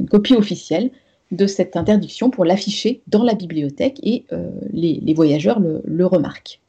copie 0.09 0.35
officielle 0.35 0.91
de 1.31 1.45
cette 1.45 1.75
interdiction 1.75 2.29
pour 2.29 2.45
l'afficher 2.45 3.01
dans 3.07 3.23
la 3.23 3.35
bibliothèque 3.35 3.99
et 4.01 4.25
les, 4.73 5.13
voyageurs 5.13 5.59
le, 5.59 6.05
remarquent. 6.07 6.59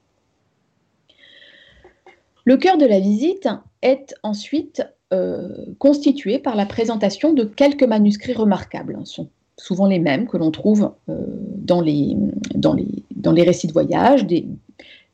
Le 2.45 2.59
cœur 2.59 2.77
de 2.77 2.85
la 2.85 3.01
visite 3.01 3.49
est 3.81 4.14
ensuite 4.23 4.83
constitué 5.79 6.38
par 6.38 6.57
la 6.57 6.66
présentation 6.66 7.33
de 7.33 7.45
quelques 7.45 7.85
manuscrits 7.85 8.35
remarquables. 8.35 8.99
Ce 9.05 9.14
sont 9.14 9.29
souvent 9.57 9.87
les 9.87 9.99
mêmes 9.99 10.29
que 10.29 10.37
l'on 10.37 10.51
trouve 10.51 10.93
dans 11.09 11.81
les, 11.81 12.14
dans, 12.55 12.75
les, 12.75 12.87
dans, 13.16 13.33
les, 13.33 13.43
récits 13.43 13.66
de 13.66 13.73
voyage, 13.73 14.27
des, 14.27 14.47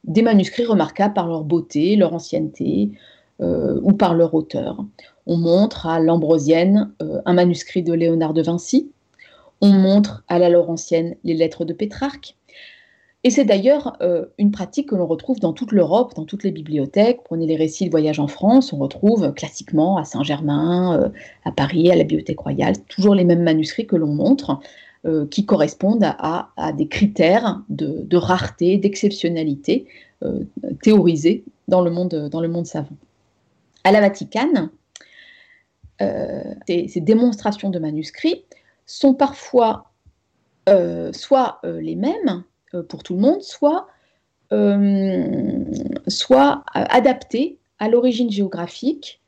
des 0.06 0.22
manuscrits 0.22 0.64
remarquables 0.64 1.14
par 1.14 1.28
leur 1.28 1.44
beauté, 1.44 1.96
leur 1.96 2.14
ancienneté 2.14 2.92
euh, 3.40 3.78
ou 3.82 3.92
par 3.92 4.14
leur 4.14 4.34
auteur. 4.34 4.84
On 5.26 5.36
montre 5.36 5.86
à 5.86 6.00
l'Ambrosienne 6.00 6.92
euh, 7.02 7.20
un 7.26 7.34
manuscrit 7.34 7.82
de 7.82 7.92
Léonard 7.92 8.32
de 8.32 8.42
Vinci, 8.42 8.90
on 9.60 9.68
montre 9.68 10.24
à 10.28 10.38
la 10.38 10.48
Laurentienne 10.48 11.16
les 11.24 11.34
lettres 11.34 11.64
de 11.64 11.72
Pétrarque. 11.72 12.36
Et 13.24 13.30
c'est 13.30 13.44
d'ailleurs 13.44 13.96
euh, 14.02 14.26
une 14.38 14.52
pratique 14.52 14.90
que 14.90 14.94
l'on 14.94 15.06
retrouve 15.06 15.40
dans 15.40 15.52
toute 15.52 15.72
l'Europe, 15.72 16.14
dans 16.14 16.24
toutes 16.24 16.44
les 16.44 16.52
bibliothèques. 16.52 17.20
Prenez 17.24 17.46
les 17.46 17.56
récits 17.56 17.86
de 17.86 17.90
voyage 17.90 18.20
en 18.20 18.28
France, 18.28 18.72
on 18.72 18.76
retrouve 18.76 19.32
classiquement 19.32 19.96
à 19.96 20.04
Saint-Germain, 20.04 21.10
à 21.44 21.50
Paris, 21.50 21.90
à 21.90 21.96
la 21.96 22.04
Bibliothèque 22.04 22.38
royale, 22.38 22.74
toujours 22.88 23.16
les 23.16 23.24
mêmes 23.24 23.42
manuscrits 23.42 23.86
que 23.86 23.96
l'on 23.96 24.14
montre, 24.14 24.60
euh, 25.06 25.24
qui 25.28 25.46
correspondent 25.46 26.02
à, 26.02 26.72
des 26.72 26.88
critères 26.88 27.62
de, 27.68 28.16
rareté, 28.16 28.76
d'exceptionnalité 28.76 29.86
euh, 30.24 30.40
théorisés 30.82 31.44
dans 31.68 31.80
le, 31.80 31.90
monde, 31.92 32.66
savant. 32.66 32.96
À 33.84 33.92
la 33.92 34.00
Vatican, 34.00 34.68
euh, 36.02 36.42
ces, 36.66 37.00
démonstrations 37.00 37.70
de 37.70 37.78
manuscrits 37.78 38.46
sont 38.84 39.14
parfois 39.14 39.92
soit 41.12 41.60
les 41.62 41.94
mêmes 41.94 42.42
pour 42.88 43.04
tout 43.04 43.14
le 43.14 43.20
monde, 43.20 43.42
soit 46.08 46.64
adaptées 46.74 47.58
à 47.78 47.88
l'origine 47.88 48.30
géographique, 48.32 49.20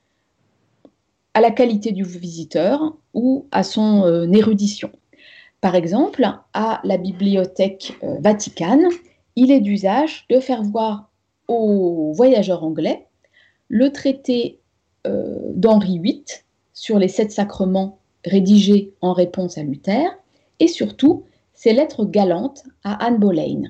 à 1.34 1.40
la 1.40 1.52
qualité 1.52 1.92
du 1.92 2.02
visiteur 2.02 2.96
ou 3.14 3.46
à 3.52 3.62
son 3.62 4.32
érudition. 4.32 4.90
Par 5.60 5.74
exemple, 5.74 6.28
à 6.54 6.80
la 6.84 6.98
bibliothèque 6.98 7.96
euh, 8.02 8.16
Vaticane, 8.20 8.88
il 9.36 9.50
est 9.50 9.60
d'usage 9.60 10.26
de 10.30 10.38
faire 10.40 10.62
voir 10.62 11.10
aux 11.48 12.12
voyageurs 12.14 12.64
anglais 12.64 13.06
le 13.68 13.92
traité 13.92 14.60
euh, 15.06 15.36
d'Henri 15.54 15.98
VIII 15.98 16.24
sur 16.72 16.98
les 16.98 17.08
sept 17.08 17.32
sacrements 17.32 17.98
rédigés 18.24 18.92
en 19.00 19.12
réponse 19.12 19.58
à 19.58 19.62
Luther 19.62 20.08
et 20.60 20.68
surtout 20.68 21.24
ses 21.54 21.72
lettres 21.72 22.04
galantes 22.04 22.62
à 22.84 23.04
Anne 23.04 23.18
Boleyn. 23.18 23.62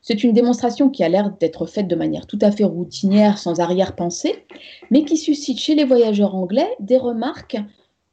C'est 0.00 0.24
une 0.24 0.32
démonstration 0.32 0.90
qui 0.90 1.04
a 1.04 1.08
l'air 1.08 1.30
d'être 1.38 1.66
faite 1.66 1.86
de 1.86 1.94
manière 1.94 2.26
tout 2.26 2.38
à 2.40 2.50
fait 2.50 2.64
routinière, 2.64 3.38
sans 3.38 3.60
arrière-pensée, 3.60 4.44
mais 4.90 5.04
qui 5.04 5.16
suscite 5.16 5.58
chez 5.58 5.76
les 5.76 5.84
voyageurs 5.84 6.34
anglais 6.34 6.68
des 6.80 6.98
remarques 6.98 7.56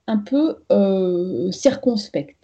un 0.05 0.17
peu 0.17 0.57
euh, 0.71 1.51
circonspectes. 1.51 2.38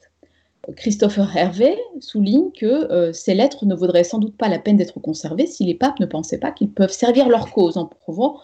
Christopher 0.76 1.36
Hervé 1.36 1.78
souligne 2.00 2.52
que 2.52 2.66
euh, 2.66 3.14
ces 3.14 3.36
lettres 3.36 3.66
ne 3.66 3.76
vaudraient 3.76 4.04
sans 4.04 4.20
doute 4.20 4.36
pas 4.36 4.50
la 4.50 4.60
peine 4.60 4.78
d'être 4.78 5.00
conservées 5.00 5.48
si 5.48 5.64
les 5.64 5.76
papes 5.76 6.00
ne 6.00 6.06
pensaient 6.06 6.40
pas 6.40 6.52
qu'ils 6.52 6.72
peuvent 6.72 6.92
servir 6.92 7.30
leur 7.30 7.52
cause 7.52 7.78
en 7.78 7.86
prouvant 7.86 8.40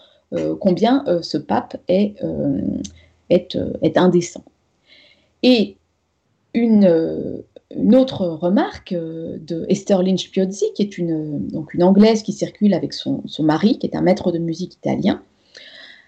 combien 0.61 1.03
ce 1.21 1.37
pape 1.37 1.75
est, 1.89 2.15
indécent. 3.97 4.45
Et 5.43 5.75
une, 6.53 7.43
autre 7.93 8.25
remarque 8.25 8.93
de 8.93 9.65
Esther 9.67 10.01
Lynch 10.01 10.31
Piozzi, 10.31 10.71
qui 10.73 10.83
est 10.83 10.97
une, 10.97 11.49
donc 11.49 11.73
une 11.73 11.83
Anglaise 11.83 12.23
qui 12.23 12.31
circule 12.31 12.73
avec 12.73 12.93
son, 12.93 13.23
mari, 13.39 13.77
qui 13.77 13.87
est 13.87 13.95
un 13.97 14.01
maître 14.01 14.31
de 14.31 14.37
musique 14.37 14.75
italien, 14.75 15.21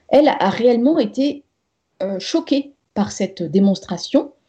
elle 0.08 0.30
a 0.30 0.50
réellement 0.50 1.00
été 1.00 1.44
choquée 2.20 2.72
par 2.94 3.12
cette 3.12 3.44
démonstration 3.44 4.22
euh, 4.22 4.43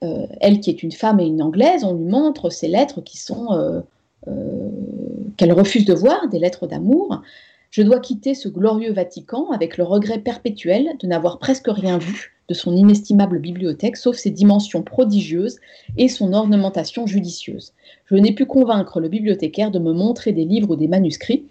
elle 0.00 0.60
qui 0.60 0.70
est 0.70 0.82
une 0.82 0.92
femme 0.92 1.20
et 1.20 1.26
une 1.26 1.42
anglaise, 1.42 1.84
on 1.84 1.94
lui 1.94 2.04
montre 2.04 2.50
ces 2.50 2.68
lettres 2.68 3.00
qui 3.00 3.18
sont 3.18 3.52
euh, 3.52 3.80
euh, 4.28 4.68
qu'elle 5.36 5.52
refuse 5.52 5.84
de 5.84 5.94
voir, 5.94 6.28
des 6.28 6.38
lettres 6.38 6.66
d'amour. 6.66 7.22
Je 7.70 7.82
dois 7.82 8.00
quitter 8.00 8.34
ce 8.34 8.48
glorieux 8.48 8.92
Vatican 8.92 9.50
avec 9.50 9.76
le 9.76 9.84
regret 9.84 10.18
perpétuel 10.18 10.96
de 10.98 11.06
n'avoir 11.06 11.38
presque 11.38 11.68
rien 11.68 11.98
vu 11.98 12.34
de 12.48 12.54
son 12.54 12.74
inestimable 12.74 13.38
bibliothèque, 13.38 13.96
sauf 13.96 14.16
ses 14.16 14.30
dimensions 14.30 14.82
prodigieuses 14.82 15.58
et 15.98 16.08
son 16.08 16.32
ornementation 16.32 17.06
judicieuse. 17.06 17.74
Je 18.06 18.16
n'ai 18.16 18.32
pu 18.32 18.46
convaincre 18.46 19.00
le 19.00 19.08
bibliothécaire 19.08 19.70
de 19.70 19.78
me 19.78 19.92
montrer 19.92 20.32
des 20.32 20.46
livres 20.46 20.70
ou 20.70 20.76
des 20.76 20.88
manuscrits, 20.88 21.46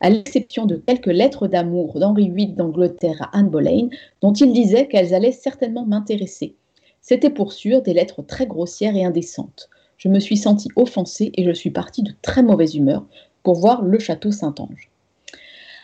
à 0.00 0.10
l'exception 0.10 0.66
de 0.66 0.76
quelques 0.76 1.06
lettres 1.06 1.46
d'amour 1.46 1.98
d'Henri 1.98 2.30
VIII 2.30 2.54
d'Angleterre 2.54 3.20
à 3.20 3.38
Anne 3.38 3.50
Boleyn, 3.50 3.88
dont 4.22 4.32
il 4.32 4.52
disait 4.52 4.88
qu'elles 4.88 5.14
allaient 5.14 5.32
certainement 5.32 5.84
m'intéresser. 5.84 6.56
C'était 7.06 7.28
pour 7.28 7.52
sûr 7.52 7.82
des 7.82 7.92
lettres 7.92 8.22
très 8.22 8.46
grossières 8.46 8.96
et 8.96 9.04
indécentes. 9.04 9.68
Je 9.98 10.08
me 10.08 10.18
suis 10.18 10.38
sentie 10.38 10.70
offensée 10.74 11.32
et 11.34 11.44
je 11.44 11.52
suis 11.52 11.70
partie 11.70 12.02
de 12.02 12.12
très 12.22 12.42
mauvaise 12.42 12.76
humeur 12.76 13.04
pour 13.42 13.56
voir 13.56 13.82
le 13.82 13.98
château 13.98 14.32
Saint-Ange. 14.32 14.90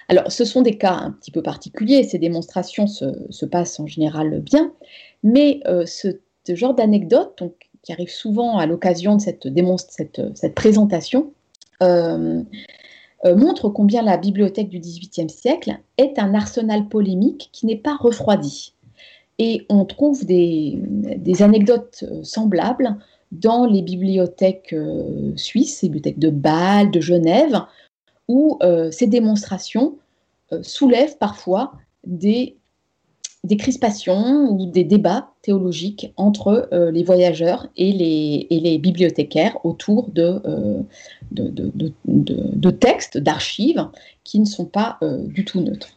Alors, 0.08 0.32
ce 0.32 0.46
sont 0.46 0.62
des 0.62 0.78
cas 0.78 0.94
un 0.94 1.10
petit 1.10 1.30
peu 1.30 1.42
particuliers, 1.42 2.04
ces 2.04 2.18
démonstrations 2.18 2.86
se, 2.86 3.44
passent 3.44 3.78
en 3.78 3.86
général 3.86 4.40
bien, 4.40 4.72
mais 5.22 5.60
euh, 5.66 5.84
ce, 5.84 6.08
genre 6.48 6.72
d'anecdote, 6.72 7.42
qui 7.82 7.92
arrive 7.92 8.10
souvent 8.10 8.56
à 8.56 8.64
l'occasion 8.64 9.16
de 9.16 9.20
cette, 9.20 10.54
présentation, 10.54 11.34
euh, 11.82 12.42
euh, 13.26 13.36
montre 13.36 13.68
combien 13.68 14.02
la 14.02 14.16
bibliothèque 14.16 14.70
du 14.70 14.80
XVIIIe 14.80 15.28
siècle 15.28 15.78
est 15.98 16.18
un 16.18 16.32
arsenal 16.32 16.88
polémique 16.88 17.50
qui 17.52 17.66
n'est 17.66 17.76
pas 17.76 17.96
refroidi. 17.96 18.72
Et 19.42 19.64
on 19.70 19.86
trouve 19.86 20.26
des, 20.26 20.78
anecdotes 21.40 22.04
euh, 22.06 22.22
semblables 22.22 22.98
dans 23.32 23.64
les 23.64 23.80
bibliothèques 23.80 24.74
euh, 24.74 25.32
suisses, 25.34 25.80
les 25.80 25.88
bibliothèques 25.88 26.18
de 26.18 26.28
Bâle, 26.28 26.90
de 26.90 27.00
Genève, 27.00 27.62
où 28.28 28.58
euh, 28.62 28.90
ces 28.90 29.06
démonstrations 29.06 29.96
soulèvent 30.62 31.16
parfois 31.16 31.72
des, 32.04 32.56
crispations 33.56 34.50
ou 34.50 34.66
des 34.66 34.82
débats 34.82 35.30
théologiques 35.42 36.12
entre 36.16 36.68
les 36.92 37.04
voyageurs 37.04 37.68
et 37.76 37.92
les, 37.92 38.78
bibliothécaires 38.78 39.64
autour 39.64 40.10
de, 40.10 40.42
de 41.30 42.70
textes, 42.70 43.16
d'archives 43.16 43.86
qui 44.24 44.40
ne 44.40 44.44
sont 44.44 44.66
pas 44.66 44.98
du 45.02 45.44
tout 45.44 45.60
neutres. 45.60 45.94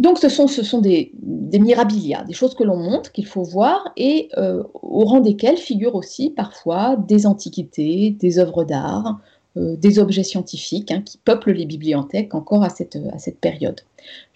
Donc 0.00 0.18
ce 0.18 0.28
sont, 0.28 0.80
des, 0.80 1.12
mirabilia, 1.52 2.24
des 2.24 2.32
choses 2.32 2.54
que 2.54 2.64
l'on 2.64 2.76
montre, 2.76 3.12
qu'il 3.12 3.26
faut 3.26 3.44
voir, 3.44 3.92
et 3.96 4.28
euh, 4.36 4.64
au 4.74 5.04
rang 5.04 5.20
desquelles 5.20 5.56
figurent 5.56 5.94
aussi 5.94 6.30
parfois 6.30 6.96
des 6.96 7.26
antiquités, 7.26 8.10
des 8.10 8.38
œuvres 8.40 8.64
d'art, 8.64 9.20
euh, 9.56 9.76
des 9.76 10.00
objets 10.00 10.24
scientifiques 10.24 10.90
hein, 10.90 11.00
qui 11.00 11.18
peuplent 11.18 11.52
les 11.52 11.64
bibliothèques 11.64 12.34
encore 12.34 12.64
à 12.64 12.70
cette, 12.70 12.98
période. 13.40 13.82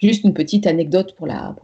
Juste 0.01 0.23
une 0.23 0.33
petite 0.33 0.67
anecdote 0.69 1.15
pour 1.17 1.27
la, 1.27 1.55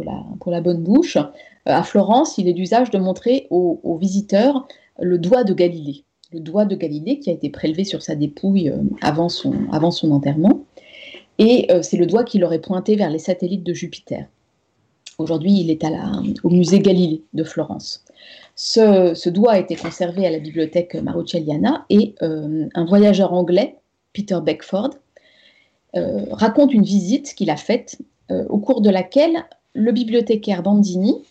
bonne 0.61 0.83
bouche. 0.83 1.17
Euh, 1.17 1.21
à 1.67 1.85
Florence, 1.85 2.37
il 2.37 2.49
est 2.49 2.53
d'usage 2.53 2.91
de 2.91 2.99
montrer 2.99 3.47
aux, 3.51 3.97
visiteurs 4.01 4.67
le 4.99 5.19
doigt 5.19 5.45
de 5.45 5.55
Galilée. 5.55 6.03
Le 6.33 6.41
doigt 6.41 6.65
de 6.65 6.75
Galilée 6.75 7.21
qui 7.21 7.31
a 7.31 7.33
été 7.33 7.49
prélevé 7.49 7.85
sur 7.85 8.03
sa 8.03 8.17
dépouille 8.17 8.73
avant 9.03 9.29
son 9.29 10.11
enterrement. 10.11 10.65
Et 11.39 11.67
euh, 11.71 11.83
c'est 11.83 11.97
le 11.97 12.07
doigt 12.07 12.25
qui 12.25 12.39
l'aurait 12.39 12.61
pointé 12.61 12.97
vers 12.97 13.11
les 13.11 13.19
satellites 13.19 13.65
de 13.65 13.75
Jupiter. 13.75 14.27
Aujourd'hui, 15.19 15.61
il 15.61 15.71
est 15.71 15.85
au 16.43 16.51
musée 16.51 16.81
Galilée 16.81 17.23
de 17.35 17.45
Florence. 17.45 18.05
Ce, 18.57 19.29
doigt 19.29 19.53
a 19.53 19.59
été 19.59 19.77
conservé 19.77 20.27
à 20.27 20.31
la 20.31 20.41
bibliothèque 20.41 20.97
Marucelliana 20.97 21.87
et 21.89 22.15
euh, 22.23 22.67
un 22.75 22.85
voyageur 22.85 23.33
anglais, 23.33 23.77
Peter 24.13 24.39
Beckford, 24.43 24.91
euh, 25.97 26.25
raconte 26.33 26.75
une 26.75 26.83
visite 26.83 27.35
qu'il 27.35 27.51
a 27.51 27.57
faite 27.57 27.99
au 28.49 28.59
cours 28.59 28.81
de 28.81 28.89
laquelle 28.89 29.45
le 29.75 29.93
bibliothécaire 29.93 30.63
Bandini 30.63 31.23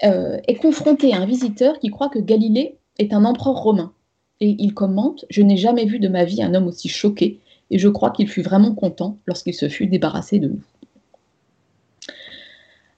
est 0.00 0.54
confronté 0.54 1.12
à 1.12 1.18
un 1.18 1.26
visiteur 1.26 1.78
qui 1.78 1.90
croit 1.90 2.08
que 2.08 2.18
Galilée 2.18 2.78
est 2.98 3.12
un 3.12 3.26
empereur 3.26 3.56
romain. 3.56 3.92
Et 4.40 4.56
il 4.58 4.72
commente 4.72 5.26
Je 5.28 5.42
n'ai 5.42 5.58
jamais 5.58 5.84
vu 5.84 5.98
de 5.98 6.08
ma 6.08 6.24
vie 6.24 6.42
un 6.42 6.54
homme 6.54 6.66
aussi 6.66 6.88
choqué 6.88 7.40
et 7.70 7.78
je 7.78 7.88
crois 7.88 8.10
qu'il 8.10 8.28
fut 8.28 8.42
vraiment 8.42 8.74
content 8.74 9.18
lorsqu'il 9.26 9.54
se 9.54 9.68
fut 9.68 9.86
débarrassé 9.86 10.38
de 10.38 10.48
nous. 10.48 10.62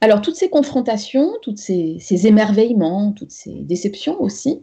Alors 0.00 0.22
toutes 0.22 0.36
ces 0.36 0.48
confrontations, 0.48 1.32
tous 1.42 1.56
ces, 1.56 2.26
émerveillements, 2.26 3.12
toutes 3.12 3.32
ces 3.32 3.52
déceptions 3.52 4.20
aussi, 4.20 4.62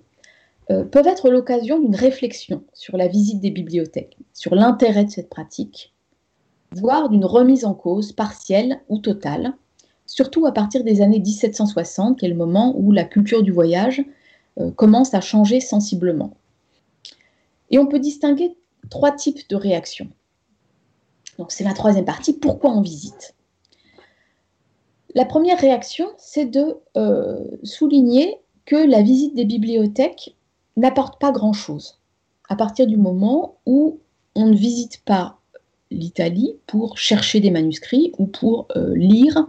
euh, 0.71 0.83
peuvent 0.83 1.07
être 1.07 1.29
l'occasion 1.29 1.79
d'une 1.79 1.95
réflexion 1.95 2.63
sur 2.73 2.97
la 2.97 3.07
visite 3.07 3.39
des 3.39 3.51
bibliothèques, 3.51 4.17
sur 4.33 4.55
l'intérêt 4.55 5.05
de 5.05 5.11
cette 5.11 5.29
pratique, 5.29 5.93
voire 6.71 7.09
d'une 7.09 7.25
remise 7.25 7.65
en 7.65 7.75
cause 7.75 8.11
partielle 8.13 8.81
ou 8.89 8.97
totale, 8.97 9.53
surtout 10.07 10.45
à 10.47 10.53
partir 10.53 10.83
des 10.83 11.01
années 11.01 11.19
1760, 11.19 12.19
qui 12.19 12.25
est 12.25 12.29
le 12.29 12.35
moment 12.35 12.73
où 12.75 12.91
la 12.91 13.03
culture 13.03 13.43
du 13.43 13.51
voyage 13.51 14.03
euh, 14.59 14.71
commence 14.71 15.13
à 15.13 15.21
changer 15.21 15.59
sensiblement. 15.59 16.33
Et 17.69 17.77
on 17.77 17.85
peut 17.85 17.99
distinguer 17.99 18.57
trois 18.89 19.11
types 19.11 19.49
de 19.49 19.55
réactions. 19.55 20.09
Donc 21.37 21.51
c'est 21.51 21.63
la 21.63 21.73
troisième 21.73 22.05
partie, 22.05 22.33
pourquoi 22.33 22.71
on 22.71 22.81
visite? 22.81 23.35
La 25.15 25.25
première 25.25 25.59
réaction, 25.59 26.07
c'est 26.17 26.45
de 26.45 26.77
euh, 26.95 27.43
souligner 27.63 28.37
que 28.65 28.75
la 28.75 29.01
visite 29.01 29.35
des 29.35 29.45
bibliothèques 29.45 30.35
n'apporte 30.75 31.19
pas 31.19 31.31
grand-chose 31.31 31.99
à 32.49 32.55
partir 32.55 32.87
du 32.87 32.97
moment 32.97 33.57
où 33.65 33.99
on 34.35 34.47
ne 34.47 34.55
visite 34.55 35.03
pas 35.03 35.39
l'Italie 35.89 36.57
pour 36.67 36.97
chercher 36.97 37.39
des 37.39 37.51
manuscrits 37.51 38.11
ou 38.17 38.27
pour 38.27 38.67
euh, 38.75 38.95
lire 38.95 39.47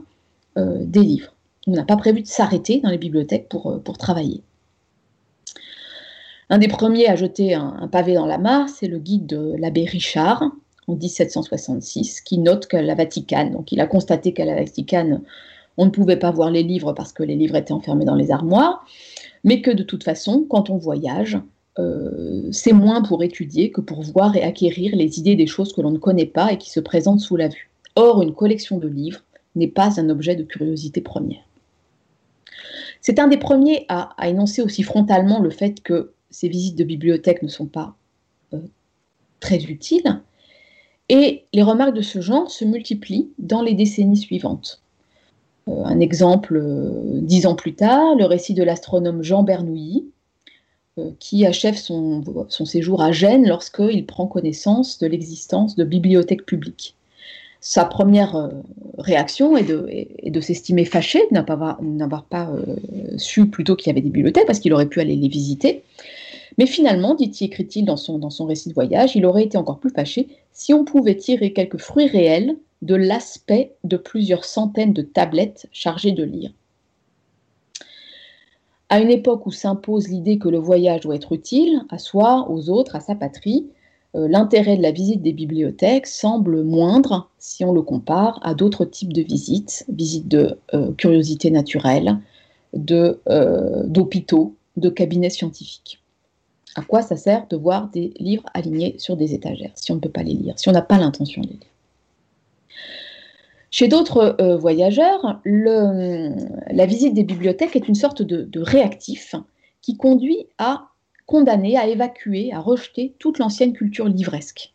euh, 0.56 0.84
des 0.84 1.02
livres. 1.02 1.34
On 1.66 1.72
n'a 1.72 1.84
pas 1.84 1.96
prévu 1.96 2.22
de 2.22 2.26
s'arrêter 2.26 2.80
dans 2.80 2.88
les 2.88 2.98
bibliothèques 2.98 3.48
pour 3.48 3.98
travailler. 3.98 4.42
Un 6.50 6.58
des 6.58 6.68
premiers 6.68 7.08
à 7.08 7.16
jeter 7.16 7.54
un, 7.54 7.88
pavé 7.92 8.14
dans 8.14 8.24
la 8.24 8.38
mare, 8.38 8.68
c'est 8.70 8.88
le 8.88 8.98
guide 8.98 9.26
de 9.26 9.54
l'abbé 9.58 9.84
Richard 9.84 10.50
en 10.86 10.94
1766, 10.94 12.22
qui 12.22 12.38
note 12.38 12.66
qu'à 12.66 12.80
la 12.80 12.94
Vaticane, 12.94 13.52
donc 13.52 13.70
il 13.72 13.80
a 13.80 13.86
constaté 13.86 14.32
qu'à 14.32 14.46
la 14.46 14.54
Vaticane, 14.54 15.20
on 15.76 15.84
ne 15.84 15.90
pouvait 15.90 16.16
pas 16.16 16.30
voir 16.30 16.50
les 16.50 16.62
livres 16.62 16.94
parce 16.94 17.12
que 17.12 17.22
les 17.22 17.36
livres 17.36 17.56
étaient 17.56 17.72
enfermés 17.72 18.06
dans 18.06 18.14
les 18.14 18.30
armoires, 18.30 18.86
mais 19.44 19.60
que 19.60 19.70
de 19.70 19.82
toute 19.82 20.04
façon, 20.04 20.46
quand 20.48 20.70
on 20.70 20.78
voyage, 20.78 21.38
euh, 21.78 22.48
c'est 22.50 22.72
moins 22.72 23.02
pour 23.02 23.22
étudier 23.22 23.70
que 23.70 23.82
pour 23.82 24.00
voir 24.02 24.34
et 24.34 24.42
acquérir 24.42 24.96
les 24.96 25.18
idées 25.18 25.36
des 25.36 25.46
choses 25.46 25.74
que 25.74 25.82
l'on 25.82 25.90
ne 25.90 25.98
connaît 25.98 26.26
pas 26.26 26.52
et 26.52 26.56
qui 26.56 26.70
se 26.70 26.80
présentent 26.80 27.20
sous 27.20 27.36
la 27.36 27.48
vue. 27.48 27.70
Or, 27.94 28.22
une 28.22 28.34
collection 28.34 28.78
de 28.78 28.88
livres 28.88 29.20
n'est 29.54 29.68
pas 29.68 30.00
un 30.00 30.08
objet 30.08 30.34
de 30.34 30.44
curiosité 30.44 31.02
première. 31.02 31.42
C'est 33.02 33.18
un 33.18 33.28
des 33.28 33.36
premiers 33.36 33.84
à 33.88 34.28
énoncer 34.28 34.62
aussi 34.62 34.82
frontalement 34.82 35.40
le 35.40 35.50
fait 35.50 35.82
que 35.82 36.12
ces 36.30 36.48
visites 36.48 36.76
de 36.76 36.84
bibliothèque 36.84 37.42
ne 37.42 37.48
sont 37.48 37.66
pas 37.66 37.94
euh, 38.52 38.58
très 39.40 39.62
utiles. 39.64 40.20
Et 41.08 41.44
les 41.52 41.62
remarques 41.62 41.94
de 41.94 42.02
ce 42.02 42.20
genre 42.20 42.50
se 42.50 42.64
multiplient 42.64 43.30
dans 43.38 43.62
les 43.62 43.74
décennies 43.74 44.16
suivantes. 44.16 44.82
Euh, 45.68 45.84
un 45.84 46.00
exemple, 46.00 46.56
euh, 46.56 47.20
dix 47.22 47.46
ans 47.46 47.54
plus 47.54 47.74
tard, 47.74 48.14
le 48.16 48.24
récit 48.24 48.54
de 48.54 48.62
l'astronome 48.62 49.22
Jean 49.22 49.42
Bernoulli, 49.42 50.06
qui 51.20 51.46
achève 51.46 51.76
son, 51.76 52.24
séjour 52.48 53.00
à 53.02 53.12
Gênes 53.12 53.46
lorsqu'il 53.46 54.04
prend 54.04 54.26
connaissance 54.26 54.98
de 54.98 55.06
l'existence 55.06 55.76
de 55.76 55.84
bibliothèques 55.84 56.44
publiques. 56.44 56.96
Sa 57.60 57.84
première 57.84 58.50
réaction 58.98 59.56
est 59.56 59.62
de, 59.62 59.88
de 60.28 60.40
s'estimer 60.40 60.84
fâché 60.84 61.20
de 61.30 61.34
n'avoir 61.36 62.24
pas 62.24 62.50
su 63.16 63.48
plutôt 63.48 63.76
qu'il 63.76 63.86
y 63.86 63.90
avait 63.90 64.00
des 64.00 64.10
bibliothèques, 64.10 64.46
parce 64.46 64.58
qu'il 64.58 64.72
aurait 64.72 64.88
pu 64.88 65.00
aller 65.00 65.14
les 65.14 65.28
visiter. 65.28 65.84
Mais 66.58 66.66
finalement, 66.66 67.14
dit-il, 67.14 67.44
écrit-il 67.44 67.84
dans 67.84 67.96
son, 67.96 68.44
récit 68.44 68.68
de 68.68 68.74
voyage, 68.74 69.14
il 69.14 69.24
aurait 69.24 69.44
été 69.44 69.56
encore 69.56 69.78
plus 69.78 69.90
fâché 69.90 70.28
si 70.52 70.74
on 70.74 70.84
pouvait 70.84 71.16
tirer 71.16 71.52
quelques 71.52 71.78
fruits 71.78 72.08
réels 72.08 72.56
de 72.82 72.96
l'aspect 72.96 73.76
de 73.84 73.96
plusieurs 73.96 74.44
centaines 74.44 74.92
de 74.92 75.02
tablettes 75.02 75.68
chargées 75.72 76.12
de 76.12 76.24
lire. 76.24 76.52
À 78.88 79.00
une 79.00 79.10
époque 79.10 79.46
où 79.46 79.52
s'impose 79.52 80.08
l'idée 80.08 80.38
que 80.38 80.48
le 80.48 80.58
voyage 80.58 81.02
doit 81.02 81.14
être 81.14 81.32
utile, 81.32 81.82
à 81.90 81.98
soi, 81.98 82.50
aux 82.50 82.70
autres, 82.70 82.96
à 82.96 83.00
sa 83.00 83.14
patrie, 83.14 83.68
l'intérêt 84.14 84.76
de 84.76 84.82
la 84.82 84.90
visite 84.90 85.22
des 85.22 85.34
bibliothèques 85.34 86.06
semble 86.06 86.64
moindre 86.64 87.30
si 87.38 87.64
on 87.64 87.72
le 87.72 87.82
compare 87.82 88.40
à 88.42 88.54
d'autres 88.54 88.84
types 88.84 89.12
de 89.12 89.22
visites, 89.22 89.84
visites 89.88 90.26
de 90.26 90.58
curiosité 90.96 91.50
naturelle, 91.50 92.18
d'hôpitaux, 92.72 94.54
de 94.76 94.88
cabinets 94.88 95.30
scientifiques. 95.30 96.00
À 96.78 96.82
quoi 96.82 97.02
ça 97.02 97.16
sert 97.16 97.48
de 97.48 97.56
voir 97.56 97.88
des 97.88 98.12
livres 98.20 98.46
alignés 98.54 98.94
sur 98.98 99.16
des 99.16 99.34
étagères 99.34 99.72
si 99.74 99.90
on 99.90 99.96
ne 99.96 100.00
peut 100.00 100.08
pas 100.08 100.22
les 100.22 100.34
lire, 100.34 100.56
si 100.56 100.68
on 100.68 100.72
n'a 100.72 100.80
pas 100.80 100.96
l'intention 100.96 101.42
de 101.42 101.48
les 101.48 101.54
lire? 101.54 101.72
Chez 103.72 103.88
d'autres 103.88 104.36
euh, 104.40 104.56
voyageurs, 104.56 105.40
la 105.44 106.86
visite 106.86 107.14
des 107.14 107.24
bibliothèques 107.24 107.74
est 107.74 107.88
une 107.88 107.96
sorte 107.96 108.22
de, 108.22 108.60
réactif 108.60 109.34
qui 109.82 109.96
conduit 109.96 110.46
à 110.58 110.90
condamner, 111.26 111.76
à 111.76 111.88
évacuer, 111.88 112.52
à 112.52 112.60
rejeter 112.60 113.16
toute 113.18 113.40
l'ancienne 113.40 113.72
culture 113.72 114.06
livresque. 114.06 114.72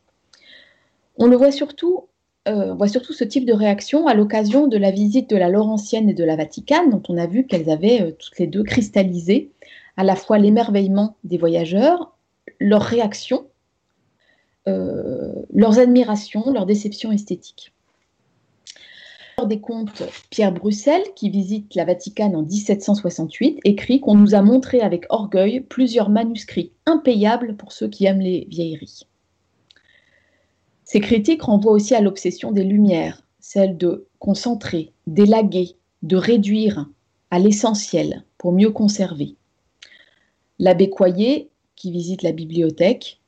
On 1.17 1.27
le 1.27 1.37
voit 1.37 1.51
surtout 1.53 2.09
euh, 2.49 2.75
ce 2.85 3.23
type 3.23 3.45
de 3.45 3.53
réaction 3.53 4.07
à 4.07 4.13
l'occasion 4.13 4.67
de 4.67 4.77
la 4.77 4.91
visite 4.91 5.29
de 5.29 5.37
la 5.37 5.47
Laurentienne 5.47 6.09
et 6.09 6.13
de 6.13 6.25
la 6.25 6.35
Vaticane, 6.35 6.89
dont 6.89 7.03
on 7.07 7.17
a 7.17 7.27
vu 7.27 7.47
qu'elles 7.47 7.69
avaient 7.69 8.01
euh, 8.01 8.11
toutes 8.11 8.39
les 8.39 8.47
deux 8.47 8.63
cristallisé 8.63 9.51
à 9.97 10.03
la 10.03 10.15
fois 10.15 10.37
l'émerveillement 10.37 11.17
des 11.23 11.37
voyageurs, 11.37 12.17
leurs 12.59 12.83
réactions, 12.83 13.47
euh, 14.67 15.33
leurs 15.53 15.79
admirations, 15.79 16.51
leurs 16.51 16.65
déceptions 16.65 17.11
esthétiques. 17.11 17.73
Des 19.47 19.59
contes, 19.59 20.03
Pierre 20.29 20.53
Bruxelles, 20.53 21.03
qui 21.17 21.29
visite 21.29 21.75
la 21.75 21.83
Vatican 21.83 22.33
en 22.33 22.43
1768, 22.43 23.59
écrit 23.65 23.99
qu'on 23.99 24.15
nous 24.15 24.35
a 24.35 24.41
montré 24.41 24.79
avec 24.79 25.05
orgueil 25.09 25.59
plusieurs 25.59 26.09
manuscrits 26.09 26.71
impayables 26.85 27.57
pour 27.57 27.73
ceux 27.73 27.89
qui 27.89 28.05
aiment 28.05 28.21
les 28.21 28.47
vieilleries. 28.49 29.01
Ces 30.85 31.01
critiques 31.01 31.41
renvoient 31.41 31.73
aussi 31.73 31.93
à 31.93 31.99
l'obsession 31.99 32.53
des 32.53 32.63
Lumières, 32.63 33.23
celle 33.39 33.75
de 33.77 34.07
concentrer, 34.19 34.93
d'élaguer, 35.07 35.75
de 36.03 36.15
réduire 36.15 36.87
à 37.29 37.39
l'essentiel 37.39 38.23
pour 38.37 38.53
mieux 38.53 38.71
conserver. 38.71 39.35
L'abbé 40.59 40.89
Coyer, 40.89 41.49
qui 41.75 41.91
visite 41.91 42.21
la 42.21 42.31
bibliothèque, 42.31 43.19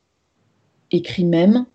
écrit 0.91 1.25
même 1.25 1.65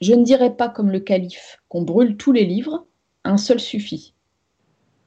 Je 0.00 0.14
ne 0.14 0.24
dirais 0.24 0.54
pas 0.54 0.68
comme 0.68 0.90
le 0.90 1.00
calife 1.00 1.58
qu'on 1.68 1.82
brûle 1.82 2.16
tous 2.16 2.32
les 2.32 2.44
livres, 2.44 2.86
un 3.24 3.36
seul 3.36 3.60
suffit. 3.60 4.14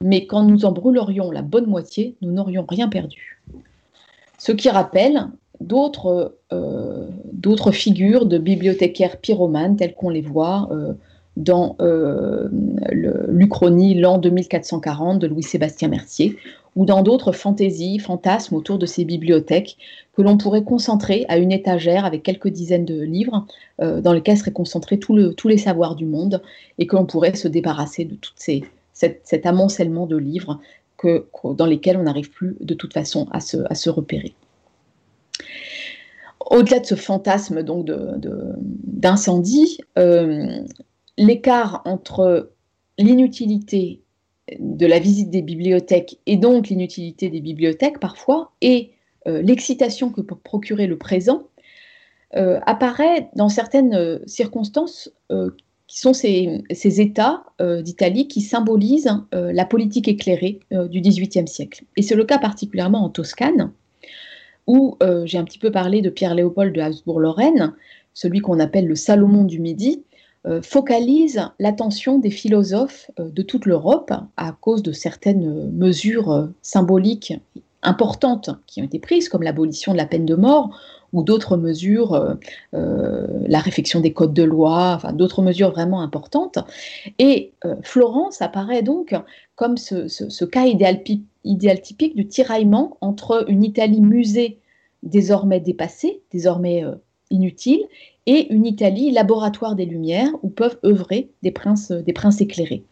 Mais 0.02 0.26
quand 0.26 0.42
nous 0.42 0.64
en 0.64 0.72
brûlerions 0.72 1.30
la 1.30 1.42
bonne 1.42 1.66
moitié, 1.66 2.16
nous 2.20 2.32
n'aurions 2.32 2.66
rien 2.68 2.88
perdu. 2.88 3.40
Ce 4.38 4.52
qui 4.52 4.68
rappelle 4.68 5.28
d'autres 5.60 6.36
euh, 6.52 7.08
figures 7.72 8.26
de 8.26 8.38
bibliothécaires 8.38 9.18
pyromanes 9.18 9.76
telles 9.76 9.94
qu'on 9.94 10.10
les 10.10 10.20
voit 10.20 10.68
euh, 10.72 10.94
dans 11.36 11.76
euh, 11.80 12.48
l'Uchronie 12.90 13.94
l'an 13.94 14.18
2440 14.18 15.18
de 15.20 15.26
Louis-Sébastien 15.28 15.88
Mercier, 15.88 16.36
ou 16.74 16.84
dans 16.86 17.02
d'autres 17.02 17.32
fantaisies, 17.32 17.98
fantasmes 17.98 18.54
autour 18.54 18.78
de 18.78 18.86
ces 18.86 19.04
bibliothèques 19.04 19.76
que 20.14 20.22
l'on 20.22 20.36
pourrait 20.36 20.64
concentrer 20.64 21.24
à 21.28 21.38
une 21.38 21.52
étagère 21.52 22.04
avec 22.04 22.22
quelques 22.22 22.48
dizaines 22.48 22.84
de 22.84 23.00
livres 23.00 23.46
euh, 23.80 24.00
dans 24.00 24.12
lesquels 24.12 24.38
seraient 24.38 24.52
concentrés 24.52 24.98
tous 24.98 25.48
les 25.48 25.58
savoirs 25.58 25.96
du 25.96 26.06
monde 26.06 26.42
et 26.78 26.86
que 26.86 26.96
l'on 26.96 27.06
pourrait 27.06 27.34
se 27.34 27.48
débarrasser 27.48 28.04
de 28.04 28.14
tout 28.14 28.32
cet, 28.36 29.46
amoncellement 29.46 30.06
de 30.06 30.16
livres 30.16 30.60
que, 30.96 31.26
dans 31.44 31.66
lesquels 31.66 31.96
on 31.96 32.04
n'arrive 32.04 32.30
plus 32.30 32.56
de 32.60 32.74
toute 32.74 32.92
façon 32.92 33.26
à 33.32 33.40
se, 33.40 33.90
repérer. 33.90 34.34
Au-delà 36.50 36.80
de 36.80 36.86
ce 36.86 36.94
fantasme 36.94 37.62
donc 37.62 37.86
d'incendie, 37.86 39.78
euh, 39.98 40.58
l'écart 41.16 41.82
entre 41.84 42.50
l'inutilité 42.98 44.01
de 44.58 44.86
la 44.86 44.98
visite 44.98 45.30
des 45.30 45.42
bibliothèques 45.42 46.18
et 46.26 46.36
donc 46.36 46.68
l'inutilité 46.68 47.28
des 47.28 47.40
bibliothèques 47.40 47.98
parfois 48.00 48.52
et 48.60 48.92
euh, 49.26 49.42
l'excitation 49.42 50.10
que 50.10 50.20
peut 50.20 50.36
procurer 50.36 50.86
le 50.86 50.98
présent 50.98 51.44
euh, 52.34 52.58
apparaît 52.66 53.28
dans 53.36 53.48
certaines 53.48 53.94
euh, 53.94 54.18
circonstances 54.26 55.12
qui 55.86 55.98
sont 55.98 56.14
ces, 56.14 56.62
états 56.72 57.44
d'Italie 57.60 58.26
qui 58.26 58.40
symbolisent 58.40 59.14
la 59.32 59.64
politique 59.66 60.08
éclairée 60.08 60.60
du 60.70 61.02
XVIIIe 61.02 61.46
siècle. 61.46 61.84
Et 61.98 62.02
c'est 62.02 62.14
le 62.14 62.24
cas 62.24 62.38
particulièrement 62.38 63.04
en 63.04 63.10
Toscane, 63.10 63.72
où 64.66 64.96
j'ai 65.24 65.36
un 65.36 65.44
petit 65.44 65.58
peu 65.58 65.70
parlé 65.70 66.00
de 66.00 66.08
Pierre-Léopold 66.08 66.74
de 66.74 66.80
Habsbourg-Lorraine, 66.80 67.74
celui 68.14 68.40
qu'on 68.40 68.58
appelle 68.58 68.86
le 68.86 68.94
Salomon 68.94 69.44
du 69.44 69.58
Midi, 69.60 70.02
focalise 70.62 71.48
l'attention 71.60 72.18
des 72.18 72.30
philosophes 72.30 73.10
euh, 73.20 73.30
de 73.30 73.42
toute 73.42 73.64
l'Europe 73.64 74.12
à 74.36 74.52
cause 74.52 74.82
de 74.82 74.92
certaines 74.92 75.70
mesures 75.70 76.32
euh, 76.32 76.46
symboliques 76.62 77.34
importantes 77.82 78.50
qui 78.66 78.80
ont 78.80 78.84
été 78.84 78.98
prises, 78.98 79.28
comme 79.28 79.42
l'abolition 79.42 79.92
de 79.92 79.98
la 79.98 80.06
peine 80.06 80.26
de 80.26 80.34
mort 80.34 80.78
ou 81.12 81.22
d'autres 81.22 81.58
mesures, 81.58 82.38
la 82.72 83.58
réflexion 83.58 84.00
des 84.00 84.14
codes 84.14 84.32
de 84.32 84.44
loi, 84.44 84.92
enfin, 84.94 85.12
d'autres 85.12 85.42
mesures 85.42 85.70
vraiment 85.70 86.00
importantes. 86.00 86.58
Et 87.18 87.52
Florence 87.82 88.40
apparaît 88.40 88.82
donc 88.82 89.14
comme 89.56 89.76
ce, 89.76 90.44
cas 90.44 90.64
idéal, 90.64 91.02
typique 91.82 92.16
du 92.16 92.28
tiraillement 92.28 92.96
entre 93.02 93.44
une 93.48 93.62
Italie 93.62 94.00
musée 94.00 94.58
désormais 95.02 95.60
dépassée, 95.60 96.22
désormais 96.30 96.84
inutile, 97.30 97.84
et 98.26 98.52
une 98.52 98.66
Italie 98.66 99.10
laboratoire 99.10 99.74
des 99.74 99.84
Lumières 99.84 100.32
où 100.42 100.48
peuvent 100.48 100.78
œuvrer 100.84 101.30
des 101.42 101.50
princes, 101.50 101.92
princes 102.14 102.40
éclairés. 102.40 102.84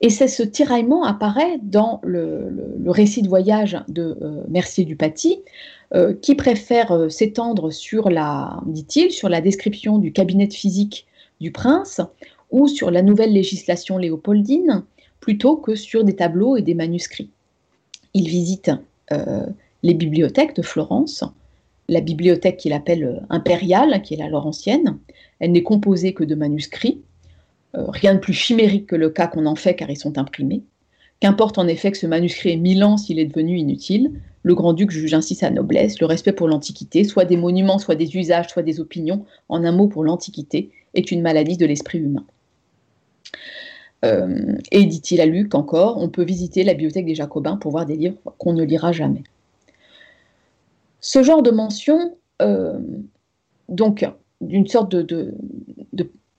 Et 0.00 0.10
c'est 0.10 0.28
ce 0.28 0.42
tiraillement 0.42 1.04
apparaît 1.04 1.58
dans 1.62 2.00
le, 2.04 2.52
récit 2.86 3.22
de 3.22 3.28
voyage 3.28 3.76
de 3.88 4.16
euh, 4.22 4.44
Mercier 4.48 4.84
du 4.84 4.94
Paty, 4.94 5.40
euh, 5.94 6.14
qui 6.14 6.34
préfère 6.36 6.92
euh, 6.92 7.08
s'étendre 7.08 7.72
sur 7.72 8.08
la, 8.08 8.60
dit-il, 8.66 9.10
sur 9.10 9.28
la 9.28 9.40
description 9.40 9.98
du 9.98 10.12
cabinet 10.12 10.48
physique 10.50 11.06
du 11.40 11.50
prince 11.50 12.00
ou 12.50 12.68
sur 12.68 12.90
la 12.90 13.02
nouvelle 13.02 13.32
législation 13.32 13.98
léopoldine, 13.98 14.84
plutôt 15.20 15.56
que 15.56 15.74
sur 15.74 16.04
des 16.04 16.14
tableaux 16.14 16.56
et 16.56 16.62
des 16.62 16.74
manuscrits. 16.74 17.30
Il 18.14 18.28
visite 18.28 18.70
les 19.82 19.94
bibliothèques 19.94 20.56
de 20.56 20.62
Florence, 20.62 21.24
la 21.88 22.00
bibliothèque 22.00 22.58
qu'il 22.58 22.72
appelle 22.72 23.04
euh, 23.04 23.20
impériale, 23.30 24.02
qui 24.02 24.14
est 24.14 24.18
la 24.18 24.28
Laurentienne. 24.28 24.98
Elle 25.40 25.52
n'est 25.52 25.62
composée 25.62 26.12
que 26.12 26.24
de 26.24 26.34
manuscrits. 26.34 27.00
Euh, 27.76 27.84
rien 27.88 28.14
de 28.14 28.18
plus 28.18 28.32
chimérique 28.32 28.86
que 28.86 28.96
le 28.96 29.10
cas 29.10 29.26
qu'on 29.26 29.46
en 29.46 29.54
fait 29.54 29.74
car 29.74 29.90
ils 29.90 29.96
sont 29.96 30.18
imprimés. 30.18 30.62
Qu'importe 31.20 31.58
en 31.58 31.66
effet 31.66 31.90
que 31.90 31.98
ce 31.98 32.06
manuscrit 32.06 32.52
ait 32.52 32.56
mille 32.56 32.84
ans 32.84 32.96
s'il 32.96 33.18
est 33.18 33.26
devenu 33.26 33.58
inutile, 33.58 34.12
le 34.42 34.54
grand-duc 34.54 34.90
juge 34.90 35.14
ainsi 35.14 35.34
sa 35.34 35.50
noblesse, 35.50 36.00
le 36.00 36.06
respect 36.06 36.32
pour 36.32 36.48
l'Antiquité, 36.48 37.04
soit 37.04 37.24
des 37.24 37.36
monuments, 37.36 37.78
soit 37.78 37.96
des 37.96 38.16
usages, 38.16 38.48
soit 38.48 38.62
des 38.62 38.80
opinions, 38.80 39.24
en 39.48 39.64
un 39.64 39.72
mot 39.72 39.88
pour 39.88 40.04
l'Antiquité, 40.04 40.70
est 40.94 41.10
une 41.10 41.22
maladie 41.22 41.56
de 41.56 41.66
l'esprit 41.66 41.98
humain. 41.98 42.24
Euh, 44.04 44.54
et 44.70 44.84
dit-il 44.84 45.20
à 45.20 45.26
Luc 45.26 45.54
encore, 45.54 45.98
on 45.98 46.08
peut 46.08 46.22
visiter 46.22 46.62
la 46.62 46.72
bibliothèque 46.72 47.06
des 47.06 47.16
Jacobins 47.16 47.56
pour 47.56 47.72
voir 47.72 47.84
des 47.84 47.96
livres 47.96 48.16
qu'on 48.38 48.52
ne 48.52 48.62
lira 48.62 48.92
jamais. 48.92 49.24
Ce 51.00 51.22
genre 51.22 51.42
de 51.42 51.50
mention, 51.50 52.16
euh, 52.42 52.78
donc 53.68 54.06
d'une 54.40 54.66
sorte 54.66 54.94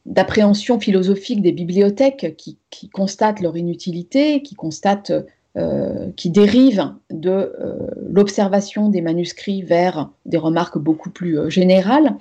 d'appréhension 0.06 0.80
philosophique 0.80 1.42
des 1.42 1.52
bibliothèques 1.52 2.36
qui, 2.38 2.90
constatent 2.90 3.42
leur 3.42 3.56
inutilité, 3.58 4.42
qui 4.42 4.56
constatent, 4.56 5.14
euh, 5.58 6.10
qui 6.16 6.30
dérivent 6.30 6.94
de 7.10 7.30
euh, 7.30 7.76
l'observation 8.10 8.90
des 8.90 9.02
manuscrits 9.02 9.64
vers 9.64 10.10
des 10.26 10.38
remarques 10.38 10.78
beaucoup 10.78 11.10
plus 11.10 11.50
générales, 11.50 12.18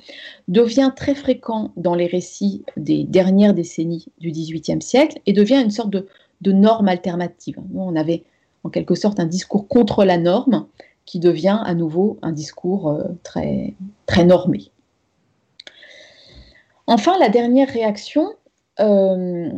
devient 0.48 0.92
très 0.94 1.14
fréquent 1.14 1.72
dans 1.76 1.94
les 1.94 2.06
récits 2.06 2.64
des 2.76 3.04
dernières 3.04 3.54
décennies 3.54 4.06
du 4.18 4.30
XVIIIe 4.30 4.82
siècle 4.82 5.20
et 5.26 5.32
devient 5.32 5.60
une 5.62 5.70
sorte 5.70 5.90
de, 5.90 6.06
norme 6.52 6.88
alternative. 6.88 7.58
On 7.74 7.94
avait 7.96 8.24
en 8.64 8.70
quelque 8.70 8.94
sorte 8.94 9.20
un 9.20 9.26
discours 9.26 9.68
contre 9.68 10.04
la 10.04 10.18
norme 10.18 10.66
qui 11.08 11.18
devient 11.18 11.58
à 11.64 11.72
nouveau 11.72 12.18
un 12.20 12.32
discours 12.32 12.90
euh, 12.90 13.02
très, 13.22 13.74
normé. 14.26 14.70
Enfin, 16.86 17.18
la 17.18 17.30
dernière 17.30 17.70
réaction, 17.70 18.34
euh, 18.78 19.50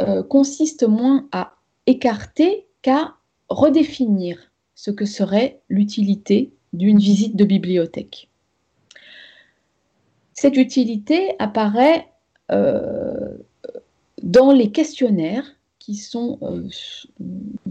euh, 0.00 0.22
consiste 0.22 0.84
moins 0.88 1.28
à 1.32 1.56
écarter 1.86 2.66
qu'à 2.80 3.14
redéfinir 3.50 4.50
ce 4.74 4.90
que 4.90 5.04
serait 5.04 5.60
l'utilité 5.68 6.50
d'une 6.72 6.98
visite 6.98 7.36
de 7.36 7.44
bibliothèque. 7.44 8.30
Cette 10.32 10.56
utilité 10.56 11.34
apparaît 11.38 12.08
dans 14.22 14.52
les 14.52 14.72
questionnaires 14.72 15.56
qui 15.84 15.96
sont 15.96 16.38
euh, 16.42 16.68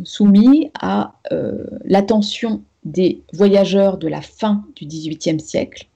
soumis 0.03 0.69
à 0.81 1.13
euh, 1.31 1.63
l'attention 1.85 2.61
des 2.83 3.21
voyageurs 3.31 3.97
de 3.97 4.09
la 4.09 4.21
fin 4.21 4.65
du 4.75 4.85
XVIIIe 4.85 5.39
siècle, 5.39 5.87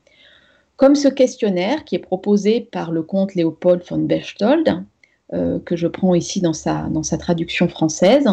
comme 0.78 0.96
ce 0.96 1.10
questionnaire 1.10 1.84
qui 1.84 1.96
est 1.96 2.00
proposé 2.00 2.62
par 2.62 2.94
le 2.94 3.04
comte 3.04 3.36
Léopold 3.36 3.84
von 3.90 3.98
Berchtold, 3.98 4.86
euh, 5.34 5.60
que 5.60 5.76
je 5.76 5.88
prends 5.88 6.16
ici 6.16 6.40
dans 6.40 6.54
sa, 6.54 6.90
traduction 7.20 7.68
française, 7.68 8.30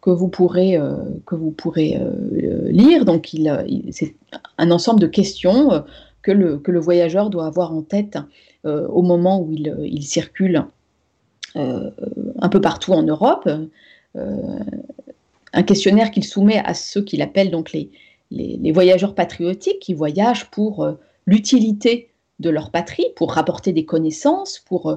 que 0.00 0.10
vous 0.10 0.28
pourrez, 0.28 0.78
lire. 2.68 3.04
Donc, 3.04 3.34
c'est 3.90 4.14
un 4.56 4.70
ensemble 4.70 5.00
de 5.00 5.08
questions 5.08 5.84
que, 6.22 6.30
le, 6.30 6.78
voyageur 6.78 7.28
doit 7.28 7.46
avoir 7.46 7.74
en 7.74 7.82
tête 7.82 8.18
au 8.64 9.02
moment 9.02 9.42
où 9.42 9.50
il 9.52 10.04
circule 10.04 10.64
un 11.54 12.48
peu 12.48 12.60
partout 12.60 12.92
en 12.92 13.02
Europe. 13.02 13.48
un 14.14 15.62
questionnaire 15.62 16.10
qu'il 16.10 16.24
soumet 16.24 16.58
à 16.64 16.74
ceux 16.74 17.02
qu'il 17.02 17.22
appelle 17.22 17.50
donc 17.50 17.72
les, 17.72 18.72
voyageurs 18.72 19.14
patriotiques 19.14 19.80
qui 19.80 19.94
voyagent 19.94 20.50
pour 20.50 20.86
l'utilité 21.26 22.10
de 22.40 22.50
leur 22.50 22.70
patrie, 22.70 23.06
pour 23.16 23.32
rapporter 23.32 23.72
des 23.72 23.84
connaissances, 23.84 24.58
pour, 24.58 24.90
euh, 24.90 24.96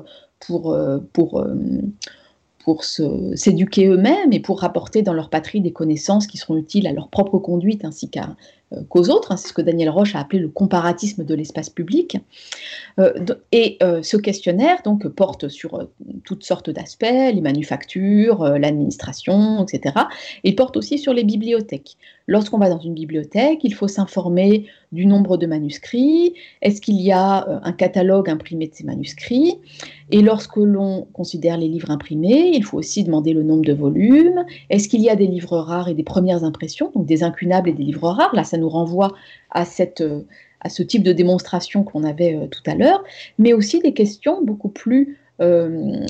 euh, 2.99 3.35
s'éduquer 3.35 3.87
eux-mêmes 3.87 4.31
et 4.31 4.39
pour 4.39 4.61
rapporter 4.61 5.01
dans 5.01 5.13
leur 5.13 5.29
patrie 5.29 5.61
des 5.61 5.73
connaissances 5.73 6.25
qui 6.25 6.37
seront 6.37 6.57
utiles 6.57 6.87
à 6.87 6.93
leur 6.93 7.09
propre 7.09 7.37
conduite 7.37 7.83
ainsi 7.85 8.09
qu'à 8.09 8.23
euh, 8.23 8.33
qu'aux 8.89 9.09
autres. 9.09 9.31
Hein, 9.31 9.37
c'est 9.37 9.49
ce 9.49 9.53
que 9.53 9.61
Daniel 9.61 9.89
Roche 9.89 10.15
a 10.15 10.19
appelé 10.19 10.39
le 10.39 10.49
comparatisme 10.49 11.23
de 11.23 11.35
l'espace 11.35 11.69
public. 11.69 12.17
Euh, 12.99 13.13
et 13.51 13.77
euh, 13.81 14.01
ce 14.03 14.17
questionnaire 14.17 14.81
donc 14.83 15.07
porte 15.07 15.47
sur 15.47 15.87
toutes 16.23 16.43
sortes 16.43 16.69
d'aspects, 16.69 17.05
les 17.09 17.41
manufactures, 17.41 18.43
l'administration, 18.43 19.65
etc. 19.65 19.95
Et 20.43 20.53
porte 20.53 20.77
aussi 20.77 20.97
sur 20.97 21.13
les 21.13 21.23
bibliothèques. 21.23 21.97
Lorsqu'on 22.27 22.57
va 22.57 22.69
dans 22.69 22.79
une 22.79 22.93
bibliothèque, 22.93 23.59
il 23.63 23.73
faut 23.73 23.87
s'informer 23.87 24.67
du 24.93 25.05
nombre 25.05 25.37
de 25.37 25.45
manuscrits, 25.47 26.35
est-ce 26.61 26.79
qu'il 26.79 27.01
y 27.01 27.11
a 27.11 27.45
un 27.63 27.73
catalogue 27.73 28.29
imprimé 28.29 28.67
de 28.67 28.75
ces 28.75 28.83
manuscrits, 28.83 29.55
et 30.11 30.21
lorsque 30.21 30.57
l'on 30.57 31.07
considère 31.13 31.57
les 31.57 31.67
livres 31.67 31.89
imprimés, 31.89 32.51
il 32.53 32.63
faut 32.63 32.77
aussi 32.77 33.03
demander 33.03 33.33
le 33.33 33.41
nombre 33.41 33.65
de 33.65 33.73
volumes, 33.73 34.45
est-ce 34.69 34.87
qu'il 34.87 35.01
y 35.01 35.09
a 35.09 35.15
des 35.15 35.27
livres 35.27 35.57
rares 35.57 35.89
et 35.89 35.95
des 35.95 36.03
premières 36.03 36.43
impressions, 36.43 36.91
donc 36.93 37.05
des 37.05 37.23
incunables 37.23 37.69
et 37.69 37.73
des 37.73 37.83
livres 37.83 38.09
rares, 38.09 38.35
là 38.35 38.43
ça 38.43 38.57
nous 38.57 38.69
renvoie 38.69 39.13
à, 39.49 39.65
cette, 39.65 40.01
euh, 40.01 40.21
à 40.61 40.69
ce 40.69 40.83
type 40.83 41.03
de 41.03 41.11
démonstration 41.11 41.83
qu'on 41.83 42.03
avait 42.03 42.35
euh, 42.35 42.47
tout 42.47 42.61
à 42.67 42.75
l'heure, 42.75 43.03
mais 43.39 43.53
aussi 43.53 43.79
des 43.79 43.93
questions 43.93 44.43
beaucoup 44.43 44.69
plus 44.69 45.17
euh, 45.41 46.01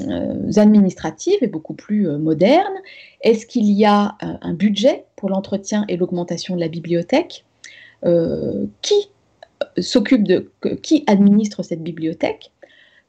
administratives 0.58 1.38
et 1.42 1.48
beaucoup 1.48 1.74
plus 1.74 2.08
modernes. 2.18 2.78
Est-ce 3.22 3.46
qu'il 3.46 3.72
y 3.72 3.86
a 3.86 4.18
un 4.20 4.54
budget 4.54 5.06
pour 5.16 5.30
l'entretien 5.30 5.86
et 5.88 5.96
l'augmentation 5.96 6.56
de 6.56 6.60
la 6.60 6.68
bibliothèque? 6.68 7.46
Qui 8.82 8.96
s'occupe 9.80 10.24
de 10.24 10.52
qui 10.82 11.04
administre 11.08 11.64
cette 11.64 11.84
bibliothèque? 11.84 12.52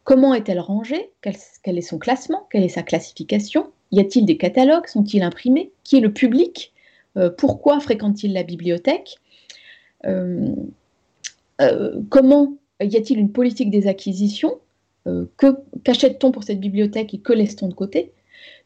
Comment 0.04 0.34
est-elle 0.34 0.60
rangée? 0.60 1.10
Quel, 1.22 1.78
est 1.78 1.82
son 1.82 1.98
classement? 1.98 2.46
Quelle 2.50 2.62
est 2.62 2.68
sa 2.68 2.82
classification? 2.82 3.72
Y 3.90 4.00
a-t-il 4.00 4.24
des 4.24 4.36
catalogues? 4.36 4.86
Sont-ils 4.86 5.22
imprimés? 5.22 5.72
Qui 5.82 5.96
est 5.96 6.00
le 6.00 6.12
public? 6.12 6.72
Pourquoi 7.38 7.80
fréquente-t-il 7.80 8.32
la 8.32 8.44
bibliothèque? 8.44 9.18
Euh, 10.06 10.54
euh, 11.60 12.00
comment 12.10 12.56
y 12.80 12.96
a-t-il 12.96 13.18
une 13.18 13.32
politique 13.32 13.70
des 13.70 13.86
acquisitions? 13.86 14.58
Euh, 15.06 15.26
que 15.36 15.58
qu'achète-t-on 15.84 16.32
pour 16.32 16.44
cette 16.44 16.60
bibliothèque 16.60 17.14
et 17.14 17.18
que 17.18 17.32
laisse-t-on 17.32 17.68
de 17.68 17.74
côté? 17.74 18.12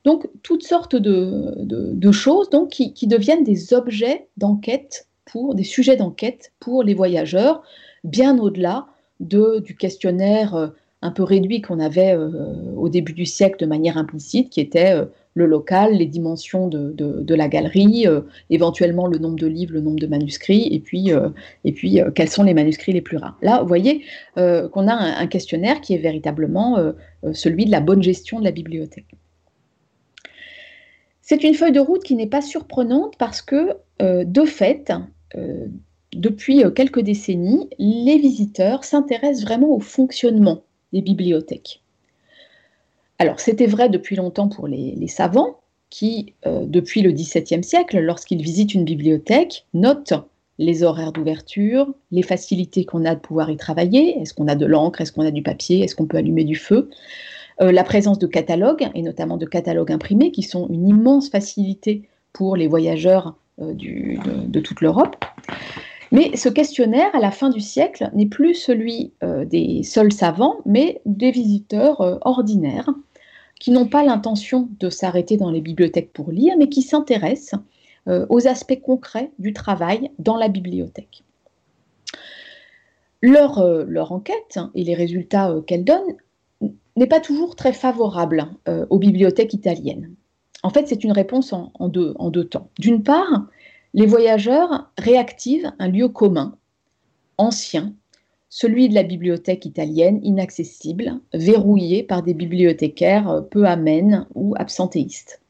Donc 0.05 0.29
toutes 0.43 0.62
sortes 0.62 0.97
de, 0.97 2.12
choses 2.12 2.51
donc, 2.51 2.70
qui, 2.70 3.07
deviennent 3.07 3.45
des 3.45 3.74
objets 3.74 4.29
d'enquête 4.37 5.07
pour 5.31 5.55
des 5.55 5.64
sujets 5.64 5.97
d'enquête 5.97 6.53
pour 6.61 6.83
les 6.83 6.95
voyageurs, 6.95 7.62
bien 8.05 8.39
au-delà 8.39 8.87
de, 9.20 9.61
du 9.61 9.76
questionnaire 9.76 10.72
un 11.03 11.11
peu 11.11 11.22
réduit 11.22 11.61
qu'on 11.61 11.81
avait 11.81 12.16
au 12.76 12.89
début 12.89 13.12
du 13.12 13.26
siècle 13.26 13.61
de 13.61 13.66
manière 13.66 13.97
implicite, 13.97 14.51
qui 14.51 14.61
était 14.61 14.95
le 15.39 15.47
local, 15.47 15.95
les 15.95 16.07
dimensions 16.07 16.68
de, 16.68 17.35
la 17.35 17.49
galerie, 17.49 18.07
euh, 18.07 18.20
éventuellement 18.51 19.07
le 19.07 19.18
nombre 19.18 19.39
de 19.39 19.47
livres, 19.47 19.72
le 19.72 19.81
nombre 19.81 20.01
de 20.01 20.07
manuscrits, 20.07 20.68
et 20.70 20.81
puis, 20.81 21.12
euh, 21.12 21.31
et 21.64 21.72
puis 21.72 22.01
euh, 22.01 22.11
quels 22.11 22.29
sont 22.29 22.43
les 22.43 22.55
manuscrits 22.55 22.93
les 22.93 23.01
plus 23.01 23.16
rares. 23.16 23.39
Là, 23.41 23.62
vous 23.62 23.68
voyez 23.68 24.03
qu'on 24.35 24.89
a 24.89 24.95
un, 24.95 25.26
questionnaire 25.29 25.81
qui 25.81 25.95
est 25.95 25.99
véritablement 25.99 26.93
celui 27.33 27.66
de 27.66 27.70
la 27.70 27.81
bonne 27.81 28.03
gestion 28.03 28.41
de 28.41 28.45
la 28.45 28.51
bibliothèque. 28.51 29.14
C'est 31.20 31.45
une 31.45 31.55
feuille 31.55 31.72
de 31.72 31.81
route 31.81 32.03
qui 32.03 32.14
n'est 32.16 32.26
pas 32.26 32.41
surprenante 32.41 33.14
parce 33.18 33.43
que, 33.43 33.76
de 34.01 34.45
fait, 34.45 34.93
depuis 36.12 36.62
quelques 36.74 37.01
décennies, 37.01 37.68
les 37.79 38.18
visiteurs 38.18 38.85
s'intéressent 38.85 39.45
vraiment 39.45 39.74
au 39.74 39.81
fonctionnement 39.81 40.62
des 40.93 41.03
bibliothèques. 41.03 41.83
Alors, 43.18 43.41
c'était 43.41 43.66
vrai 43.66 43.89
depuis 43.89 44.16
longtemps 44.16 44.49
pour 44.49 44.68
les, 44.68 45.09
savants 45.09 45.59
qui, 45.91 46.35
euh, 46.47 46.64
depuis 46.66 47.03
le 47.03 47.11
XVIIe 47.11 47.64
siècle, 47.64 47.99
lorsqu'ils 47.99 48.43
visitent 48.43 48.74
une 48.74 48.85
bibliothèque, 48.85 49.66
notent 49.74 50.14
les 50.59 50.83
horaires 50.83 51.12
d'ouverture, 51.12 51.93
les 52.11 52.22
facilités 52.22 52.85
qu'on 52.85 53.05
a 53.05 53.14
de 53.14 53.20
pouvoir 53.20 53.51
y 53.51 53.57
travailler, 53.57 54.20
est-ce 54.20 54.35
qu'on 54.35 54.49
a 54.49 54.55
de 54.55 54.66
l'encre, 54.66 55.01
est-ce 55.01 55.12
qu'on 55.12 55.26
a 55.26 55.31
du 55.31 55.43
papier, 55.43 55.81
est-ce 55.81 55.97
qu'on 55.97 56.07
peut 56.07 56.16
allumer 56.16 56.45
du 56.45 56.57
feu, 56.57 56.91
euh, 57.61 57.72
la 57.72 57.85
présence 57.85 58.18
de 58.18 58.26
catalogues, 58.26 58.89
et 58.95 59.03
notamment 59.03 59.37
de 59.37 59.47
catalogues 59.47 59.93
imprimés, 59.93 60.31
qui 60.31 60.43
sont 60.43 60.68
une 60.68 60.89
immense 60.89 61.29
facilité 61.29 62.09
pour 62.33 62.55
les 62.55 62.68
voyageurs 62.68 63.37
euh, 63.61 63.74
de, 63.74 64.61
toute 64.61 64.80
l'Europe. 64.80 65.24
Mais 66.11 66.36
ce 66.36 66.48
questionnaire, 66.48 67.14
à 67.14 67.20
la 67.20 67.30
fin 67.30 67.50
du 67.50 67.61
siècle, 67.61 68.11
n'est 68.14 68.26
plus 68.26 68.54
celui 68.54 69.12
des 69.44 69.82
seuls 69.82 70.11
savants, 70.11 70.56
mais 70.64 71.02
des 71.04 71.30
visiteurs 71.30 72.18
ordinaires 72.26 72.88
qui 73.61 73.70
n'ont 73.70 73.86
pas 73.86 74.04
l'intention 74.04 74.68
de 74.80 74.88
s'arrêter 74.88 75.36
dans 75.36 75.50
les 75.50 75.61
bibliothèques 75.61 76.12
pour 76.12 76.30
lire, 76.30 76.54
mais 76.56 76.68
qui 76.68 76.82
s'intéressent 76.82 77.61
euh, 78.09 78.24
aux 78.30 78.46
aspects 78.46 78.80
concrets 78.80 79.30
du 79.38 79.52
travail 79.52 80.11
dans 80.18 80.36
la 80.36 80.48
bibliothèque. 80.48 81.24
Leur, 83.20 83.59
euh, 83.59 83.84
enquête 84.09 84.59
et 84.74 84.84
les 84.84 84.94
résultats 84.94 85.50
euh, 85.50 85.61
qu'elle 85.61 85.84
donne 85.84 86.16
n'est 86.96 87.06
pas 87.06 87.20
toujours 87.20 87.54
très 87.54 87.72
favorable 87.72 88.48
aux 88.90 88.98
bibliothèques 88.98 89.54
italiennes. 89.54 90.16
En 90.69 90.71
fait, 90.71 90.87
c'est 90.87 91.03
une 91.03 91.12
réponse 91.12 91.55
en, 91.55 91.89
deux, 91.89 92.45
temps. 92.45 92.69
D'une 92.79 93.03
part, 93.03 93.47
les 93.95 94.05
voyageurs 94.05 94.91
réactivent 94.99 95.73
un 95.79 95.89
lieu 95.89 96.11
commun, 96.11 96.59
ancien, 97.39 97.95
celui 98.51 98.91
de 98.91 98.95
la 98.95 99.03
bibliothèque 99.03 99.64
italienne 99.64 100.21
inaccessible, 100.23 101.21
verrouillée 101.33 102.03
par 102.03 102.23
des 102.23 102.35
bibliothécaires 102.35 103.45
peu 103.51 103.64
amènes 103.64 104.27
ou 104.35 104.53
absentéistes. 104.59 105.41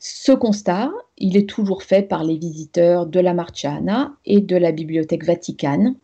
Ce 0.00 0.32
constat, 0.32 0.90
il 1.16 1.36
est 1.36 1.48
toujours 1.48 1.84
fait 1.84 2.02
par 2.02 2.24
les 2.24 2.36
visiteurs 2.36 3.06
de 3.06 3.20
la 3.20 3.32
Marciana 3.32 4.16
et 4.24 4.40
de 4.40 4.56
la 4.56 4.72
Bibliothèque 4.72 5.24
Vaticane, 5.24 5.94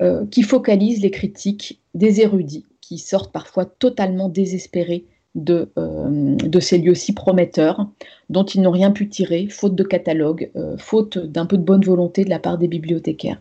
euh, 0.00 0.26
qui 0.26 0.42
focalisent 0.42 1.02
les 1.02 1.12
critiques 1.12 1.80
des 1.94 2.20
érudits, 2.20 2.66
qui 2.80 2.98
sortent 2.98 3.32
parfois 3.32 3.64
totalement 3.64 4.28
désespérés 4.28 5.06
de, 5.38 5.70
euh, 5.78 6.34
de 6.36 6.60
ces 6.60 6.78
lieux 6.78 6.94
si 6.94 7.14
prometteurs, 7.14 7.86
dont 8.28 8.44
ils 8.44 8.60
n'ont 8.60 8.70
rien 8.70 8.90
pu 8.90 9.08
tirer, 9.08 9.48
faute 9.48 9.74
de 9.74 9.84
catalogue, 9.84 10.50
euh, 10.56 10.76
faute 10.76 11.18
d'un 11.18 11.46
peu 11.46 11.56
de 11.56 11.62
bonne 11.62 11.84
volonté 11.84 12.24
de 12.24 12.30
la 12.30 12.38
part 12.38 12.58
des 12.58 12.68
bibliothécaires. 12.68 13.40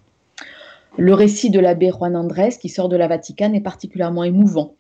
Le 0.97 1.13
récit 1.13 1.49
de 1.49 1.59
l'abbé 1.59 1.89
Juan 1.89 2.15
Andrés, 2.15 2.55
qui 2.59 2.69
sort 2.69 2.89
de 2.89 2.95
la 2.95 3.07
Vaticane, 3.07 3.55
est 3.55 3.61
particulièrement 3.61 4.23
émouvant, 4.23 4.75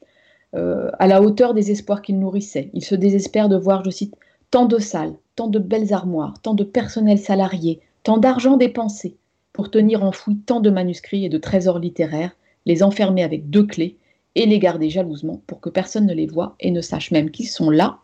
euh, 0.55 0.89
à 0.99 1.07
la 1.07 1.21
hauteur 1.21 1.53
des 1.53 1.71
espoirs 1.71 2.01
qu'il 2.01 2.19
nourrissait. 2.19 2.69
Il 2.73 2.83
se 2.83 2.95
désespère 2.95 3.49
de 3.49 3.57
voir, 3.57 3.83
je 3.83 3.89
cite, 3.89 4.15
tant 4.49 4.65
de 4.65 4.79
salles, 4.79 5.13
tant 5.35 5.47
de 5.47 5.59
belles 5.59 5.93
armoires, 5.93 6.35
tant 6.41 6.53
de 6.53 6.63
personnel 6.63 7.19
salarié, 7.19 7.81
tant 8.03 8.17
d'argent 8.17 8.57
dépensé 8.57 9.17
pour 9.53 9.71
tenir 9.71 10.03
enfouis 10.03 10.37
tant 10.37 10.59
de 10.59 10.69
manuscrits 10.69 11.25
et 11.25 11.29
de 11.29 11.37
trésors 11.37 11.79
littéraires, 11.79 12.35
les 12.65 12.83
enfermer 12.83 13.23
avec 13.23 13.49
deux 13.49 13.65
clés 13.65 13.97
et 14.37 14.45
les 14.45 14.59
garder 14.59 14.89
jalousement 14.89 15.41
pour 15.47 15.59
que 15.59 15.69
personne 15.69 16.05
ne 16.05 16.13
les 16.13 16.27
voie 16.27 16.55
et 16.59 16.69
ne 16.69 16.81
sache 16.81 17.11
même 17.11 17.31
qu'ils 17.31 17.47
sont 17.47 17.71
là. 17.71 17.97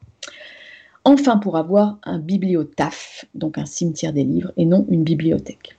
Enfin, 1.05 1.37
pour 1.37 1.57
avoir 1.57 1.99
un 2.03 2.17
bibliotaphe, 2.17 3.25
donc 3.35 3.57
un 3.57 3.65
cimetière 3.65 4.13
des 4.13 4.23
livres, 4.23 4.51
et 4.57 4.65
non 4.65 4.85
une 4.89 5.03
bibliothèque. 5.03 5.77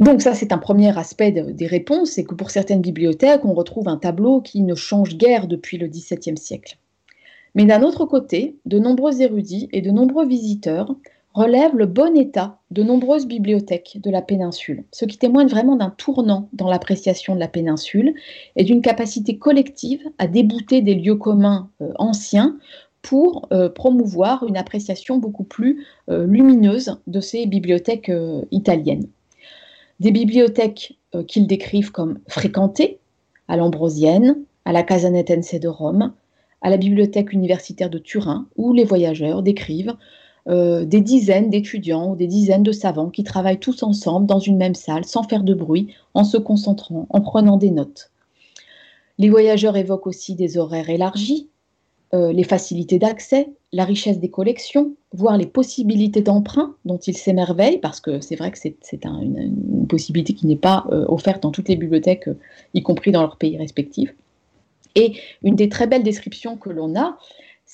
Donc 0.00 0.20
ça, 0.20 0.34
c'est 0.34 0.52
un 0.52 0.58
premier 0.58 0.96
aspect 0.98 1.32
des 1.32 1.66
réponses, 1.66 2.10
c'est 2.10 2.24
que 2.24 2.34
pour 2.34 2.50
certaines 2.50 2.82
bibliothèques, 2.82 3.44
on 3.44 3.54
retrouve 3.54 3.88
un 3.88 3.96
tableau 3.96 4.42
qui 4.42 4.60
ne 4.62 4.74
change 4.74 5.16
guère 5.16 5.46
depuis 5.46 5.78
le 5.78 5.86
XVIIe 5.86 6.36
siècle. 6.36 6.76
Mais 7.54 7.64
d'un 7.64 7.82
autre 7.82 8.04
côté, 8.04 8.58
de 8.66 8.78
nombreux 8.78 9.22
érudits 9.22 9.68
et 9.72 9.80
de 9.80 9.92
nombreux 9.92 10.26
visiteurs 10.26 10.94
relèvent 11.34 11.76
le 11.76 11.86
bon 11.86 12.16
état 12.16 12.60
de 12.70 12.82
nombreuses 12.84 13.26
bibliothèques 13.26 13.98
de 14.00 14.10
la 14.10 14.22
péninsule, 14.22 14.84
ce 14.92 15.04
qui 15.04 15.18
témoigne 15.18 15.48
vraiment 15.48 15.76
d'un 15.76 15.90
tournant 15.90 16.48
dans 16.52 16.68
l'appréciation 16.68 17.34
de 17.34 17.40
la 17.40 17.48
péninsule 17.48 18.14
et 18.54 18.62
d'une 18.62 18.82
capacité 18.82 19.36
collective 19.36 20.00
à 20.18 20.28
débouter 20.28 20.80
des 20.80 20.94
lieux 20.94 21.16
communs 21.16 21.70
euh, 21.82 21.92
anciens 21.96 22.56
pour 23.02 23.48
euh, 23.52 23.68
promouvoir 23.68 24.46
une 24.46 24.56
appréciation 24.56 25.18
beaucoup 25.18 25.44
plus 25.44 25.84
euh, 26.08 26.24
lumineuse 26.24 27.00
de 27.08 27.20
ces 27.20 27.46
bibliothèques 27.46 28.12
italiennes. 28.50 29.08
des 30.00 30.12
bibliothèques 30.12 30.98
qu'ils 31.28 31.46
décrivent 31.46 31.92
comme 31.92 32.18
fréquentées, 32.28 32.98
à 33.46 33.56
l'Ambrosienne, 33.56 34.38
à 34.64 34.72
la 34.72 34.82
Casanetense 34.82 35.54
de 35.54 35.68
Rome, 35.68 36.12
à 36.62 36.70
la 36.70 36.76
bibliothèque 36.76 37.32
universitaire 37.32 37.90
de 37.90 37.98
Turin, 37.98 38.48
où 38.56 38.72
les 38.72 38.84
voyageurs 38.84 39.42
décrivent 39.42 39.96
euh, 40.46 40.84
des 40.84 41.00
dizaines 41.00 41.48
d'étudiants 41.48 42.10
ou 42.10 42.16
des 42.16 42.26
dizaines 42.26 42.62
de 42.62 42.72
savants 42.72 43.08
qui 43.08 43.24
travaillent 43.24 43.60
tous 43.60 43.82
ensemble 43.82 44.26
dans 44.26 44.40
une 44.40 44.58
même 44.58 44.74
salle, 44.74 45.06
sans 45.06 45.22
faire 45.22 45.42
de 45.42 45.54
bruit, 45.54 45.94
en 46.12 46.24
se 46.24 46.36
concentrant, 46.36 47.06
en 47.08 47.20
prenant 47.22 47.56
des 47.56 47.70
notes. 47.70 48.10
Les 49.18 49.30
voyageurs 49.30 49.76
évoquent 49.76 50.06
aussi 50.06 50.34
des 50.34 50.58
horaires 50.58 50.90
élargis, 50.90 51.48
euh, 52.12 52.30
les 52.32 52.44
facilités 52.44 52.98
d'accès, 52.98 53.48
la 53.72 53.84
richesse 53.84 54.18
des 54.18 54.28
collections, 54.28 54.94
voire 55.12 55.38
les 55.38 55.46
possibilités 55.46 56.20
d'emprunt 56.20 56.74
dont 56.84 56.98
ils 56.98 57.16
s'émerveillent, 57.16 57.78
parce 57.78 58.00
que 58.00 58.20
c'est 58.20 58.36
vrai 58.36 58.50
que 58.50 58.58
c'est 58.58 59.04
une, 59.04 59.86
possibilité 59.88 60.34
qui 60.34 60.46
n'est 60.46 60.56
pas 60.56 60.86
euh, 60.90 61.04
offerte 61.08 61.42
dans 61.42 61.50
toutes 61.50 61.68
les 61.68 61.76
bibliothèques, 61.76 62.28
y 62.74 62.82
compris 62.82 63.12
dans 63.12 63.22
leurs 63.22 63.36
pays 63.36 63.56
respectifs. 63.56 64.14
Et 64.94 65.14
une 65.42 65.56
des 65.56 65.68
très 65.68 65.86
belles 65.86 66.02
descriptions 66.02 66.56
que 66.56 66.70
l'on 66.70 66.94
a, 66.96 67.18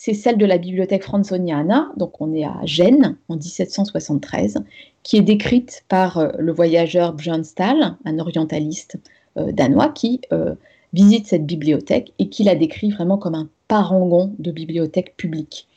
c'est 0.02 0.14
celle 0.14 0.38
de 0.38 0.46
la 0.46 0.56
bibliothèque 0.56 1.04
Franzoniana, 1.04 1.92
donc 1.98 2.22
on 2.22 2.32
est 2.32 2.46
à 2.46 2.56
Gênes 2.64 3.18
en 3.28 3.36
1773, 3.36 4.64
qui 5.02 5.18
est 5.18 5.20
décrite 5.20 5.84
par 5.90 6.16
euh, 6.16 6.30
le 6.38 6.52
voyageur 6.52 7.12
Björn 7.12 7.44
Stahl, 7.44 7.98
un 8.06 8.18
orientaliste 8.18 8.96
euh, 9.36 9.52
danois, 9.52 9.90
qui 9.90 10.22
euh, 10.32 10.54
visite 10.94 11.26
cette 11.26 11.44
bibliothèque 11.44 12.14
et 12.18 12.30
qui 12.30 12.44
la 12.44 12.54
décrit 12.54 12.90
vraiment 12.90 13.18
comme 13.18 13.34
un 13.34 13.50
parangon 13.68 14.32
de 14.38 14.50
bibliothèque 14.50 15.18
publique. 15.18 15.68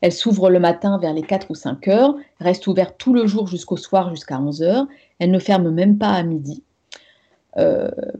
Elle 0.00 0.12
s'ouvre 0.12 0.48
le 0.48 0.60
matin 0.60 0.98
vers 0.98 1.12
les 1.12 1.22
4 1.22 1.50
ou 1.50 1.56
5 1.56 1.88
heures, 1.88 2.14
reste 2.38 2.68
ouverte 2.68 2.94
tout 2.98 3.14
le 3.14 3.26
jour 3.26 3.48
jusqu'au 3.48 3.76
soir, 3.76 4.10
jusqu'à 4.10 4.40
11 4.40 4.62
heures. 4.62 4.86
Elle 5.18 5.32
ne 5.32 5.40
ferme 5.40 5.72
même 5.72 5.98
pas 5.98 6.10
à 6.10 6.22
midi. 6.22 6.62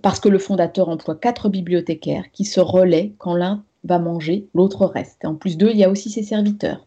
Parce 0.00 0.18
que 0.18 0.30
le 0.30 0.38
fondateur 0.38 0.88
emploie 0.88 1.14
quatre 1.14 1.50
bibliothécaires 1.50 2.24
qui 2.32 2.46
se 2.46 2.58
relaient 2.58 3.12
quand 3.18 3.34
l'un 3.34 3.62
va 3.86 3.98
manger, 3.98 4.48
l'autre 4.54 4.86
reste. 4.86 5.24
En 5.24 5.34
plus 5.34 5.56
d'eux, 5.56 5.70
il 5.70 5.78
y 5.78 5.84
a 5.84 5.90
aussi 5.90 6.10
ses 6.10 6.22
serviteurs. 6.22 6.86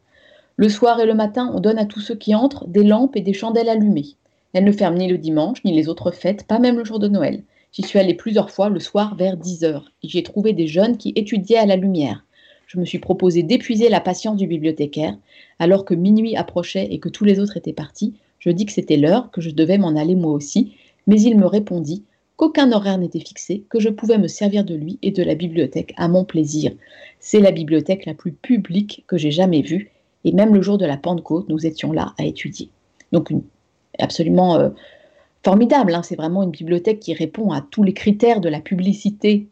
Le 0.58 0.70
soir 0.70 1.00
et 1.00 1.06
le 1.06 1.14
matin, 1.14 1.52
on 1.56 1.60
donne 1.60 1.78
à 1.80 1.86
tous 1.86 2.02
ceux 2.02 2.16
qui 2.16 2.36
entrent 2.36 2.68
des 2.68 2.84
lampes 2.84 3.16
et 3.16 3.22
des 3.22 3.34
chandelles 3.34 3.70
allumées. 3.70 4.16
Elle 4.54 4.66
ne 4.66 4.72
ferme 4.72 4.98
ni 4.98 5.08
le 5.08 5.18
dimanche, 5.18 5.64
ni 5.64 5.74
les 5.74 5.90
autres 5.90 6.12
fêtes, 6.12 6.44
pas 6.44 6.60
même 6.60 6.78
le 6.78 6.84
jour 6.84 7.00
de 7.00 7.08
Noël. 7.08 7.44
J'y 7.72 7.84
suis 7.84 8.00
allée 8.00 8.16
plusieurs 8.16 8.50
fois 8.50 8.70
le 8.70 8.80
soir 8.80 9.16
vers 9.16 9.38
10 9.38 9.64
heures, 9.64 9.92
j'y 10.04 10.18
ai 10.18 10.24
trouvé 10.24 10.54
des 10.54 10.68
jeunes 10.68 10.98
qui 10.98 11.14
étudiaient 11.16 11.58
à 11.58 11.68
la 11.68 11.76
lumière. 11.76 12.26
Je 12.66 12.80
me 12.80 12.86
suis 12.86 13.00
proposé 13.00 13.42
d'épuiser 13.44 13.90
la 13.90 14.02
patience 14.02 14.38
du 14.38 14.48
bibliothécaire, 14.48 15.16
alors 15.60 15.86
que 15.86 15.94
minuit 15.94 16.36
approchait 16.36 16.88
et 16.92 17.00
que 17.00 17.10
tous 17.10 17.26
les 17.26 17.40
autres 17.40 17.58
étaient 17.58 17.74
partis. 17.74 18.16
Je 18.40 18.50
dis 18.50 18.66
que 18.66 18.72
c'était 18.72 18.98
l'heure, 18.98 19.32
que 19.32 19.42
je 19.42 19.52
devais 19.52 19.78
m'en 19.78 19.96
aller 19.96 20.16
moi 20.16 20.34
aussi, 20.34 20.74
mais 21.08 21.22
il 21.22 21.38
me 21.38 21.46
répondit 21.46 22.04
qu'aucun 22.40 22.72
horaire 22.72 22.98
n'était 22.98 23.20
fixé, 23.20 23.66
que 23.70 23.82
je 23.82 23.90
pouvais 23.90 24.18
me 24.18 24.30
servir 24.30 24.64
de 24.64 24.74
lui 24.74 24.98
et 25.02 25.12
de 25.12 25.22
la 25.22 25.36
bibliothèque 25.36 25.94
à 25.98 26.08
mon 26.08 26.24
plaisir. 26.24 26.72
C'est 27.20 27.42
la 27.42 27.52
bibliothèque 27.52 28.06
la 28.06 28.14
plus 28.14 28.32
publique 28.32 29.04
que 29.08 29.18
j'ai 29.18 29.30
jamais 29.30 29.62
vue, 29.62 29.92
et 30.24 30.32
même 30.32 30.56
le 30.56 30.62
jour 30.62 30.78
de 30.78 30.86
la 30.86 30.96
Pentecôte, 30.96 31.50
nous 31.50 31.66
étions 31.66 31.92
là 31.92 32.14
à 32.18 32.24
étudier. 32.24 32.70
Donc 33.12 33.34
absolument 34.00 34.56
euh, 34.56 34.70
formidable, 35.44 35.94
hein. 35.94 36.02
c'est 36.02 36.16
vraiment 36.16 36.44
une 36.44 36.52
bibliothèque 36.52 37.02
qui 37.02 37.14
répond 37.14 37.52
à 37.52 37.60
tous 37.60 37.84
les 37.84 37.94
critères 37.94 38.40
de 38.40 38.48
la 38.48 38.62
publicité 38.62 39.48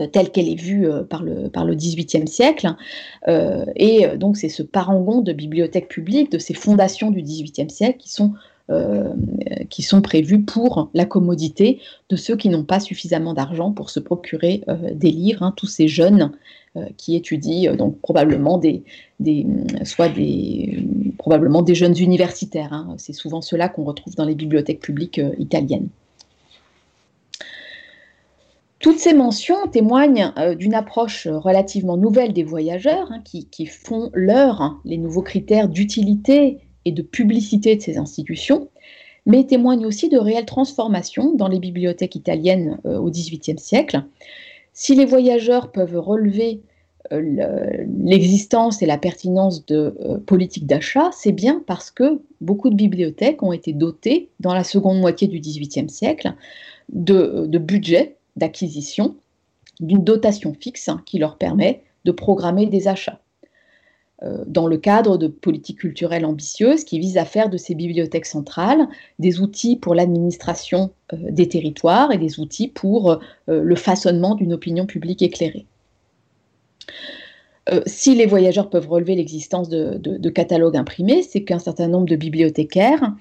euh, 0.00 0.06
telle 0.06 0.30
qu'elle 0.30 0.48
est 0.48 0.58
vue 0.58 0.88
euh, 0.90 1.02
par, 1.02 1.22
le, 1.22 1.50
par 1.50 1.66
le 1.66 1.74
XVIIIe 1.74 2.28
siècle. 2.28 2.74
et 3.76 4.06
donc 4.16 4.38
c'est 4.38 4.48
ce 4.48 4.62
parangon 4.62 5.20
de 5.20 5.34
bibliothèques 5.34 5.88
publiques, 5.88 6.32
de 6.32 6.38
ces 6.38 6.54
fondations 6.54 7.10
du 7.10 7.20
XVIIIe 7.20 7.68
siècle 7.68 7.98
qui 7.98 8.10
sont 8.10 8.32
euh, 8.68 9.14
qui 9.70 9.82
sont 9.82 10.02
prévus 10.02 10.42
pour 10.42 10.90
la 10.92 11.04
commodité 11.04 11.78
de 12.08 12.16
ceux 12.16 12.34
qui 12.34 12.48
n'ont 12.48 12.64
pas 12.64 12.80
suffisamment 12.80 13.32
d'argent 13.32 13.70
pour 13.70 13.90
se 13.90 14.00
procurer 14.00 14.64
euh, 14.66 14.92
des 14.92 15.12
livres, 15.12 15.44
hein, 15.44 15.54
tous 15.56 15.68
ces 15.68 15.86
jeunes 15.86 16.32
euh, 16.74 16.84
qui 16.96 17.14
étudient 17.14 17.76
donc 17.76 18.00
probablement 18.00 18.58
des, 18.58 18.82
des, 19.20 19.46
soit 19.84 20.08
des 20.08 20.84
probablement 21.16 21.62
des 21.62 21.76
jeunes 21.76 21.96
universitaires. 21.96 22.72
Hein. 22.72 22.96
C'est 22.98 23.12
souvent 23.12 23.40
ceux-là 23.40 23.68
qu'on 23.68 23.84
retrouve 23.84 24.16
dans 24.16 24.24
les 24.24 24.34
bibliothèques 24.34 24.80
publiques 24.80 25.20
italiennes. 25.38 25.86
Toutes 28.80 28.98
ces 28.98 29.14
mentions 29.14 29.68
témoignent 29.70 30.32
d'une 30.58 30.74
approche 30.74 31.28
relativement 31.28 31.96
nouvelle 31.96 32.32
des 32.32 32.42
voyageurs 32.42 33.12
hein, 33.12 33.20
qui, 33.24 33.46
qui, 33.46 33.66
font 33.66 34.10
leur 34.12 34.80
les 34.84 34.98
nouveaux 34.98 35.22
critères 35.22 35.68
d'utilité 35.68 36.58
et 36.86 36.92
de 36.92 37.02
publicité 37.02 37.76
de 37.76 37.82
ces 37.82 37.98
institutions, 37.98 38.70
mais 39.26 39.44
témoigne 39.44 39.84
aussi 39.84 40.08
de 40.08 40.18
réelles 40.18 40.46
transformations 40.46 41.34
dans 41.34 41.48
les 41.48 41.58
bibliothèques 41.58 42.14
italiennes 42.14 42.78
euh, 42.86 42.96
au 42.98 43.10
XVIIIe 43.10 43.58
siècle. 43.58 44.04
Si 44.72 44.94
les 44.94 45.04
voyageurs 45.04 45.72
peuvent 45.72 45.98
relever 45.98 46.62
euh, 47.12 47.84
l'existence 48.04 48.82
et 48.82 48.86
la 48.86 48.98
pertinence 48.98 49.66
de 49.66 49.96
euh, 50.00 50.18
politiques 50.18 50.66
d'achat, 50.66 51.10
c'est 51.12 51.32
bien 51.32 51.62
parce 51.66 51.90
que 51.90 52.20
beaucoup 52.40 52.70
de 52.70 52.76
bibliothèques 52.76 53.42
ont 53.42 53.52
été 53.52 53.72
dotées, 53.72 54.30
dans 54.38 54.54
la 54.54 54.64
seconde 54.64 55.00
moitié 55.00 55.26
du 55.26 55.40
XVIIIe 55.40 55.90
siècle, 55.90 56.34
de, 56.88 57.46
de 57.46 57.58
budgets 57.58 58.16
d'acquisition, 58.36 59.16
d'une 59.80 60.04
dotation 60.04 60.54
fixe 60.54 60.88
qui 61.04 61.18
leur 61.18 61.36
permet 61.36 61.82
de 62.04 62.12
programmer 62.12 62.66
des 62.66 62.86
achats. 62.86 63.20
Euh, 64.22 64.44
dans 64.46 64.66
le 64.66 64.78
cadre 64.78 65.18
de 65.18 65.26
politiques 65.26 65.80
culturelles 65.80 66.24
ambitieuses 66.24 66.84
qui 66.84 66.98
visent 66.98 67.18
à 67.18 67.26
faire 67.26 67.50
de 67.50 67.58
ces 67.58 67.74
bibliothèques 67.74 68.24
centrales 68.24 68.88
des 69.18 69.40
outils 69.42 69.76
pour 69.76 69.94
l'administration 69.94 70.90
euh, 71.12 71.18
des 71.28 71.50
territoires 71.50 72.10
et 72.12 72.16
des 72.16 72.40
outils 72.40 72.68
pour 72.68 73.10
euh, 73.10 73.18
le 73.46 73.76
façonnement 73.76 74.34
d'une 74.34 74.54
opinion 74.54 74.86
publique 74.86 75.20
éclairée. 75.20 75.66
si 77.84 78.14
les 78.14 78.26
voyageurs 78.26 78.70
peuvent 78.70 78.88
relever 78.88 79.16
l'existence 79.16 79.68
de, 79.68 80.30
catalogues 80.30 80.76
imprimés, 80.76 81.22
c'est 81.22 81.42
qu'un 81.42 81.58
certain 81.58 81.88
nombre 81.88 82.06
de 82.06 82.16
bibliothécaires 82.16 83.12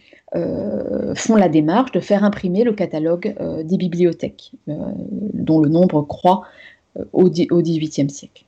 font 1.16 1.36
la 1.36 1.50
démarche 1.50 1.92
de 1.92 2.00
faire 2.00 2.24
imprimer 2.24 2.64
le 2.64 2.74
catalogue 2.74 3.36
des 3.64 3.78
bibliothèques, 3.78 4.52
dont 4.68 5.60
le 5.60 5.70
nombre 5.70 6.04
croît 6.04 6.44
au 7.12 7.30
XVIIIe 7.30 8.10
siècle. 8.10 8.46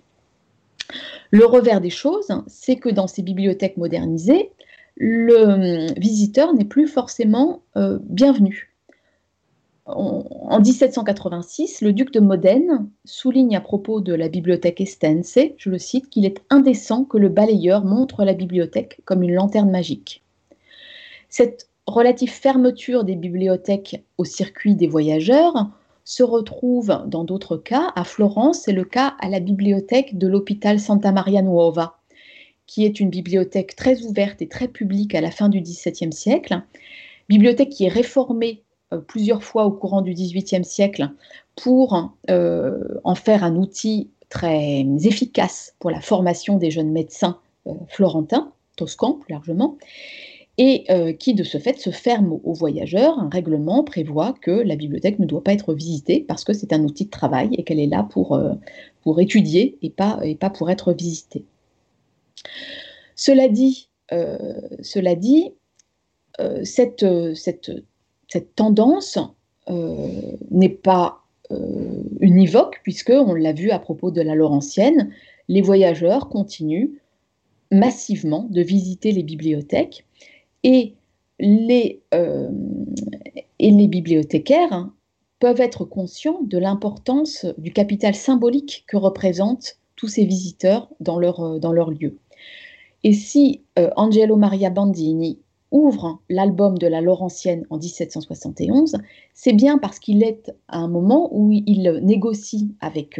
Le 1.31 1.45
revers 1.45 1.81
des 1.81 1.89
choses, 1.89 2.31
c'est 2.47 2.77
que 2.77 2.89
dans 2.89 3.07
ces 3.07 3.21
bibliothèques 3.21 3.77
modernisées, 3.77 4.51
le 4.95 5.93
visiteur 5.99 6.53
n'est 6.53 6.65
plus 6.65 6.87
forcément 6.87 7.61
euh, 7.75 7.99
bienvenu. 8.01 8.73
En, 9.85 10.59
1786, 10.59 11.81
le 11.81 11.93
duc 11.93 12.11
de 12.11 12.19
Modène 12.19 12.89
souligne 13.05 13.55
à 13.55 13.61
propos 13.61 14.01
de 14.01 14.13
la 14.13 14.27
bibliothèque 14.27 14.81
Estense, 14.81 15.39
je 15.57 15.69
le 15.69 15.77
cite, 15.77 16.09
qu'il 16.09 16.25
est 16.25 16.41
indécent 16.49 17.05
que 17.05 17.17
le 17.17 17.29
balayeur 17.29 17.85
montre 17.85 18.25
la 18.25 18.33
bibliothèque 18.33 18.99
comme 19.05 19.23
une 19.23 19.33
lanterne 19.33 19.71
magique. 19.71 20.23
Cette 21.29 21.69
relative 21.85 22.31
fermeture 22.31 23.05
des 23.05 23.15
bibliothèques 23.15 24.03
au 24.17 24.25
circuit 24.25 24.75
des 24.75 24.87
voyageurs 24.87 25.69
se 26.07 26.23
retrouve 26.23 27.03
dans 27.05 27.25
d'autres 27.25 27.57
cas. 27.57 27.91
À 27.97 28.05
Florence, 28.05 28.61
c'est 28.61 28.71
le 28.71 28.85
cas 28.85 29.15
à 29.19 29.27
la 29.27 29.41
bibliothèque 29.41 30.17
de 30.17 30.25
l'hôpital 30.25 30.79
Santa 30.79 31.11
Maria 31.11 31.41
Nuova, 31.41 31.97
qui 32.65 32.85
est 32.85 33.01
une 33.01 33.09
bibliothèque 33.09 33.75
très 33.75 34.03
ouverte 34.03 34.41
et 34.41 34.47
très 34.47 34.69
publique 34.69 35.15
à 35.15 35.21
la 35.21 35.31
fin 35.31 35.49
du 35.49 35.59
XVIIe 35.59 36.13
siècle. 36.13 36.61
Bibliothèque 37.27 37.71
qui 37.71 37.83
est 37.83 37.89
réformée 37.89 38.63
euh, 38.93 38.99
plusieurs 38.99 39.43
fois 39.43 39.65
au 39.65 39.71
courant 39.71 40.01
du 40.01 40.13
XVIIIe 40.13 40.63
siècle 40.63 41.09
pour 41.57 42.15
euh, 42.29 42.81
en 43.03 43.15
faire 43.15 43.43
un 43.43 43.57
outil 43.57 44.09
très 44.29 44.85
efficace 45.03 45.75
pour 45.77 45.91
la 45.91 45.99
formation 45.99 46.55
des 46.55 46.71
jeunes 46.71 46.93
médecins 46.93 47.37
euh, 47.67 47.73
florentins, 47.89 48.53
toscans 48.77 49.15
plus 49.15 49.33
largement 49.33 49.77
et 50.57 50.85
euh, 50.89 51.13
qui 51.13 51.33
de 51.35 51.43
ce 51.43 51.59
fait 51.59 51.79
se 51.79 51.91
ferme 51.91 52.39
aux 52.43 52.53
voyageurs. 52.53 53.19
Un 53.19 53.29
règlement 53.29 53.83
prévoit 53.83 54.33
que 54.41 54.51
la 54.51 54.75
bibliothèque 54.75 55.19
ne 55.19 55.25
doit 55.25 55.43
pas 55.43 55.53
être 55.53 55.73
visitée 55.73 56.25
parce 56.27 56.43
que 56.43 56.53
c'est 56.53 56.73
un 56.73 56.83
outil 56.83 57.05
de 57.05 57.11
travail 57.11 57.49
et 57.53 57.63
qu'elle 57.63 57.79
est 57.79 57.87
là 57.87 58.07
pour, 58.09 58.33
euh, 58.33 58.53
pour 59.03 59.21
étudier 59.21 59.77
et 59.81 59.89
pas, 59.89 60.19
et 60.23 60.35
pas 60.35 60.49
pour 60.49 60.71
être 60.71 60.93
visitée. 60.93 61.45
Cela 63.15 63.47
dit, 63.49 63.89
euh, 64.11 64.37
cela 64.81 65.15
dit 65.15 65.53
cette, 66.63 67.03
cette, 67.33 67.71
cette, 68.27 68.55
tendance 68.55 69.17
n'est 70.51 70.69
pas 70.69 71.23
univoque 72.19 72.79
puisque, 72.83 73.09
on 73.09 73.33
l'a 73.33 73.53
vu 73.53 73.71
à 73.71 73.79
propos 73.79 74.11
de 74.11 74.21
la 74.21 74.35
Laurentienne, 74.35 75.09
les 75.47 75.61
voyageurs 75.61 76.29
continuent 76.29 76.91
massivement 77.71 78.47
de 78.51 78.61
visiter 78.61 79.11
les 79.11 79.23
bibliothèques 79.23 80.06
et 80.63 80.95
les, 81.39 82.01
euh, 82.13 82.49
et 83.59 83.71
les 83.71 83.87
bibliothécaires 83.87 84.73
hein, 84.73 84.93
peuvent 85.39 85.61
être 85.61 85.85
conscients 85.85 86.39
de 86.41 86.57
l'importance 86.57 87.45
du 87.57 87.71
capital 87.71 88.15
symbolique 88.15 88.83
que 88.87 88.97
représentent 88.97 89.77
tous 89.95 90.07
ces 90.07 90.25
visiteurs 90.25 90.89
dans 90.99 91.19
leur, 91.19 91.41
euh, 91.41 91.91
lieu. 91.99 92.17
Et 93.03 93.13
si 93.13 93.63
euh, 93.77 93.89
Angelo 93.95 94.35
Maria 94.35 94.69
Bandini 94.69 95.39
ouvre 95.69 96.19
l'album 96.29 96.77
de 96.77 96.87
la 96.87 97.01
Laurentienne 97.01 97.65
en 97.69 97.77
1771, 97.77 98.97
c'est 99.33 99.53
bien 99.53 99.77
parce 99.77 99.99
qu'il 99.99 100.23
est 100.23 100.51
à 100.67 100.79
un 100.79 100.87
moment 100.87 101.29
où 101.31 101.51
il 101.51 101.99
négocie 102.03 102.73
avec 102.79 103.19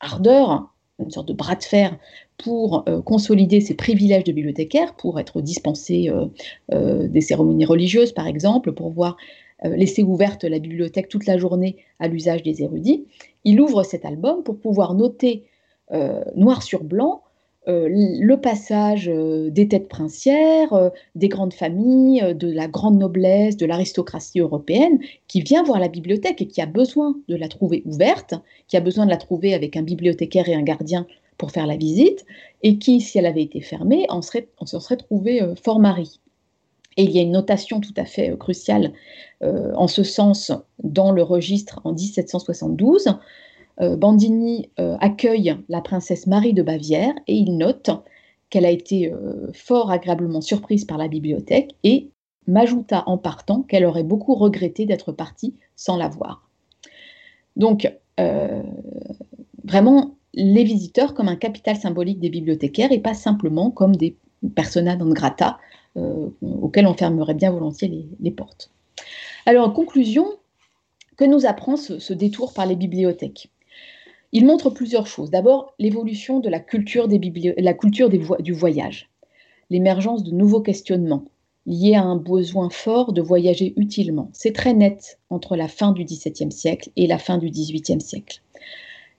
ardeur, 0.00 0.75
une 0.98 1.10
sorte 1.10 1.28
de 1.28 1.32
bras 1.32 1.56
de 1.56 1.64
fer, 1.64 1.98
pour 2.38 2.84
euh, 2.88 3.02
consolider 3.02 3.60
ses 3.60 3.74
privilèges 3.74 4.24
de 4.24 4.32
bibliothécaire, 4.32 4.94
pour 4.94 5.20
être 5.20 5.40
dispensé 5.40 6.10
euh, 6.72 7.08
des 7.08 7.20
cérémonies 7.20 7.64
religieuses, 7.64 8.12
par 8.12 8.26
exemple, 8.26 8.72
pour 8.72 8.90
voir 8.90 9.16
laisser 9.64 10.02
ouverte 10.02 10.44
la 10.44 10.58
bibliothèque 10.58 11.08
toute 11.08 11.24
la 11.24 11.38
journée 11.38 11.76
à 11.98 12.08
l'usage 12.08 12.42
des 12.42 12.62
érudits. 12.62 13.06
Il 13.44 13.58
ouvre 13.58 13.84
cet 13.84 14.04
album 14.04 14.42
pour 14.42 14.58
pouvoir 14.58 14.92
noter 14.92 15.44
noir 16.34 16.62
sur 16.62 16.84
blanc 16.84 17.22
euh, 17.25 17.25
le 17.66 18.36
passage 18.36 19.08
euh, 19.08 19.50
des 19.50 19.68
têtes 19.68 19.88
princières, 19.88 20.72
euh, 20.72 20.90
des 21.14 21.28
grandes 21.28 21.52
familles, 21.52 22.34
de 22.34 22.50
la 22.50 22.68
grande 22.68 22.98
noblesse, 22.98 23.56
de 23.56 23.66
l'aristocratie 23.66 24.40
européenne, 24.40 24.98
qui 25.26 25.40
vient 25.40 25.64
voir 25.64 25.80
la 25.80 25.88
bibliothèque 25.88 26.40
et 26.40 26.46
qui 26.46 26.60
a 26.60 26.66
besoin 26.66 27.16
de 27.28 27.34
la 27.34 27.48
trouver 27.48 27.82
ouverte, 27.84 28.34
qui 28.68 28.76
a 28.76 28.80
besoin 28.80 29.04
de 29.04 29.10
la 29.10 29.16
trouver 29.16 29.54
avec 29.54 29.76
un 29.76 29.82
bibliothécaire 29.82 30.48
et 30.48 30.54
un 30.54 30.62
gardien 30.62 31.06
pour 31.38 31.50
faire 31.50 31.66
la 31.66 31.76
visite, 31.76 32.24
et 32.62 32.78
qui, 32.78 33.00
si 33.00 33.18
elle 33.18 33.26
avait 33.26 33.42
été 33.42 33.60
fermée, 33.60 34.06
en 34.08 34.22
serait, 34.22 34.48
on 34.60 34.66
se 34.66 34.78
serait 34.78 34.96
trouvé 34.96 35.42
fort 35.62 35.80
mari. 35.80 36.20
Et 36.96 37.02
il 37.02 37.10
y 37.10 37.18
a 37.18 37.22
une 37.22 37.32
notation 37.32 37.80
tout 37.80 37.92
à 37.98 38.06
fait 38.06 38.34
cruciale 38.38 38.92
en 39.42 39.86
ce 39.86 40.02
sens 40.02 40.50
dans 40.82 41.12
le 41.12 41.22
registre 41.22 41.82
en 41.84 41.92
1772 41.92 43.08
euh, 43.08 43.12
Bandini 43.78 44.70
euh, 44.78 44.96
accueille 45.00 45.56
la 45.68 45.80
princesse 45.80 46.26
Marie 46.26 46.54
de 46.54 46.62
Bavière 46.62 47.14
et 47.26 47.34
il 47.34 47.56
note 47.56 47.90
qu'elle 48.48 48.64
a 48.64 48.70
été 48.70 49.12
euh, 49.12 49.50
fort 49.52 49.90
agréablement 49.90 50.40
surprise 50.40 50.84
par 50.84 50.98
la 50.98 51.08
bibliothèque 51.08 51.74
et 51.84 52.10
m'ajouta 52.46 53.02
en 53.06 53.18
partant 53.18 53.62
qu'elle 53.62 53.84
aurait 53.84 54.04
beaucoup 54.04 54.34
regretté 54.34 54.86
d'être 54.86 55.12
partie 55.12 55.54
sans 55.74 55.96
la 55.96 56.08
voir. 56.08 56.48
Donc, 57.56 57.90
vraiment, 59.64 60.14
les 60.32 60.64
visiteurs 60.64 61.12
comme 61.12 61.28
un 61.28 61.36
capital 61.36 61.76
symbolique 61.76 62.20
des 62.20 62.30
bibliothécaires 62.30 62.92
et 62.92 63.00
pas 63.00 63.14
simplement 63.14 63.70
comme 63.70 63.96
des 63.96 64.16
persona 64.54 64.96
non 64.96 65.10
grata 65.12 65.58
auxquels 65.96 66.86
on 66.86 66.94
fermerait 66.94 67.34
bien 67.34 67.50
volontiers 67.50 68.06
les, 68.20 68.30
portes. 68.30 68.70
Alors, 69.46 69.66
en 69.66 69.70
conclusion, 69.70 70.26
que 71.16 71.24
nous 71.24 71.46
apprend 71.46 71.76
ce 71.76 72.12
détour 72.12 72.52
par 72.52 72.66
les 72.66 72.76
bibliothèques? 72.76 73.50
Il 74.36 74.44
montre 74.44 74.68
plusieurs 74.68 75.06
choses. 75.06 75.30
D'abord, 75.30 75.72
l'évolution 75.78 76.40
de 76.40 76.50
la 76.50 76.60
culture, 76.60 77.08
des 77.08 77.18
culture 77.80 78.10
du 78.10 78.52
voyage, 78.52 79.08
l'émergence 79.70 80.24
de 80.24 80.30
nouveaux 80.30 80.60
questionnements 80.60 81.24
liés 81.64 81.94
à 81.94 82.02
un 82.02 82.16
besoin 82.16 82.68
fort 82.68 83.14
de 83.14 83.22
voyager 83.22 83.72
utilement. 83.78 84.28
C'est 84.34 84.52
très 84.52 84.74
net 84.74 85.18
entre 85.30 85.56
la 85.56 85.68
fin 85.68 85.90
du 85.90 86.04
XVIIe 86.04 86.52
siècle 86.52 86.90
et 86.96 87.06
la 87.06 87.16
fin 87.16 87.38
du 87.38 87.48
XVIIIe 87.48 88.02
siècle. 88.02 88.42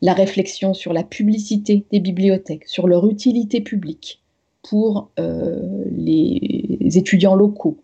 La 0.03 0.13
réflexion 0.13 0.75
sur 0.75 0.93
la 0.93 1.01
publicité 1.03 1.83
des 1.91 1.99
bibliothèques, 1.99 2.67
sur 2.67 2.87
leur 2.87 3.09
utilité 3.09 3.59
publique 3.59 4.21
pour 4.61 5.09
euh, 5.17 5.83
les 5.95 6.77
étudiants 6.95 7.33
locaux, 7.33 7.79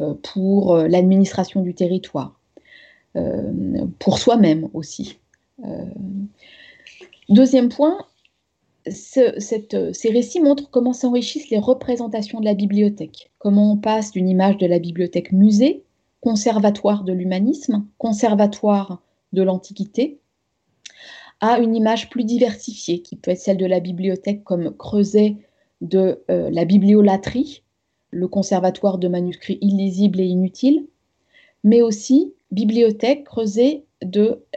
euh, 0.00 0.14
pour 0.34 0.74
euh, 0.74 0.88
l'administration 0.88 1.62
du 1.62 1.74
territoire, 1.74 2.40
pour 4.00 4.18
soi-même 4.18 4.68
aussi. 4.72 5.20
Deuxième 7.32 7.70
point, 7.70 7.96
ces 8.86 10.10
récits 10.10 10.42
montrent 10.42 10.68
comment 10.68 10.92
s'enrichissent 10.92 11.48
les 11.48 11.58
représentations 11.58 12.40
de 12.40 12.44
la 12.44 12.52
bibliothèque, 12.52 13.32
comment 13.38 13.72
on 13.72 13.78
passe 13.78 14.10
d'une 14.10 14.28
image 14.28 14.58
de 14.58 14.66
la 14.66 14.78
bibliothèque 14.78 15.32
musée, 15.32 15.82
conservatoire 16.20 17.04
de 17.04 17.14
l'humanisme, 17.14 17.86
conservatoire 17.96 19.00
de 19.32 19.42
l'Antiquité, 19.42 20.18
à 21.40 21.58
une 21.58 21.74
image 21.74 22.10
plus 22.10 22.24
diversifiée, 22.24 23.00
qui 23.00 23.16
peut 23.16 23.30
être 23.30 23.40
celle 23.40 23.56
de 23.56 23.64
la 23.64 23.80
bibliothèque 23.80 24.44
comme 24.44 24.76
creuset 24.76 25.38
de 25.80 26.22
euh, 26.30 26.50
la 26.50 26.66
bibliolatrie, 26.66 27.62
le 28.10 28.28
conservatoire 28.28 28.98
de 28.98 29.08
manuscrits 29.08 29.56
illisibles 29.62 30.20
et 30.20 30.26
inutiles, 30.26 30.86
mais 31.64 31.80
aussi 31.80 32.34
bibliothèque 32.50 33.26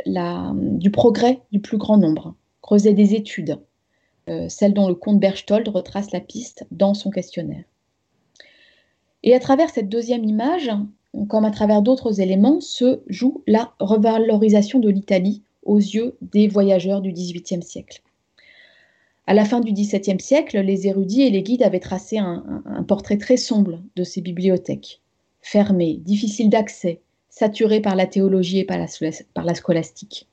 la, 0.05 0.53
du 0.53 0.91
progrès 0.91 1.39
du 1.53 1.61
plus 1.61 1.78
grand 1.78 1.97
nombre, 1.97 2.36
creuser 2.66 2.95
des 2.95 3.13
études, 3.13 3.59
euh, 4.28 4.49
celle 4.49 4.74
dont 4.74 4.88
le 4.88 4.95
comte 4.95 5.20
Berchtold 5.20 5.68
retrace 5.68 6.11
la 6.11 6.20
piste 6.20 6.66
dans 6.72 6.95
son 6.95 7.11
questionnaire. 7.11 7.63
Et 9.22 9.36
à 9.36 9.39
travers 9.39 9.70
cette 9.70 9.88
deuxième 9.88 10.24
image, 10.24 10.72
comme 11.30 11.45
à 11.45 11.51
travers 11.51 11.84
d'autres 11.84 12.22
éléments, 12.22 12.61
se 12.61 13.01
joue 13.05 13.43
la 13.45 13.76
revalorisation 13.80 14.80
de 14.80 14.89
l'Italie 14.89 15.43
aux 15.61 15.78
yeux 15.78 16.18
des 16.24 16.47
voyageurs 16.47 17.01
du 17.01 17.11
XVIIIe 17.11 17.61
siècle. 17.61 18.01
À 19.28 19.36
la 19.36 19.45
fin 19.45 19.59
du 19.59 19.72
XVIIe 19.72 20.20
siècle, 20.20 20.59
les 20.59 20.88
érudits 20.88 21.22
et 21.22 21.30
les 21.30 21.43
guides 21.43 21.63
avaient 21.63 21.80
tracé 21.80 22.18
un, 22.18 22.63
portrait 22.88 23.20
très 23.20 23.38
sombre 23.38 23.80
de 23.95 24.03
ces 24.03 24.22
bibliothèques, 24.22 25.01
fermées, 25.39 25.97
difficiles 25.97 26.49
d'accès, 26.49 26.99
saturées 27.30 27.82
par 27.82 27.95
la 27.95 28.07
théologie 28.07 28.57
et 28.57 28.66
par 28.66 28.80
la 28.80 29.53
scolastique. 29.53 30.28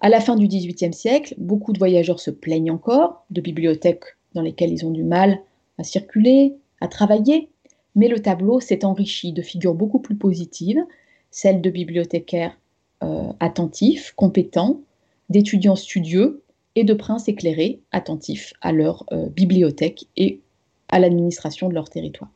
À 0.00 0.08
la 0.08 0.20
fin 0.20 0.34
du 0.34 0.48
XVIIIe 0.48 0.94
siècle, 0.94 1.34
beaucoup 1.36 1.74
de 1.74 1.78
voyageurs 1.78 2.20
se 2.20 2.30
plaignent 2.30 2.70
encore 2.70 3.24
de 3.28 3.42
bibliothèques 3.42 4.16
dans 4.34 4.40
lesquelles 4.40 4.72
ils 4.72 4.86
ont 4.86 4.90
du 4.90 5.04
mal 5.04 5.40
à 5.78 5.84
circuler, 5.84 6.54
à 6.80 6.88
travailler, 6.88 7.50
mais 7.94 8.08
le 8.08 8.20
tableau 8.20 8.60
s'est 8.60 8.84
enrichi 8.84 9.32
de 9.32 9.42
figures 9.42 9.74
beaucoup 9.74 9.98
plus 9.98 10.16
positives, 10.16 10.82
celles 11.30 11.60
de 11.60 11.68
bibliothécaires 11.68 12.58
euh, 13.02 13.32
attentifs, 13.40 14.12
compétents, 14.16 14.80
d'étudiants 15.28 15.76
studieux 15.76 16.42
et 16.76 16.84
de 16.84 16.94
princes 16.94 17.28
éclairés, 17.28 17.80
attentifs 17.92 18.54
à 18.62 18.72
leur 18.72 19.04
euh, 19.12 19.28
bibliothèque 19.28 20.06
et 20.16 20.40
à 20.88 20.98
l'administration 20.98 21.68
de 21.68 21.74
leur 21.74 21.90
territoire. 21.90 22.30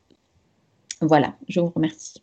Voilà, 1.01 1.35
je 1.49 1.61
vous 1.61 1.73
remercie. 1.75 2.23